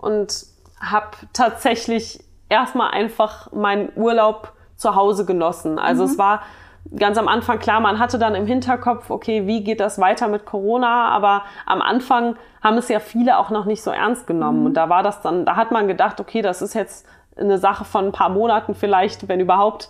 und 0.02 0.46
habe 0.80 1.12
tatsächlich 1.32 2.24
erstmal 2.50 2.92
einfach 2.92 3.52
meinen 3.54 3.92
Urlaub 3.96 4.54
zu 4.76 4.96
Hause 4.96 5.26
genossen. 5.26 5.80
Also 5.80 6.04
mhm. 6.04 6.10
es 6.10 6.18
war 6.18 6.42
ganz 6.96 7.18
am 7.18 7.28
Anfang 7.28 7.60
klar, 7.60 7.80
man 7.80 8.00
hatte 8.00 8.20
dann 8.20 8.36
im 8.36 8.46
Hinterkopf, 8.46 9.10
okay, 9.10 9.48
wie 9.48 9.64
geht 9.64 9.80
das 9.80 10.00
weiter 10.00 10.28
mit 10.28 10.46
Corona? 10.46 11.10
Aber 11.10 11.44
am 11.66 11.82
Anfang 11.82 12.36
haben 12.62 12.78
es 12.78 12.90
ja 12.90 13.00
viele 13.00 13.38
auch 13.38 13.50
noch 13.50 13.66
nicht 13.66 13.84
so 13.84 13.92
ernst 13.92 14.28
genommen. 14.28 14.62
Mhm. 14.62 14.66
Und 14.68 14.74
da 14.76 14.90
war 14.90 15.04
das 15.04 15.22
dann, 15.22 15.46
da 15.46 15.56
hat 15.56 15.72
man 15.72 15.88
gedacht, 15.88 16.20
okay, 16.20 16.42
das 16.42 16.62
ist 16.62 16.74
jetzt 16.74 17.06
eine 17.38 17.58
Sache 17.58 17.86
von 17.86 18.08
ein 18.08 18.12
paar 18.12 18.30
Monaten 18.30 18.76
vielleicht, 18.76 19.28
wenn 19.28 19.40
überhaupt. 19.40 19.90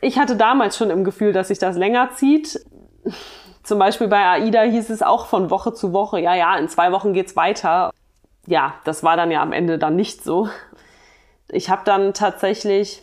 Ich 0.00 0.18
hatte 0.18 0.36
damals 0.36 0.76
schon 0.76 0.90
im 0.90 1.04
Gefühl, 1.04 1.32
dass 1.32 1.48
sich 1.48 1.58
das 1.58 1.76
länger 1.76 2.10
zieht. 2.14 2.60
Zum 3.62 3.78
Beispiel 3.78 4.08
bei 4.08 4.26
AIDA 4.26 4.62
hieß 4.62 4.90
es 4.90 5.02
auch 5.02 5.26
von 5.26 5.50
Woche 5.50 5.72
zu 5.72 5.94
Woche, 5.94 6.20
ja, 6.20 6.34
ja, 6.34 6.54
in 6.56 6.68
zwei 6.68 6.92
Wochen 6.92 7.14
geht's 7.14 7.34
weiter 7.34 7.92
ja, 8.46 8.74
das 8.84 9.02
war 9.02 9.16
dann 9.16 9.30
ja 9.30 9.42
am 9.42 9.52
Ende 9.52 9.78
dann 9.78 9.96
nicht 9.96 10.22
so. 10.22 10.48
Ich 11.48 11.70
habe 11.70 11.82
dann 11.84 12.14
tatsächlich 12.14 13.02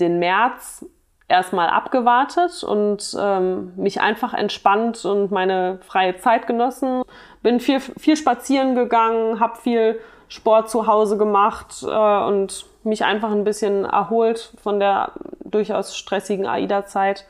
den 0.00 0.18
März 0.18 0.84
erstmal 1.28 1.68
abgewartet 1.68 2.62
und 2.62 3.16
ähm, 3.18 3.72
mich 3.76 4.00
einfach 4.00 4.32
entspannt 4.32 5.04
und 5.04 5.30
meine 5.30 5.78
freie 5.82 6.16
Zeit 6.16 6.46
genossen. 6.46 7.02
Bin 7.42 7.58
viel, 7.60 7.80
viel 7.80 8.16
spazieren 8.16 8.74
gegangen, 8.74 9.40
habe 9.40 9.56
viel 9.56 10.00
Sport 10.28 10.70
zu 10.70 10.86
Hause 10.86 11.16
gemacht 11.16 11.82
äh, 11.82 12.24
und 12.24 12.66
mich 12.84 13.04
einfach 13.04 13.30
ein 13.32 13.44
bisschen 13.44 13.84
erholt 13.84 14.52
von 14.62 14.78
der 14.78 15.12
durchaus 15.44 15.96
stressigen 15.96 16.46
AIDA-Zeit. 16.46 17.26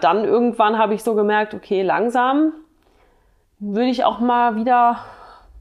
Dann 0.00 0.24
irgendwann 0.24 0.78
habe 0.78 0.94
ich 0.94 1.04
so 1.04 1.14
gemerkt, 1.14 1.54
okay, 1.54 1.82
langsam 1.82 2.52
würde 3.60 3.90
ich 3.90 4.04
auch 4.04 4.18
mal 4.18 4.56
wieder 4.56 4.98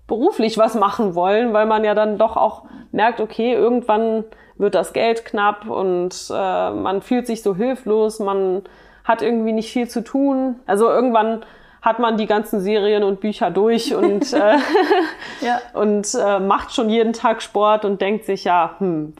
beruflich 0.08 0.58
was 0.58 0.76
machen 0.76 1.16
wollen, 1.16 1.54
weil 1.54 1.66
man 1.66 1.84
ja 1.84 1.94
dann 1.94 2.18
doch 2.18 2.36
auch 2.36 2.64
merkt, 2.92 3.22
okay, 3.22 3.54
irgendwann 3.54 4.26
wird 4.56 4.76
das 4.76 4.94
Geld 4.94 5.26
knapp 5.26 5.68
und 5.68 6.16
äh, 6.30 6.72
man 6.72 7.02
fühlt 7.02 7.28
sich 7.28 7.44
so 7.44 7.56
hilflos, 7.56 8.20
man 8.20 8.64
hat 9.04 9.22
irgendwie 9.22 9.52
nicht 9.52 9.72
viel 9.72 9.88
zu 9.90 10.04
tun. 10.04 10.60
Also 10.66 10.90
irgendwann 10.90 11.44
hat 11.82 12.00
man 12.00 12.16
die 12.16 12.28
ganzen 12.28 12.62
Serien 12.62 13.04
und 13.04 13.20
Bücher 13.20 13.52
durch 13.52 13.94
und, 13.94 14.32
äh, 14.34 14.58
ja. 15.42 15.60
und 15.74 16.08
äh, 16.16 16.40
macht 16.40 16.74
schon 16.74 16.90
jeden 16.90 17.14
Tag 17.14 17.42
Sport 17.42 17.84
und 17.84 18.00
denkt 18.02 18.26
sich, 18.26 18.46
ja, 18.46 18.76
hm, 18.78 19.14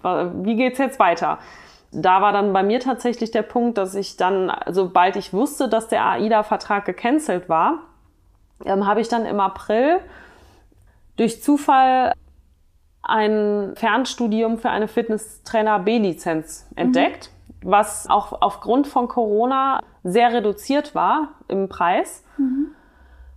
wie 0.44 0.56
geht's 0.56 0.80
jetzt 0.80 1.00
weiter? 1.00 1.40
Da 1.92 2.22
war 2.22 2.32
dann 2.32 2.54
bei 2.54 2.64
mir 2.64 2.80
tatsächlich 2.80 3.32
der 3.32 3.44
Punkt, 3.44 3.78
dass 3.78 3.94
ich 3.94 4.18
dann, 4.18 4.52
sobald 4.70 5.16
ich 5.16 5.34
wusste, 5.34 5.68
dass 5.68 5.90
der 5.90 6.06
AIDA-Vertrag 6.06 6.86
gecancelt 6.86 7.50
war, 7.50 7.80
ähm, 8.66 8.88
habe 8.88 9.02
ich 9.02 9.10
dann 9.10 9.26
im 9.26 9.40
April 9.40 10.00
durch 11.18 11.44
Zufall 11.44 12.14
ein 13.04 13.74
Fernstudium 13.76 14.58
für 14.58 14.70
eine 14.70 14.88
Fitnesstrainer 14.88 15.80
B-Lizenz 15.80 16.68
entdeckt, 16.76 17.30
mhm. 17.62 17.72
was 17.72 18.10
auch 18.10 18.42
aufgrund 18.42 18.88
von 18.88 19.08
Corona 19.08 19.82
sehr 20.04 20.34
reduziert 20.34 20.96
war 20.96 21.34
im 21.48 21.70
Preis. 21.70 22.24
Mhm. 22.38 22.68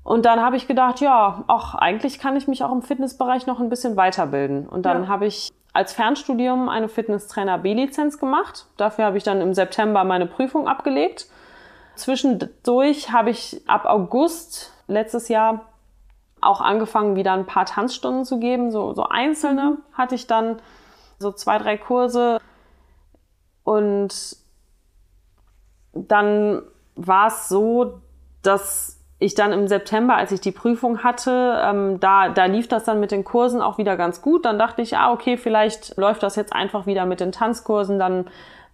Und 0.04 0.24
dann 0.24 0.40
habe 0.40 0.56
ich 0.56 0.68
gedacht, 0.68 1.00
ja, 1.00 1.42
auch 1.48 1.74
eigentlich 1.74 2.20
kann 2.20 2.36
ich 2.36 2.46
mich 2.46 2.62
auch 2.62 2.70
im 2.70 2.82
Fitnessbereich 2.82 3.48
noch 3.48 3.58
ein 3.58 3.68
bisschen 3.68 3.96
weiterbilden. 3.96 4.68
Und 4.68 4.86
dann 4.86 5.04
ja. 5.04 5.08
habe 5.08 5.26
ich 5.26 5.50
als 5.72 5.92
Fernstudium 5.92 6.68
eine 6.68 6.88
Fitnesstrainer 6.88 7.58
B-Lizenz 7.58 8.18
gemacht. 8.18 8.66
Dafür 8.76 9.04
habe 9.04 9.18
ich 9.18 9.24
dann 9.24 9.40
im 9.40 9.52
September 9.52 10.04
meine 10.04 10.26
Prüfung 10.26 10.68
abgelegt. 10.68 11.26
Zwischendurch 11.96 13.10
habe 13.10 13.30
ich 13.30 13.62
ab 13.66 13.84
August 13.84 14.72
letztes 14.86 15.28
Jahr 15.28 15.66
auch 16.40 16.60
angefangen, 16.60 17.16
wieder 17.16 17.32
ein 17.32 17.46
paar 17.46 17.66
Tanzstunden 17.66 18.24
zu 18.24 18.38
geben. 18.38 18.70
So, 18.70 18.92
so 18.94 19.04
einzelne 19.04 19.62
mhm. 19.62 19.78
hatte 19.92 20.14
ich 20.14 20.26
dann, 20.26 20.60
so 21.18 21.32
zwei, 21.32 21.58
drei 21.58 21.78
Kurse. 21.78 22.38
Und 23.64 24.36
dann 25.92 26.62
war 26.94 27.28
es 27.28 27.48
so, 27.48 28.00
dass 28.42 28.96
ich 29.18 29.34
dann 29.34 29.52
im 29.52 29.66
September, 29.66 30.14
als 30.14 30.30
ich 30.30 30.40
die 30.40 30.52
Prüfung 30.52 31.02
hatte, 31.02 31.58
ähm, 31.64 32.00
da, 32.00 32.28
da 32.28 32.44
lief 32.44 32.68
das 32.68 32.84
dann 32.84 33.00
mit 33.00 33.10
den 33.10 33.24
Kursen 33.24 33.62
auch 33.62 33.78
wieder 33.78 33.96
ganz 33.96 34.20
gut. 34.20 34.44
Dann 34.44 34.58
dachte 34.58 34.82
ich, 34.82 34.96
ah, 34.96 35.10
okay, 35.10 35.36
vielleicht 35.36 35.96
läuft 35.96 36.22
das 36.22 36.36
jetzt 36.36 36.52
einfach 36.52 36.86
wieder 36.86 37.06
mit 37.06 37.20
den 37.20 37.32
Tanzkursen, 37.32 37.98
dann 37.98 38.26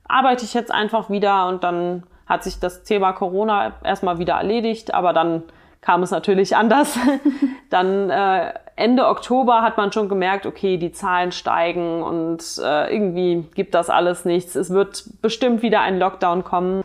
arbeite 0.04 0.44
ich 0.44 0.52
jetzt 0.52 0.72
einfach 0.72 1.10
wieder 1.10 1.46
und 1.46 1.62
dann 1.62 2.02
hat 2.26 2.42
sich 2.42 2.58
das 2.58 2.82
Thema 2.82 3.12
Corona 3.12 3.72
erstmal 3.84 4.18
wieder 4.18 4.34
erledigt, 4.34 4.92
aber 4.94 5.12
dann 5.12 5.44
kam 5.83 6.03
es 6.03 6.11
natürlich 6.11 6.57
anders. 6.57 6.99
dann 7.70 8.09
äh, 8.09 8.55
Ende 8.76 9.07
Oktober 9.07 9.61
hat 9.61 9.76
man 9.76 9.93
schon 9.93 10.09
gemerkt, 10.09 10.47
okay, 10.47 10.78
die 10.78 10.93
Zahlen 10.93 11.33
steigen 11.33 12.03
und 12.03 12.43
äh, 12.62 12.95
irgendwie 12.95 13.45
gibt 13.55 13.74
das 13.74 13.91
alles 13.91 14.24
nichts. 14.24 14.55
Es 14.55 14.70
wird 14.70 15.05
bestimmt 15.20 15.61
wieder 15.62 15.80
ein 15.83 15.99
Lockdown 15.99 16.43
kommen. 16.45 16.83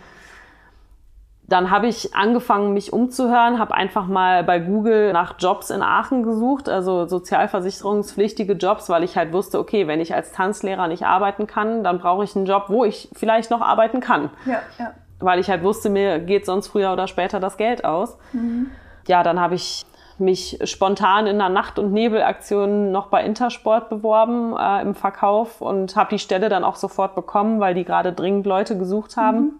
Dann 1.43 1.71
habe 1.71 1.87
ich 1.87 2.13
angefangen, 2.13 2.73
mich 2.73 2.91
umzuhören, 2.91 3.57
habe 3.57 3.73
einfach 3.73 4.07
mal 4.07 4.43
bei 4.43 4.59
Google 4.59 5.13
nach 5.13 5.35
Jobs 5.39 5.69
in 5.69 5.81
Aachen 5.81 6.23
gesucht, 6.23 6.67
also 6.67 7.05
sozialversicherungspflichtige 7.05 8.53
Jobs, 8.53 8.89
weil 8.89 9.03
ich 9.05 9.15
halt 9.15 9.31
wusste, 9.31 9.57
okay, 9.57 9.87
wenn 9.87 10.01
ich 10.01 10.13
als 10.13 10.33
Tanzlehrer 10.33 10.89
nicht 10.89 11.05
arbeiten 11.05 11.47
kann, 11.47 11.85
dann 11.85 11.99
brauche 11.99 12.25
ich 12.25 12.35
einen 12.35 12.47
Job, 12.47 12.65
wo 12.67 12.83
ich 12.83 13.07
vielleicht 13.13 13.49
noch 13.49 13.61
arbeiten 13.61 14.01
kann. 14.01 14.29
Ja, 14.45 14.59
ja. 14.77 14.93
Weil 15.19 15.39
ich 15.39 15.49
halt 15.49 15.63
wusste, 15.63 15.89
mir 15.89 16.19
geht 16.19 16.45
sonst 16.45 16.67
früher 16.67 16.91
oder 16.91 17.07
später 17.07 17.39
das 17.39 17.55
Geld 17.55 17.85
aus. 17.85 18.17
Mhm. 18.33 18.71
Ja, 19.07 19.23
dann 19.23 19.39
habe 19.39 19.55
ich 19.55 19.85
mich 20.19 20.59
spontan 20.63 21.27
in 21.27 21.39
einer 21.39 21.49
Nacht- 21.49 21.77
und 21.77 21.91
Nebelaktion 21.91 22.91
noch 22.91 23.07
bei 23.07 23.23
Intersport 23.23 23.89
beworben 23.89 24.55
äh, 24.57 24.81
im 24.81 24.95
Verkauf 24.95 25.61
und 25.61 25.95
habe 25.95 26.09
die 26.09 26.19
Stelle 26.19 26.49
dann 26.49 26.63
auch 26.63 26.75
sofort 26.75 27.15
bekommen, 27.15 27.59
weil 27.59 27.75
die 27.75 27.85
gerade 27.85 28.13
dringend 28.13 28.45
Leute 28.45 28.77
gesucht 28.77 29.15
haben. 29.15 29.37
Mhm. 29.37 29.51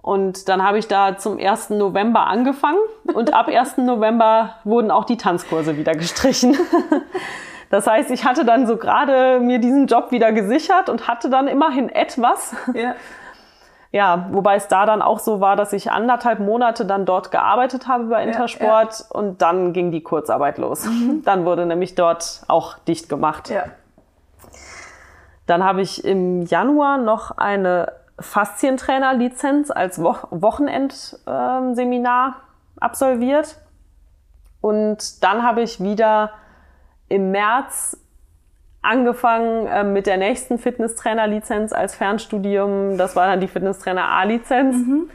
Und 0.00 0.48
dann 0.48 0.62
habe 0.62 0.78
ich 0.78 0.88
da 0.88 1.18
zum 1.18 1.38
1. 1.38 1.70
November 1.70 2.26
angefangen 2.26 2.78
und 3.14 3.34
ab 3.34 3.48
1. 3.48 3.78
November 3.78 4.54
wurden 4.64 4.90
auch 4.90 5.04
die 5.04 5.16
Tanzkurse 5.16 5.76
wieder 5.76 5.94
gestrichen. 5.94 6.56
Das 7.70 7.86
heißt, 7.86 8.10
ich 8.10 8.24
hatte 8.24 8.46
dann 8.46 8.66
so 8.66 8.78
gerade 8.78 9.40
mir 9.40 9.58
diesen 9.58 9.88
Job 9.88 10.10
wieder 10.10 10.32
gesichert 10.32 10.88
und 10.88 11.06
hatte 11.06 11.28
dann 11.28 11.48
immerhin 11.48 11.90
etwas. 11.90 12.54
Ja. 12.72 12.94
Ja, 13.90 14.28
wobei 14.32 14.56
es 14.56 14.68
da 14.68 14.84
dann 14.84 15.00
auch 15.00 15.18
so 15.18 15.40
war, 15.40 15.56
dass 15.56 15.72
ich 15.72 15.90
anderthalb 15.90 16.40
Monate 16.40 16.84
dann 16.84 17.06
dort 17.06 17.30
gearbeitet 17.30 17.88
habe 17.88 18.04
bei 18.04 18.22
Intersport 18.22 18.98
ja, 18.98 19.04
ja. 19.04 19.18
und 19.18 19.40
dann 19.40 19.72
ging 19.72 19.90
die 19.90 20.02
Kurzarbeit 20.02 20.58
los. 20.58 20.84
Mhm. 20.84 21.22
Dann 21.24 21.46
wurde 21.46 21.64
nämlich 21.64 21.94
dort 21.94 22.42
auch 22.48 22.76
dicht 22.78 23.08
gemacht. 23.08 23.48
Ja. 23.48 23.64
Dann 25.46 25.64
habe 25.64 25.80
ich 25.80 26.04
im 26.04 26.42
Januar 26.42 26.98
noch 26.98 27.38
eine 27.38 27.92
Faszientrainer-Lizenz 28.20 29.70
als 29.70 30.02
Wo 30.02 30.16
Wochenendseminar 30.30 32.36
absolviert. 32.78 33.56
Und 34.60 35.24
dann 35.24 35.42
habe 35.42 35.62
ich 35.62 35.82
wieder 35.82 36.32
im 37.08 37.30
März 37.30 37.96
angefangen 38.82 39.66
äh, 39.66 39.84
mit 39.84 40.06
der 40.06 40.16
nächsten 40.16 40.58
Fitnesstrainer-Lizenz 40.58 41.72
als 41.72 41.94
Fernstudium. 41.94 42.96
Das 42.96 43.16
war 43.16 43.26
dann 43.26 43.40
die 43.40 43.48
Fitnesstrainer 43.48 44.08
A-Lizenz. 44.08 44.76
Mhm. 44.76 45.10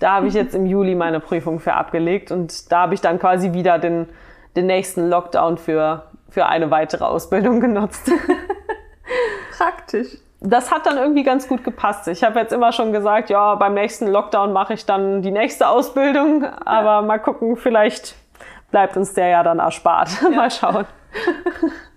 Da 0.00 0.12
habe 0.12 0.26
ich 0.26 0.34
jetzt 0.34 0.54
im 0.54 0.66
Juli 0.66 0.94
meine 0.94 1.20
Prüfung 1.20 1.60
für 1.60 1.74
abgelegt 1.74 2.30
und 2.30 2.70
da 2.70 2.82
habe 2.82 2.94
ich 2.94 3.00
dann 3.00 3.18
quasi 3.18 3.52
wieder 3.52 3.78
den, 3.78 4.08
den 4.56 4.66
nächsten 4.66 5.08
Lockdown 5.08 5.56
für, 5.56 6.04
für 6.28 6.46
eine 6.46 6.70
weitere 6.70 7.04
Ausbildung 7.04 7.60
genutzt. 7.60 8.10
Praktisch 9.56 10.18
das 10.44 10.70
hat 10.70 10.86
dann 10.86 10.98
irgendwie 10.98 11.22
ganz 11.22 11.48
gut 11.48 11.64
gepasst. 11.64 12.06
Ich 12.08 12.22
habe 12.22 12.38
jetzt 12.38 12.52
immer 12.52 12.72
schon 12.72 12.92
gesagt, 12.92 13.30
ja, 13.30 13.54
beim 13.54 13.74
nächsten 13.74 14.06
Lockdown 14.06 14.52
mache 14.52 14.74
ich 14.74 14.84
dann 14.84 15.22
die 15.22 15.30
nächste 15.30 15.68
Ausbildung, 15.68 16.44
aber 16.44 16.96
ja. 16.96 17.02
mal 17.02 17.18
gucken, 17.18 17.56
vielleicht 17.56 18.14
bleibt 18.70 18.96
uns 18.96 19.14
der 19.14 19.28
ja 19.28 19.42
dann 19.42 19.58
erspart. 19.58 20.10
Ja. 20.22 20.28
mal 20.36 20.50
schauen. 20.50 20.84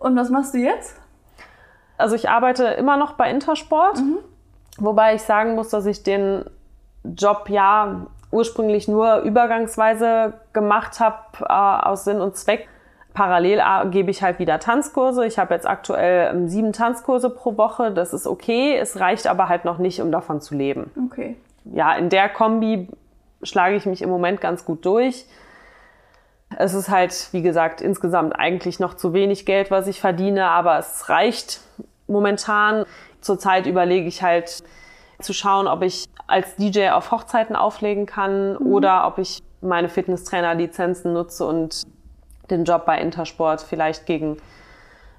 Und 0.00 0.16
was 0.16 0.30
machst 0.30 0.54
du 0.54 0.58
jetzt? 0.58 0.96
Also 1.96 2.16
ich 2.16 2.28
arbeite 2.28 2.64
immer 2.64 2.96
noch 2.96 3.12
bei 3.12 3.30
Intersport, 3.30 3.98
mhm. 3.98 4.18
wobei 4.78 5.14
ich 5.14 5.22
sagen 5.22 5.54
muss, 5.54 5.68
dass 5.68 5.86
ich 5.86 6.02
den 6.02 6.44
Job 7.04 7.48
ja 7.48 8.06
ursprünglich 8.32 8.88
nur 8.88 9.18
übergangsweise 9.18 10.34
gemacht 10.52 10.98
habe 10.98 11.16
äh, 11.40 11.86
aus 11.86 12.04
Sinn 12.04 12.20
und 12.20 12.36
Zweck 12.36 12.68
Parallel 13.12 13.60
gebe 13.90 14.10
ich 14.10 14.22
halt 14.22 14.38
wieder 14.38 14.60
Tanzkurse. 14.60 15.26
Ich 15.26 15.38
habe 15.38 15.54
jetzt 15.54 15.66
aktuell 15.66 16.30
ähm, 16.32 16.48
sieben 16.48 16.72
Tanzkurse 16.72 17.30
pro 17.30 17.56
Woche. 17.56 17.90
Das 17.90 18.12
ist 18.12 18.26
okay. 18.26 18.76
Es 18.76 19.00
reicht 19.00 19.26
aber 19.26 19.48
halt 19.48 19.64
noch 19.64 19.78
nicht, 19.78 20.00
um 20.00 20.12
davon 20.12 20.40
zu 20.40 20.54
leben. 20.54 20.90
Okay. 21.06 21.36
Ja, 21.64 21.94
in 21.94 22.08
der 22.08 22.28
Kombi 22.28 22.88
schlage 23.42 23.76
ich 23.76 23.86
mich 23.86 24.02
im 24.02 24.10
Moment 24.10 24.40
ganz 24.40 24.64
gut 24.64 24.84
durch. 24.84 25.26
Es 26.56 26.74
ist 26.74 26.88
halt, 26.88 27.28
wie 27.32 27.42
gesagt, 27.42 27.80
insgesamt 27.80 28.38
eigentlich 28.38 28.80
noch 28.80 28.94
zu 28.94 29.12
wenig 29.12 29.46
Geld, 29.46 29.70
was 29.70 29.86
ich 29.86 30.00
verdiene, 30.00 30.46
aber 30.46 30.78
es 30.78 31.08
reicht 31.08 31.60
momentan. 32.06 32.84
Zurzeit 33.20 33.66
überlege 33.66 34.08
ich 34.08 34.22
halt 34.22 34.62
zu 35.20 35.32
schauen, 35.32 35.68
ob 35.68 35.82
ich 35.82 36.06
als 36.26 36.56
DJ 36.56 36.90
auf 36.90 37.10
Hochzeiten 37.10 37.54
auflegen 37.54 38.06
kann 38.06 38.52
mhm. 38.54 38.72
oder 38.72 39.06
ob 39.06 39.18
ich 39.18 39.42
meine 39.60 39.88
Fitnesstrainer-Lizenzen 39.88 41.12
nutze 41.12 41.46
und 41.46 41.82
den 42.50 42.64
Job 42.64 42.84
bei 42.86 42.98
Intersport 42.98 43.60
vielleicht 43.60 44.06
gegen, 44.06 44.38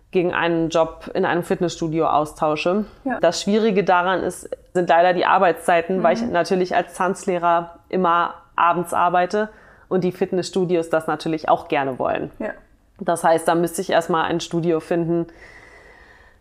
gegen 0.09 0.33
einen 0.33 0.69
Job 0.69 1.09
in 1.13 1.25
einem 1.25 1.43
Fitnessstudio 1.43 2.07
austausche. 2.07 2.85
Ja. 3.05 3.19
Das 3.19 3.41
Schwierige 3.41 3.83
daran 3.83 4.21
ist, 4.23 4.49
sind 4.73 4.89
leider 4.89 5.13
die 5.13 5.25
Arbeitszeiten, 5.25 5.99
mhm. 5.99 6.03
weil 6.03 6.17
ich 6.17 6.23
natürlich 6.23 6.75
als 6.75 6.93
Tanzlehrer 6.93 7.79
immer 7.87 8.33
abends 8.55 8.93
arbeite 8.93 9.49
und 9.91 10.03
die 10.03 10.11
Fitnessstudios 10.11 10.89
das 10.89 11.07
natürlich 11.07 11.49
auch 11.49 11.67
gerne 11.67 11.99
wollen. 11.99 12.31
Ja. 12.39 12.51
Das 12.99 13.23
heißt, 13.23 13.47
da 13.47 13.55
müsste 13.55 13.81
ich 13.81 13.89
erstmal 13.89 14.25
ein 14.25 14.39
Studio 14.39 14.79
finden, 14.79 15.27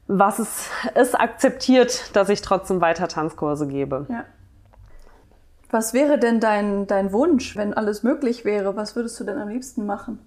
was 0.07 0.39
es, 0.39 0.71
es 0.95 1.15
akzeptiert, 1.15 2.15
dass 2.15 2.29
ich 2.29 2.43
trotzdem 2.43 2.81
weiter 2.81 3.09
Tanzkurse 3.09 3.67
gebe. 3.67 4.07
Ja. 4.09 4.25
Was 5.71 5.95
wäre 5.95 6.19
denn 6.19 6.41
dein, 6.41 6.87
dein 6.87 7.13
Wunsch, 7.13 7.57
wenn 7.57 7.75
alles 7.75 8.03
möglich 8.03 8.45
wäre? 8.45 8.77
Was 8.77 8.97
würdest 8.97 9.19
du 9.21 9.25
denn 9.25 9.39
am 9.39 9.49
liebsten 9.49 9.87
machen? 9.87 10.19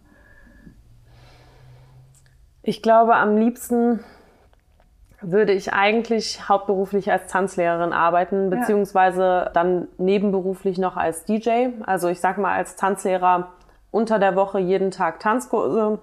Ich 2.61 2.82
glaube, 2.82 3.15
am 3.15 3.38
liebsten 3.38 3.99
würde 5.24 5.53
ich 5.53 5.74
eigentlich 5.74 6.47
hauptberuflich 6.49 7.11
als 7.11 7.28
Tanzlehrerin 7.28 7.93
arbeiten, 7.93 8.49
beziehungsweise 8.49 9.49
dann 9.53 9.88
nebenberuflich 9.97 10.78
noch 10.78 10.97
als 10.97 11.26
DJ. 11.26 11.69
Also 11.86 12.09
ich 12.09 12.19
sag 12.19 12.38
mal 12.38 12.53
als 12.53 12.76
Tanzlehrer 12.76 13.49
unter 13.91 14.19
der 14.19 14.36
Woche 14.36 14.59
jeden 14.59 14.91
Tag 14.91 15.19
Tanzkurse, 15.19 15.99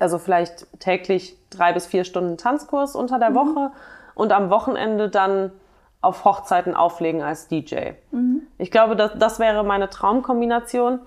also 0.00 0.18
vielleicht 0.18 0.66
täglich 0.80 1.38
drei 1.50 1.72
bis 1.72 1.86
vier 1.86 2.04
Stunden 2.04 2.36
Tanzkurs 2.36 2.96
unter 2.96 3.18
der 3.18 3.30
mhm. 3.30 3.34
Woche 3.34 3.70
und 4.14 4.32
am 4.32 4.50
Wochenende 4.50 5.08
dann 5.08 5.52
auf 6.00 6.24
Hochzeiten 6.24 6.74
auflegen 6.74 7.22
als 7.22 7.48
DJ. 7.48 7.92
Mhm. 8.10 8.42
Ich 8.58 8.70
glaube, 8.70 8.94
das, 8.94 9.12
das 9.16 9.38
wäre 9.38 9.64
meine 9.64 9.88
Traumkombination. 9.88 11.00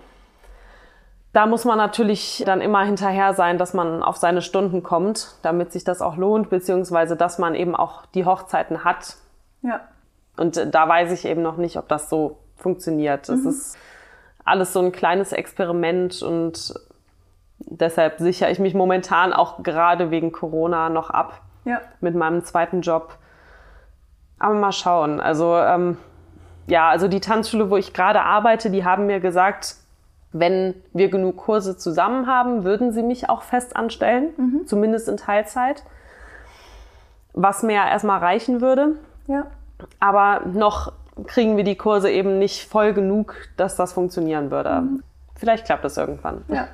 Da 1.37 1.45
muss 1.45 1.65
man 1.65 1.77
natürlich 1.77 2.41
dann 2.47 2.61
immer 2.61 2.83
hinterher 2.83 3.35
sein, 3.35 3.59
dass 3.59 3.75
man 3.75 4.01
auf 4.01 4.17
seine 4.17 4.41
Stunden 4.41 4.81
kommt, 4.81 5.35
damit 5.43 5.71
sich 5.71 5.83
das 5.83 6.01
auch 6.01 6.17
lohnt, 6.17 6.49
beziehungsweise 6.49 7.15
dass 7.15 7.37
man 7.37 7.53
eben 7.53 7.75
auch 7.75 8.07
die 8.07 8.25
Hochzeiten 8.25 8.83
hat. 8.83 9.17
Ja. 9.61 9.81
Und 10.35 10.73
da 10.73 10.89
weiß 10.89 11.11
ich 11.11 11.25
eben 11.25 11.43
noch 11.43 11.57
nicht, 11.57 11.77
ob 11.77 11.87
das 11.89 12.09
so 12.09 12.39
funktioniert. 12.55 13.29
Es 13.29 13.43
mhm. 13.43 13.49
ist 13.49 13.77
alles 14.45 14.73
so 14.73 14.79
ein 14.79 14.91
kleines 14.91 15.31
Experiment 15.31 16.23
und 16.23 16.73
deshalb 17.59 18.17
sichere 18.17 18.49
ich 18.49 18.57
mich 18.57 18.73
momentan 18.73 19.31
auch 19.31 19.61
gerade 19.61 20.09
wegen 20.09 20.31
Corona 20.31 20.89
noch 20.89 21.11
ab 21.11 21.43
ja. 21.65 21.81
mit 22.01 22.15
meinem 22.15 22.45
zweiten 22.45 22.81
Job. 22.81 23.15
Aber 24.39 24.55
mal 24.55 24.71
schauen. 24.71 25.19
Also 25.19 25.55
ähm, 25.55 25.99
ja, 26.65 26.89
also 26.89 27.07
die 27.07 27.21
Tanzschule, 27.21 27.69
wo 27.69 27.77
ich 27.77 27.93
gerade 27.93 28.23
arbeite, 28.23 28.71
die 28.71 28.83
haben 28.83 29.05
mir 29.05 29.19
gesagt, 29.19 29.75
wenn 30.39 30.75
wir 30.93 31.09
genug 31.09 31.37
Kurse 31.37 31.77
zusammen 31.77 32.27
haben, 32.27 32.63
würden 32.63 32.91
sie 32.91 33.03
mich 33.03 33.29
auch 33.29 33.41
fest 33.41 33.75
anstellen, 33.75 34.29
mhm. 34.37 34.67
zumindest 34.67 35.07
in 35.07 35.17
Teilzeit. 35.17 35.83
Was 37.33 37.63
mir 37.63 37.75
ja 37.75 37.89
erstmal 37.89 38.19
reichen 38.19 38.61
würde. 38.61 38.95
Ja. 39.27 39.47
Aber 39.99 40.41
noch 40.45 40.91
kriegen 41.25 41.57
wir 41.57 41.63
die 41.63 41.75
Kurse 41.75 42.09
eben 42.09 42.39
nicht 42.39 42.67
voll 42.67 42.93
genug, 42.93 43.35
dass 43.57 43.75
das 43.75 43.93
funktionieren 43.93 44.51
würde. 44.51 44.81
Mhm. 44.81 45.03
Vielleicht 45.35 45.65
klappt 45.65 45.85
das 45.85 45.97
irgendwann. 45.97 46.43
Ja. 46.47 46.67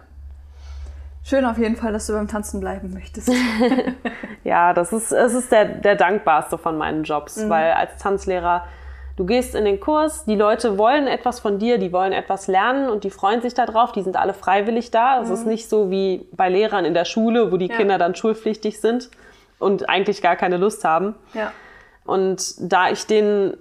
Schön 1.25 1.45
auf 1.45 1.57
jeden 1.57 1.77
Fall, 1.77 1.93
dass 1.93 2.07
du 2.07 2.13
beim 2.13 2.27
Tanzen 2.27 2.59
bleiben 2.59 2.93
möchtest. 2.93 3.31
ja, 4.43 4.73
das 4.73 4.91
ist, 4.91 5.11
es 5.11 5.33
ist 5.33 5.51
der, 5.51 5.65
der 5.65 5.95
dankbarste 5.95 6.57
von 6.57 6.77
meinen 6.77 7.03
Jobs, 7.03 7.37
mhm. 7.37 7.49
weil 7.49 7.71
als 7.71 7.97
Tanzlehrer 7.97 8.63
Du 9.15 9.25
gehst 9.25 9.53
in 9.53 9.65
den 9.65 9.79
Kurs, 9.79 10.25
die 10.25 10.35
Leute 10.35 10.77
wollen 10.77 11.05
etwas 11.05 11.39
von 11.39 11.59
dir, 11.59 11.77
die 11.77 11.93
wollen 11.93 12.13
etwas 12.13 12.47
lernen 12.47 12.89
und 12.89 13.03
die 13.03 13.11
freuen 13.11 13.41
sich 13.41 13.53
darauf, 13.53 13.91
die 13.91 14.01
sind 14.01 14.17
alle 14.17 14.33
freiwillig 14.33 14.89
da. 14.89 15.21
Es 15.21 15.27
mhm. 15.27 15.33
ist 15.33 15.45
nicht 15.45 15.69
so 15.69 15.91
wie 15.91 16.27
bei 16.31 16.49
Lehrern 16.49 16.83
in 16.83 16.95
der 16.95 17.05
Schule, 17.05 17.51
wo 17.51 17.57
die 17.57 17.67
ja. 17.67 17.75
Kinder 17.75 17.99
dann 17.99 18.15
schulpflichtig 18.15 18.81
sind 18.81 19.11
und 19.59 19.87
eigentlich 19.87 20.21
gar 20.23 20.35
keine 20.35 20.57
Lust 20.57 20.83
haben. 20.83 21.15
Ja. 21.33 21.51
Und 22.05 22.55
da 22.59 22.89
ich 22.89 23.05
denen 23.05 23.55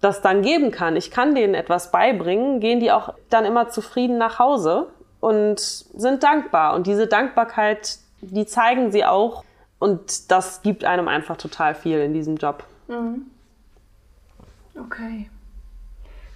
das 0.00 0.20
dann 0.20 0.42
geben 0.42 0.70
kann, 0.70 0.96
ich 0.96 1.10
kann 1.10 1.34
denen 1.34 1.54
etwas 1.54 1.90
beibringen, 1.90 2.60
gehen 2.60 2.78
die 2.78 2.92
auch 2.92 3.14
dann 3.28 3.44
immer 3.44 3.68
zufrieden 3.68 4.18
nach 4.18 4.38
Hause 4.38 4.88
und 5.20 5.58
sind 5.58 6.22
dankbar. 6.22 6.74
Und 6.74 6.86
diese 6.86 7.08
Dankbarkeit, 7.08 7.98
die 8.20 8.46
zeigen 8.46 8.92
sie 8.92 9.04
auch. 9.04 9.44
Und 9.78 10.30
das 10.30 10.62
gibt 10.62 10.84
einem 10.84 11.08
einfach 11.08 11.36
total 11.36 11.74
viel 11.74 11.98
in 11.98 12.14
diesem 12.14 12.36
Job. 12.36 12.64
Mhm. 12.86 13.31
Okay. 14.78 15.30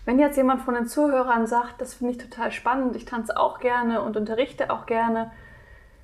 Wenn 0.05 0.18
jetzt 0.18 0.37
jemand 0.37 0.62
von 0.62 0.74
den 0.74 0.87
Zuhörern 0.87 1.47
sagt, 1.47 1.80
das 1.80 1.95
finde 1.95 2.12
ich 2.12 2.18
total 2.18 2.53
spannend, 2.53 2.95
ich 2.95 3.05
tanze 3.05 3.37
auch 3.37 3.59
gerne 3.59 4.03
und 4.03 4.16
unterrichte 4.16 4.70
auch 4.70 4.87
gerne, 4.87 5.32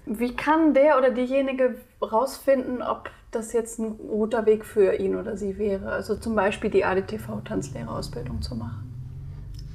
wie 0.07 0.35
kann 0.35 0.75
der 0.75 0.99
oder 0.99 1.11
diejenige 1.11 1.77
rausfinden, 2.03 2.83
ob 2.83 3.11
das 3.31 3.53
jetzt 3.53 3.79
ein 3.79 3.97
guter 3.97 4.47
Weg 4.47 4.65
für 4.65 4.95
ihn 4.95 5.15
oder 5.15 5.37
sie 5.37 5.57
wäre? 5.59 5.93
Also 5.93 6.17
zum 6.17 6.35
Beispiel 6.35 6.71
die 6.71 6.85
ADTV-Tanzlehrerausbildung 6.85 8.43
zu 8.43 8.57
machen. 8.57 8.83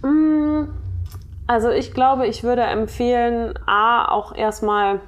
Mm, 0.01 0.69
also 1.47 1.69
ich 1.69 1.93
glaube, 1.93 2.27
ich 2.27 2.43
würde 2.43 2.63
empfehlen, 2.63 3.57
A, 3.65 4.09
auch 4.09 4.35
erstmal 4.35 4.99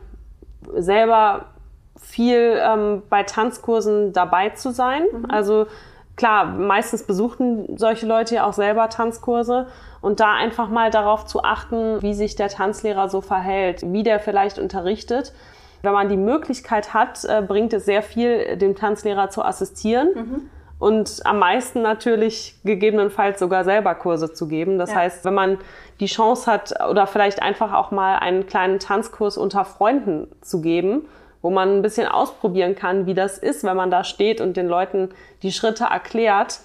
selber 0.77 1.45
viel 1.97 2.57
ähm, 2.61 3.03
bei 3.09 3.23
Tanzkursen 3.23 4.13
dabei 4.13 4.51
zu 4.51 4.71
sein. 4.71 5.03
Mhm. 5.11 5.25
Also 5.29 5.67
klar, 6.19 6.45
meistens 6.45 7.03
besuchten 7.03 7.77
solche 7.77 8.05
Leute 8.05 8.35
ja 8.35 8.45
auch 8.45 8.53
selber 8.53 8.89
Tanzkurse 8.89 9.67
und 10.01 10.19
da 10.19 10.33
einfach 10.33 10.69
mal 10.69 10.91
darauf 10.91 11.25
zu 11.25 11.43
achten, 11.43 12.01
wie 12.01 12.13
sich 12.13 12.35
der 12.35 12.49
Tanzlehrer 12.49 13.07
so 13.07 13.21
verhält, 13.21 13.81
wie 13.85 14.03
der 14.03 14.19
vielleicht 14.19 14.59
unterrichtet. 14.59 15.33
Wenn 15.81 15.93
man 15.93 16.09
die 16.09 16.17
Möglichkeit 16.17 16.93
hat, 16.93 17.23
äh, 17.23 17.41
bringt 17.41 17.71
es 17.71 17.85
sehr 17.85 18.03
viel, 18.03 18.57
dem 18.57 18.75
Tanzlehrer 18.75 19.29
zu 19.29 19.43
assistieren. 19.43 20.09
Mhm. 20.13 20.49
Und 20.77 21.21
am 21.23 21.39
meisten 21.39 21.81
natürlich 21.81 22.55
gegebenenfalls 22.65 23.39
sogar 23.39 23.63
selber 23.63 23.95
Kurse 23.95 24.33
zu 24.33 24.49
geben. 24.49 24.77
Das 24.77 24.91
ja. 24.91 24.97
heißt, 24.97 25.23
wenn 25.23 25.33
man 25.33 25.57
die 26.01 26.07
Chance 26.07 26.51
hat 26.51 26.73
oder 26.89 27.07
vielleicht 27.07 27.41
einfach 27.41 27.73
auch 27.73 27.91
mal 27.91 28.17
einen 28.17 28.45
kleinen 28.45 28.79
Tanzkurs 28.79 29.37
unter 29.37 29.63
Freunden 29.63 30.27
zu 30.41 30.61
geben, 30.61 31.05
wo 31.41 31.49
man 31.49 31.77
ein 31.77 31.81
bisschen 31.81 32.07
ausprobieren 32.07 32.75
kann, 32.75 33.05
wie 33.05 33.13
das 33.13 33.37
ist, 33.37 33.63
wenn 33.63 33.77
man 33.77 33.91
da 33.91 34.03
steht 34.03 34.41
und 34.41 34.57
den 34.57 34.67
Leuten 34.67 35.09
die 35.41 35.51
Schritte 35.51 35.85
erklärt, 35.85 36.59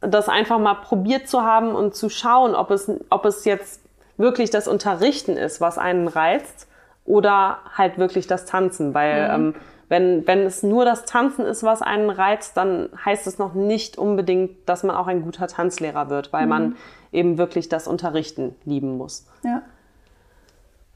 das 0.00 0.28
einfach 0.28 0.58
mal 0.58 0.74
probiert 0.74 1.28
zu 1.28 1.42
haben 1.42 1.74
und 1.74 1.94
zu 1.94 2.08
schauen, 2.08 2.54
ob 2.54 2.70
es, 2.70 2.90
ob 3.10 3.24
es 3.24 3.44
jetzt 3.44 3.80
wirklich 4.16 4.50
das 4.50 4.68
Unterrichten 4.68 5.36
ist, 5.36 5.60
was 5.60 5.78
einen 5.78 6.08
reizt 6.08 6.68
oder 7.04 7.58
halt 7.76 7.98
wirklich 7.98 8.26
das 8.26 8.46
Tanzen, 8.46 8.94
weil 8.94 9.38
mhm. 9.38 9.46
ähm, 9.48 9.54
wenn, 9.88 10.26
wenn 10.26 10.40
es 10.40 10.62
nur 10.62 10.84
das 10.84 11.04
Tanzen 11.04 11.44
ist, 11.44 11.62
was 11.62 11.80
einen 11.80 12.10
reizt, 12.10 12.56
dann 12.56 12.88
heißt 13.04 13.26
es 13.26 13.38
noch 13.38 13.54
nicht 13.54 13.98
unbedingt, 13.98 14.68
dass 14.68 14.82
man 14.82 14.96
auch 14.96 15.06
ein 15.06 15.22
guter 15.22 15.46
Tanzlehrer 15.46 16.10
wird, 16.10 16.32
weil 16.32 16.44
mhm. 16.44 16.48
man 16.48 16.76
eben 17.12 17.38
wirklich 17.38 17.68
das 17.68 17.86
Unterrichten 17.86 18.56
lieben 18.64 18.96
muss. 18.96 19.26
Ja. 19.44 19.62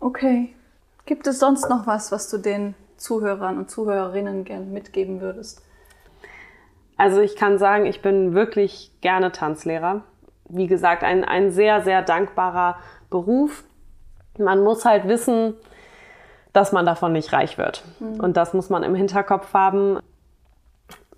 Okay. 0.01 0.55
Gibt 1.07 1.27
es 1.27 1.39
sonst 1.39 1.69
noch 1.69 1.87
was, 1.87 2.11
was 2.11 2.29
du 2.31 2.39
den 2.39 2.75
Zuhörern 3.01 3.59
und 3.59 3.71
Zuhörerinnen 3.71 4.45
gern 4.45 4.73
mitgeben 4.73 5.21
würdest? 5.21 5.63
Also 6.97 7.21
ich 7.21 7.37
kann 7.37 7.59
sagen, 7.59 7.87
ich 7.87 8.03
bin 8.03 8.35
wirklich 8.35 8.93
gerne 9.01 9.33
Tanzlehrer. 9.33 10.03
Wie 10.49 10.67
gesagt, 10.67 11.03
ein, 11.03 11.25
ein 11.25 11.51
sehr, 11.51 11.83
sehr 11.83 12.03
dankbarer 12.03 12.77
Beruf. 13.09 13.65
Man 14.39 14.63
muss 14.63 14.85
halt 14.85 15.09
wissen, 15.09 15.55
dass 16.53 16.73
man 16.73 16.85
davon 16.85 17.13
nicht 17.13 17.33
reich 17.33 17.57
wird. 17.59 17.85
Mhm. 18.01 18.21
Und 18.21 18.37
das 18.37 18.53
muss 18.53 18.69
man 18.69 18.83
im 18.83 18.95
Hinterkopf 18.95 19.55
haben. 19.55 19.99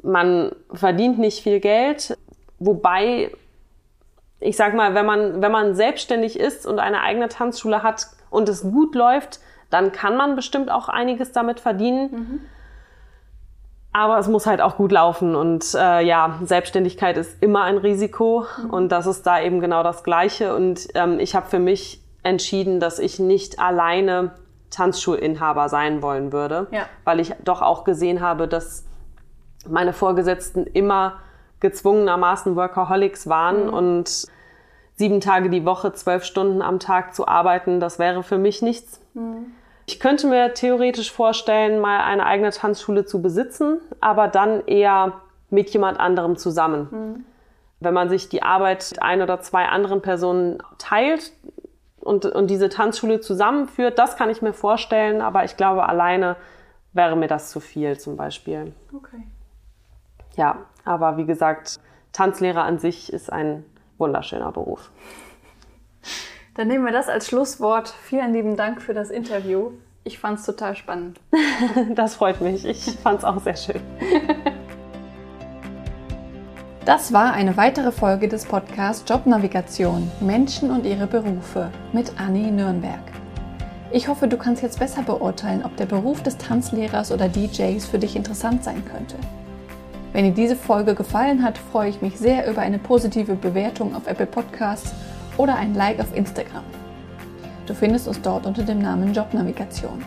Man 0.03 0.53
verdient 0.73 1.19
nicht 1.19 1.43
viel 1.43 1.61
Geld, 1.61 2.17
wobei 2.59 3.31
ich 4.43 4.57
sag 4.57 4.75
mal, 4.75 4.95
wenn 4.95 5.07
man, 5.07 5.41
wenn 5.41 5.53
man 5.53 5.75
selbstständig 5.75 6.39
ist 6.39 6.67
und 6.67 6.79
eine 6.79 7.03
eigene 7.03 7.29
Tanzschule 7.29 7.83
hat 7.83 8.09
und 8.31 8.49
es 8.49 8.63
gut 8.63 8.95
läuft, 8.95 9.41
dann 9.73 9.93
kann 9.93 10.17
man 10.17 10.37
bestimmt 10.37 10.71
auch 10.71 10.89
einiges 10.89 11.33
damit 11.33 11.61
verdienen. 11.61 12.11
Mhm. 12.11 12.41
Aber 13.95 14.19
es 14.19 14.27
muss 14.27 14.47
halt 14.47 14.63
auch 14.63 14.77
gut 14.77 14.91
laufen 14.91 15.35
und 15.35 15.75
äh, 15.75 16.01
ja, 16.03 16.39
Selbstständigkeit 16.43 17.19
ist 17.19 17.43
immer 17.43 17.65
ein 17.65 17.77
Risiko 17.77 18.47
mhm. 18.63 18.71
und 18.71 18.89
das 18.91 19.07
ist 19.07 19.27
da 19.27 19.41
eben 19.41 19.61
genau 19.61 19.83
das 19.83 20.03
Gleiche. 20.03 20.55
Und 20.55 20.89
ähm, 20.95 21.21
ich 21.21 21.35
habe 21.35 21.47
für 21.47 21.59
mich 21.59 22.03
entschieden, 22.23 22.81
dass 22.81 22.99
ich 22.99 23.19
nicht 23.19 23.59
alleine 23.59 24.33
Tanzschulinhaber 24.71 25.69
sein 25.69 26.01
wollen 26.01 26.33
würde, 26.33 26.69
ja. 26.71 26.87
weil 27.05 27.21
ich 27.21 27.35
doch 27.45 27.61
auch 27.61 27.85
gesehen 27.85 28.23
habe, 28.23 28.49
dass 28.49 28.87
meine 29.69 29.93
Vorgesetzten 29.93 30.67
immer 30.67 31.19
gezwungenermaßen 31.61 32.57
Workaholics 32.57 33.29
waren 33.29 33.67
mhm. 33.67 33.75
und 33.75 34.27
sieben 34.97 35.21
Tage 35.21 35.51
die 35.51 35.65
Woche, 35.65 35.93
zwölf 35.93 36.25
Stunden 36.25 36.63
am 36.63 36.79
Tag 36.79 37.15
zu 37.15 37.29
arbeiten, 37.29 37.79
das 37.79 37.99
wäre 37.99 38.23
für 38.23 38.39
mich 38.39 38.63
nichts. 38.63 39.01
Mhm. 39.15 39.53
Ich 39.93 40.01
könnte 40.01 40.27
mir 40.27 40.55
theoretisch 40.55 41.13
vorstellen, 41.13 41.79
mal 41.79 42.01
eine 42.01 42.25
eigene 42.25 42.49
Tanzschule 42.49 43.05
zu 43.05 43.21
besitzen, 43.21 43.79
aber 44.01 44.27
dann 44.27 44.67
eher 44.67 45.21
mit 45.51 45.69
jemand 45.69 46.01
anderem 46.01 46.39
zusammen. 46.39 46.89
Mhm. 46.91 47.25
Wenn 47.79 47.93
man 47.93 48.09
sich 48.09 48.31
die 48.31 48.43
Arbeit 48.43 48.89
mit 48.91 49.03
ein 49.03 49.21
oder 49.21 49.43
zwei 49.43 49.67
anderen 49.67 50.01
Personen 50.01 50.63
teilt 50.79 51.33
und, 52.01 52.25
und 52.25 52.49
diese 52.49 52.71
Tanzschule 52.71 53.21
zusammenführt, 53.21 53.99
das 53.99 54.17
kann 54.17 54.31
ich 54.31 54.41
mir 54.41 54.55
vorstellen, 54.55 55.21
aber 55.21 55.45
ich 55.45 55.59
glaube, 55.59 55.87
alleine 55.87 56.37
wäre 56.95 57.15
mir 57.15 57.29
das 57.29 57.51
zu 57.51 57.61
viel 57.61 58.01
zum 58.01 58.17
Beispiel. 58.17 58.73
Okay. 58.97 59.27
Ja, 60.37 60.61
aber 60.87 61.19
wie 61.19 61.27
gesagt, 61.27 61.81
Tanzlehrer 62.15 62.65
an 62.65 62.79
sich 62.79 63.13
ist 63.13 63.31
ein 63.31 63.63
wunderschöner 63.99 64.53
Beruf. 64.53 64.91
Dann 66.55 66.69
nehmen 66.69 66.85
wir 66.85 66.93
das 66.93 67.09
als 67.09 67.29
Schlusswort. 67.29 67.95
Vielen 68.03 68.35
lieben 68.35 68.57
Dank 68.57 68.83
für 68.83 68.93
das 68.93 69.11
Interview. 69.11 69.71
Ich 70.05 70.19
fand 70.19 70.39
es 70.39 70.45
total 70.45 70.77
spannend. 70.77 71.19
das 71.95 72.17
freut 72.17 72.43
mich. 72.43 72.67
Ich 72.67 72.85
fand 73.03 73.21
es 73.21 73.25
auch 73.25 73.41
sehr 73.41 73.57
schön. 73.57 73.81
Das 76.85 77.13
war 77.13 77.33
eine 77.33 77.57
weitere 77.57 77.93
Folge 77.93 78.27
des 78.27 78.45
Podcasts 78.45 79.09
Jobnavigation 79.09 80.11
Menschen 80.21 80.71
und 80.73 80.85
ihre 80.85 81.07
Berufe 81.07 81.71
mit 81.93 82.21
Anni 82.21 82.51
Nürnberg. 82.51 82.99
Ich 83.93 84.09
hoffe, 84.09 84.27
du 84.27 84.37
kannst 84.37 84.63
jetzt 84.63 84.81
besser 84.81 85.03
beurteilen, 85.03 85.65
ob 85.65 85.77
der 85.77 85.87
Beruf 85.87 86.23
des 86.23 86.37
Tanzlehrers 86.39 87.13
oder 87.13 87.29
DJs 87.29 87.87
für 87.87 88.01
dich 88.01 88.17
interessant 88.17 88.65
sein 88.65 88.83
könnte. 88.85 89.15
Wenn 90.13 90.25
dir 90.25 90.33
diese 90.33 90.57
Folge 90.57 90.97
gefallen 90.97 91.45
hat, 91.45 91.57
freue 91.57 91.89
ich 91.89 92.03
mich 92.03 92.19
sehr 92.19 92.51
über 92.51 92.61
eine 92.61 92.81
positive 92.81 93.37
Bewertung 93.37 93.95
auf 93.95 94.07
Apple 94.07 94.27
Podcasts 94.27 94.93
oder 95.37 95.57
ein 95.57 95.75
Like 95.75 96.01
auf 96.01 96.15
Instagram. 96.15 96.65
Du 97.67 97.75
findest 97.75 98.09
uns 98.09 98.21
dort 98.21 98.47
unter 98.47 98.63
dem 98.63 98.81
Namen 98.81 99.15
Jobnavigation. 99.15 100.05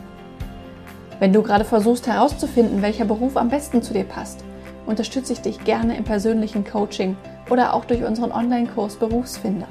Wenn 1.20 1.32
du 1.32 1.42
gerade 1.42 1.64
versuchst 1.64 2.08
herauszufinden, 2.08 2.82
welcher 2.82 3.06
Beruf 3.06 3.38
am 3.38 3.50
besten 3.50 3.82
zu 3.82 3.94
dir 3.94 4.04
passt, 4.04 4.44
unterstütze 4.86 5.34
ich 5.34 5.42
dich 5.42 5.64
gerne 5.64 5.96
im 5.98 6.04
persönlichen 6.04 6.66
Coaching 6.66 7.16
oder 7.50 7.74
auch 7.74 7.86
durch 7.86 8.04
unseren 8.04 8.32
Online-Kurs 8.32 8.96
Berufsfinder. 8.98 9.68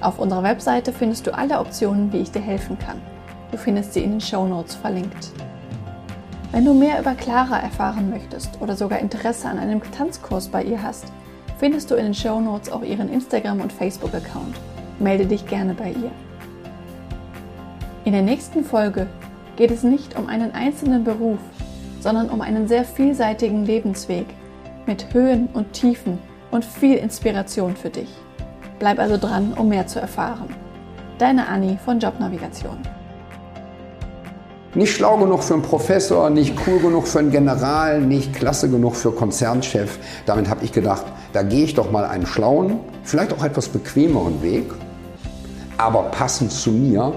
Auf 0.00 0.18
unserer 0.18 0.42
Webseite 0.42 0.92
findest 0.92 1.26
du 1.26 1.34
alle 1.34 1.60
Optionen, 1.60 2.12
wie 2.12 2.18
ich 2.18 2.30
dir 2.30 2.40
helfen 2.40 2.78
kann. 2.78 3.00
Du 3.50 3.58
findest 3.58 3.92
sie 3.92 4.02
in 4.02 4.12
den 4.12 4.20
Show 4.20 4.46
Notes 4.46 4.74
verlinkt. 4.74 5.30
Wenn 6.52 6.64
du 6.64 6.72
mehr 6.72 6.98
über 6.98 7.14
Clara 7.14 7.58
erfahren 7.58 8.10
möchtest 8.10 8.60
oder 8.60 8.74
sogar 8.76 8.98
Interesse 8.98 9.48
an 9.48 9.58
einem 9.58 9.82
Tanzkurs 9.92 10.48
bei 10.48 10.64
ihr 10.64 10.82
hast, 10.82 11.04
findest 11.60 11.90
du 11.90 11.94
in 11.94 12.04
den 12.04 12.14
Show 12.14 12.40
Notes 12.40 12.72
auch 12.72 12.82
ihren 12.82 13.10
Instagram- 13.10 13.60
und 13.60 13.70
Facebook-Account. 13.70 14.56
Melde 14.98 15.26
dich 15.26 15.46
gerne 15.46 15.74
bei 15.74 15.90
ihr. 15.90 16.10
In 18.06 18.14
der 18.14 18.22
nächsten 18.22 18.64
Folge 18.64 19.06
geht 19.56 19.70
es 19.70 19.82
nicht 19.82 20.18
um 20.18 20.26
einen 20.26 20.52
einzelnen 20.52 21.04
Beruf, 21.04 21.38
sondern 22.00 22.30
um 22.30 22.40
einen 22.40 22.66
sehr 22.66 22.84
vielseitigen 22.84 23.66
Lebensweg 23.66 24.24
mit 24.86 25.12
Höhen 25.12 25.48
und 25.52 25.74
Tiefen 25.74 26.18
und 26.50 26.64
viel 26.64 26.96
Inspiration 26.96 27.76
für 27.76 27.90
dich. 27.90 28.08
Bleib 28.78 28.98
also 28.98 29.18
dran, 29.18 29.52
um 29.52 29.68
mehr 29.68 29.86
zu 29.86 30.00
erfahren. 30.00 30.48
Deine 31.18 31.46
Anni 31.46 31.76
von 31.84 32.00
Jobnavigation. 32.00 32.78
Nicht 34.72 34.94
schlau 34.94 35.16
genug 35.16 35.42
für 35.42 35.54
einen 35.54 35.64
Professor, 35.64 36.30
nicht 36.30 36.54
cool 36.64 36.78
genug 36.78 37.08
für 37.08 37.18
einen 37.18 37.32
General, 37.32 38.00
nicht 38.00 38.32
klasse 38.34 38.70
genug 38.70 38.94
für 38.94 39.10
Konzernchef. 39.10 39.98
Damit 40.26 40.48
habe 40.48 40.64
ich 40.64 40.70
gedacht, 40.70 41.06
da 41.32 41.42
gehe 41.42 41.64
ich 41.64 41.74
doch 41.74 41.90
mal 41.90 42.04
einen 42.04 42.24
schlauen, 42.24 42.78
vielleicht 43.02 43.32
auch 43.32 43.42
etwas 43.42 43.68
bequemeren 43.68 44.40
Weg, 44.42 44.70
aber 45.76 46.04
passend 46.04 46.52
zu 46.52 46.70
mir 46.70 47.12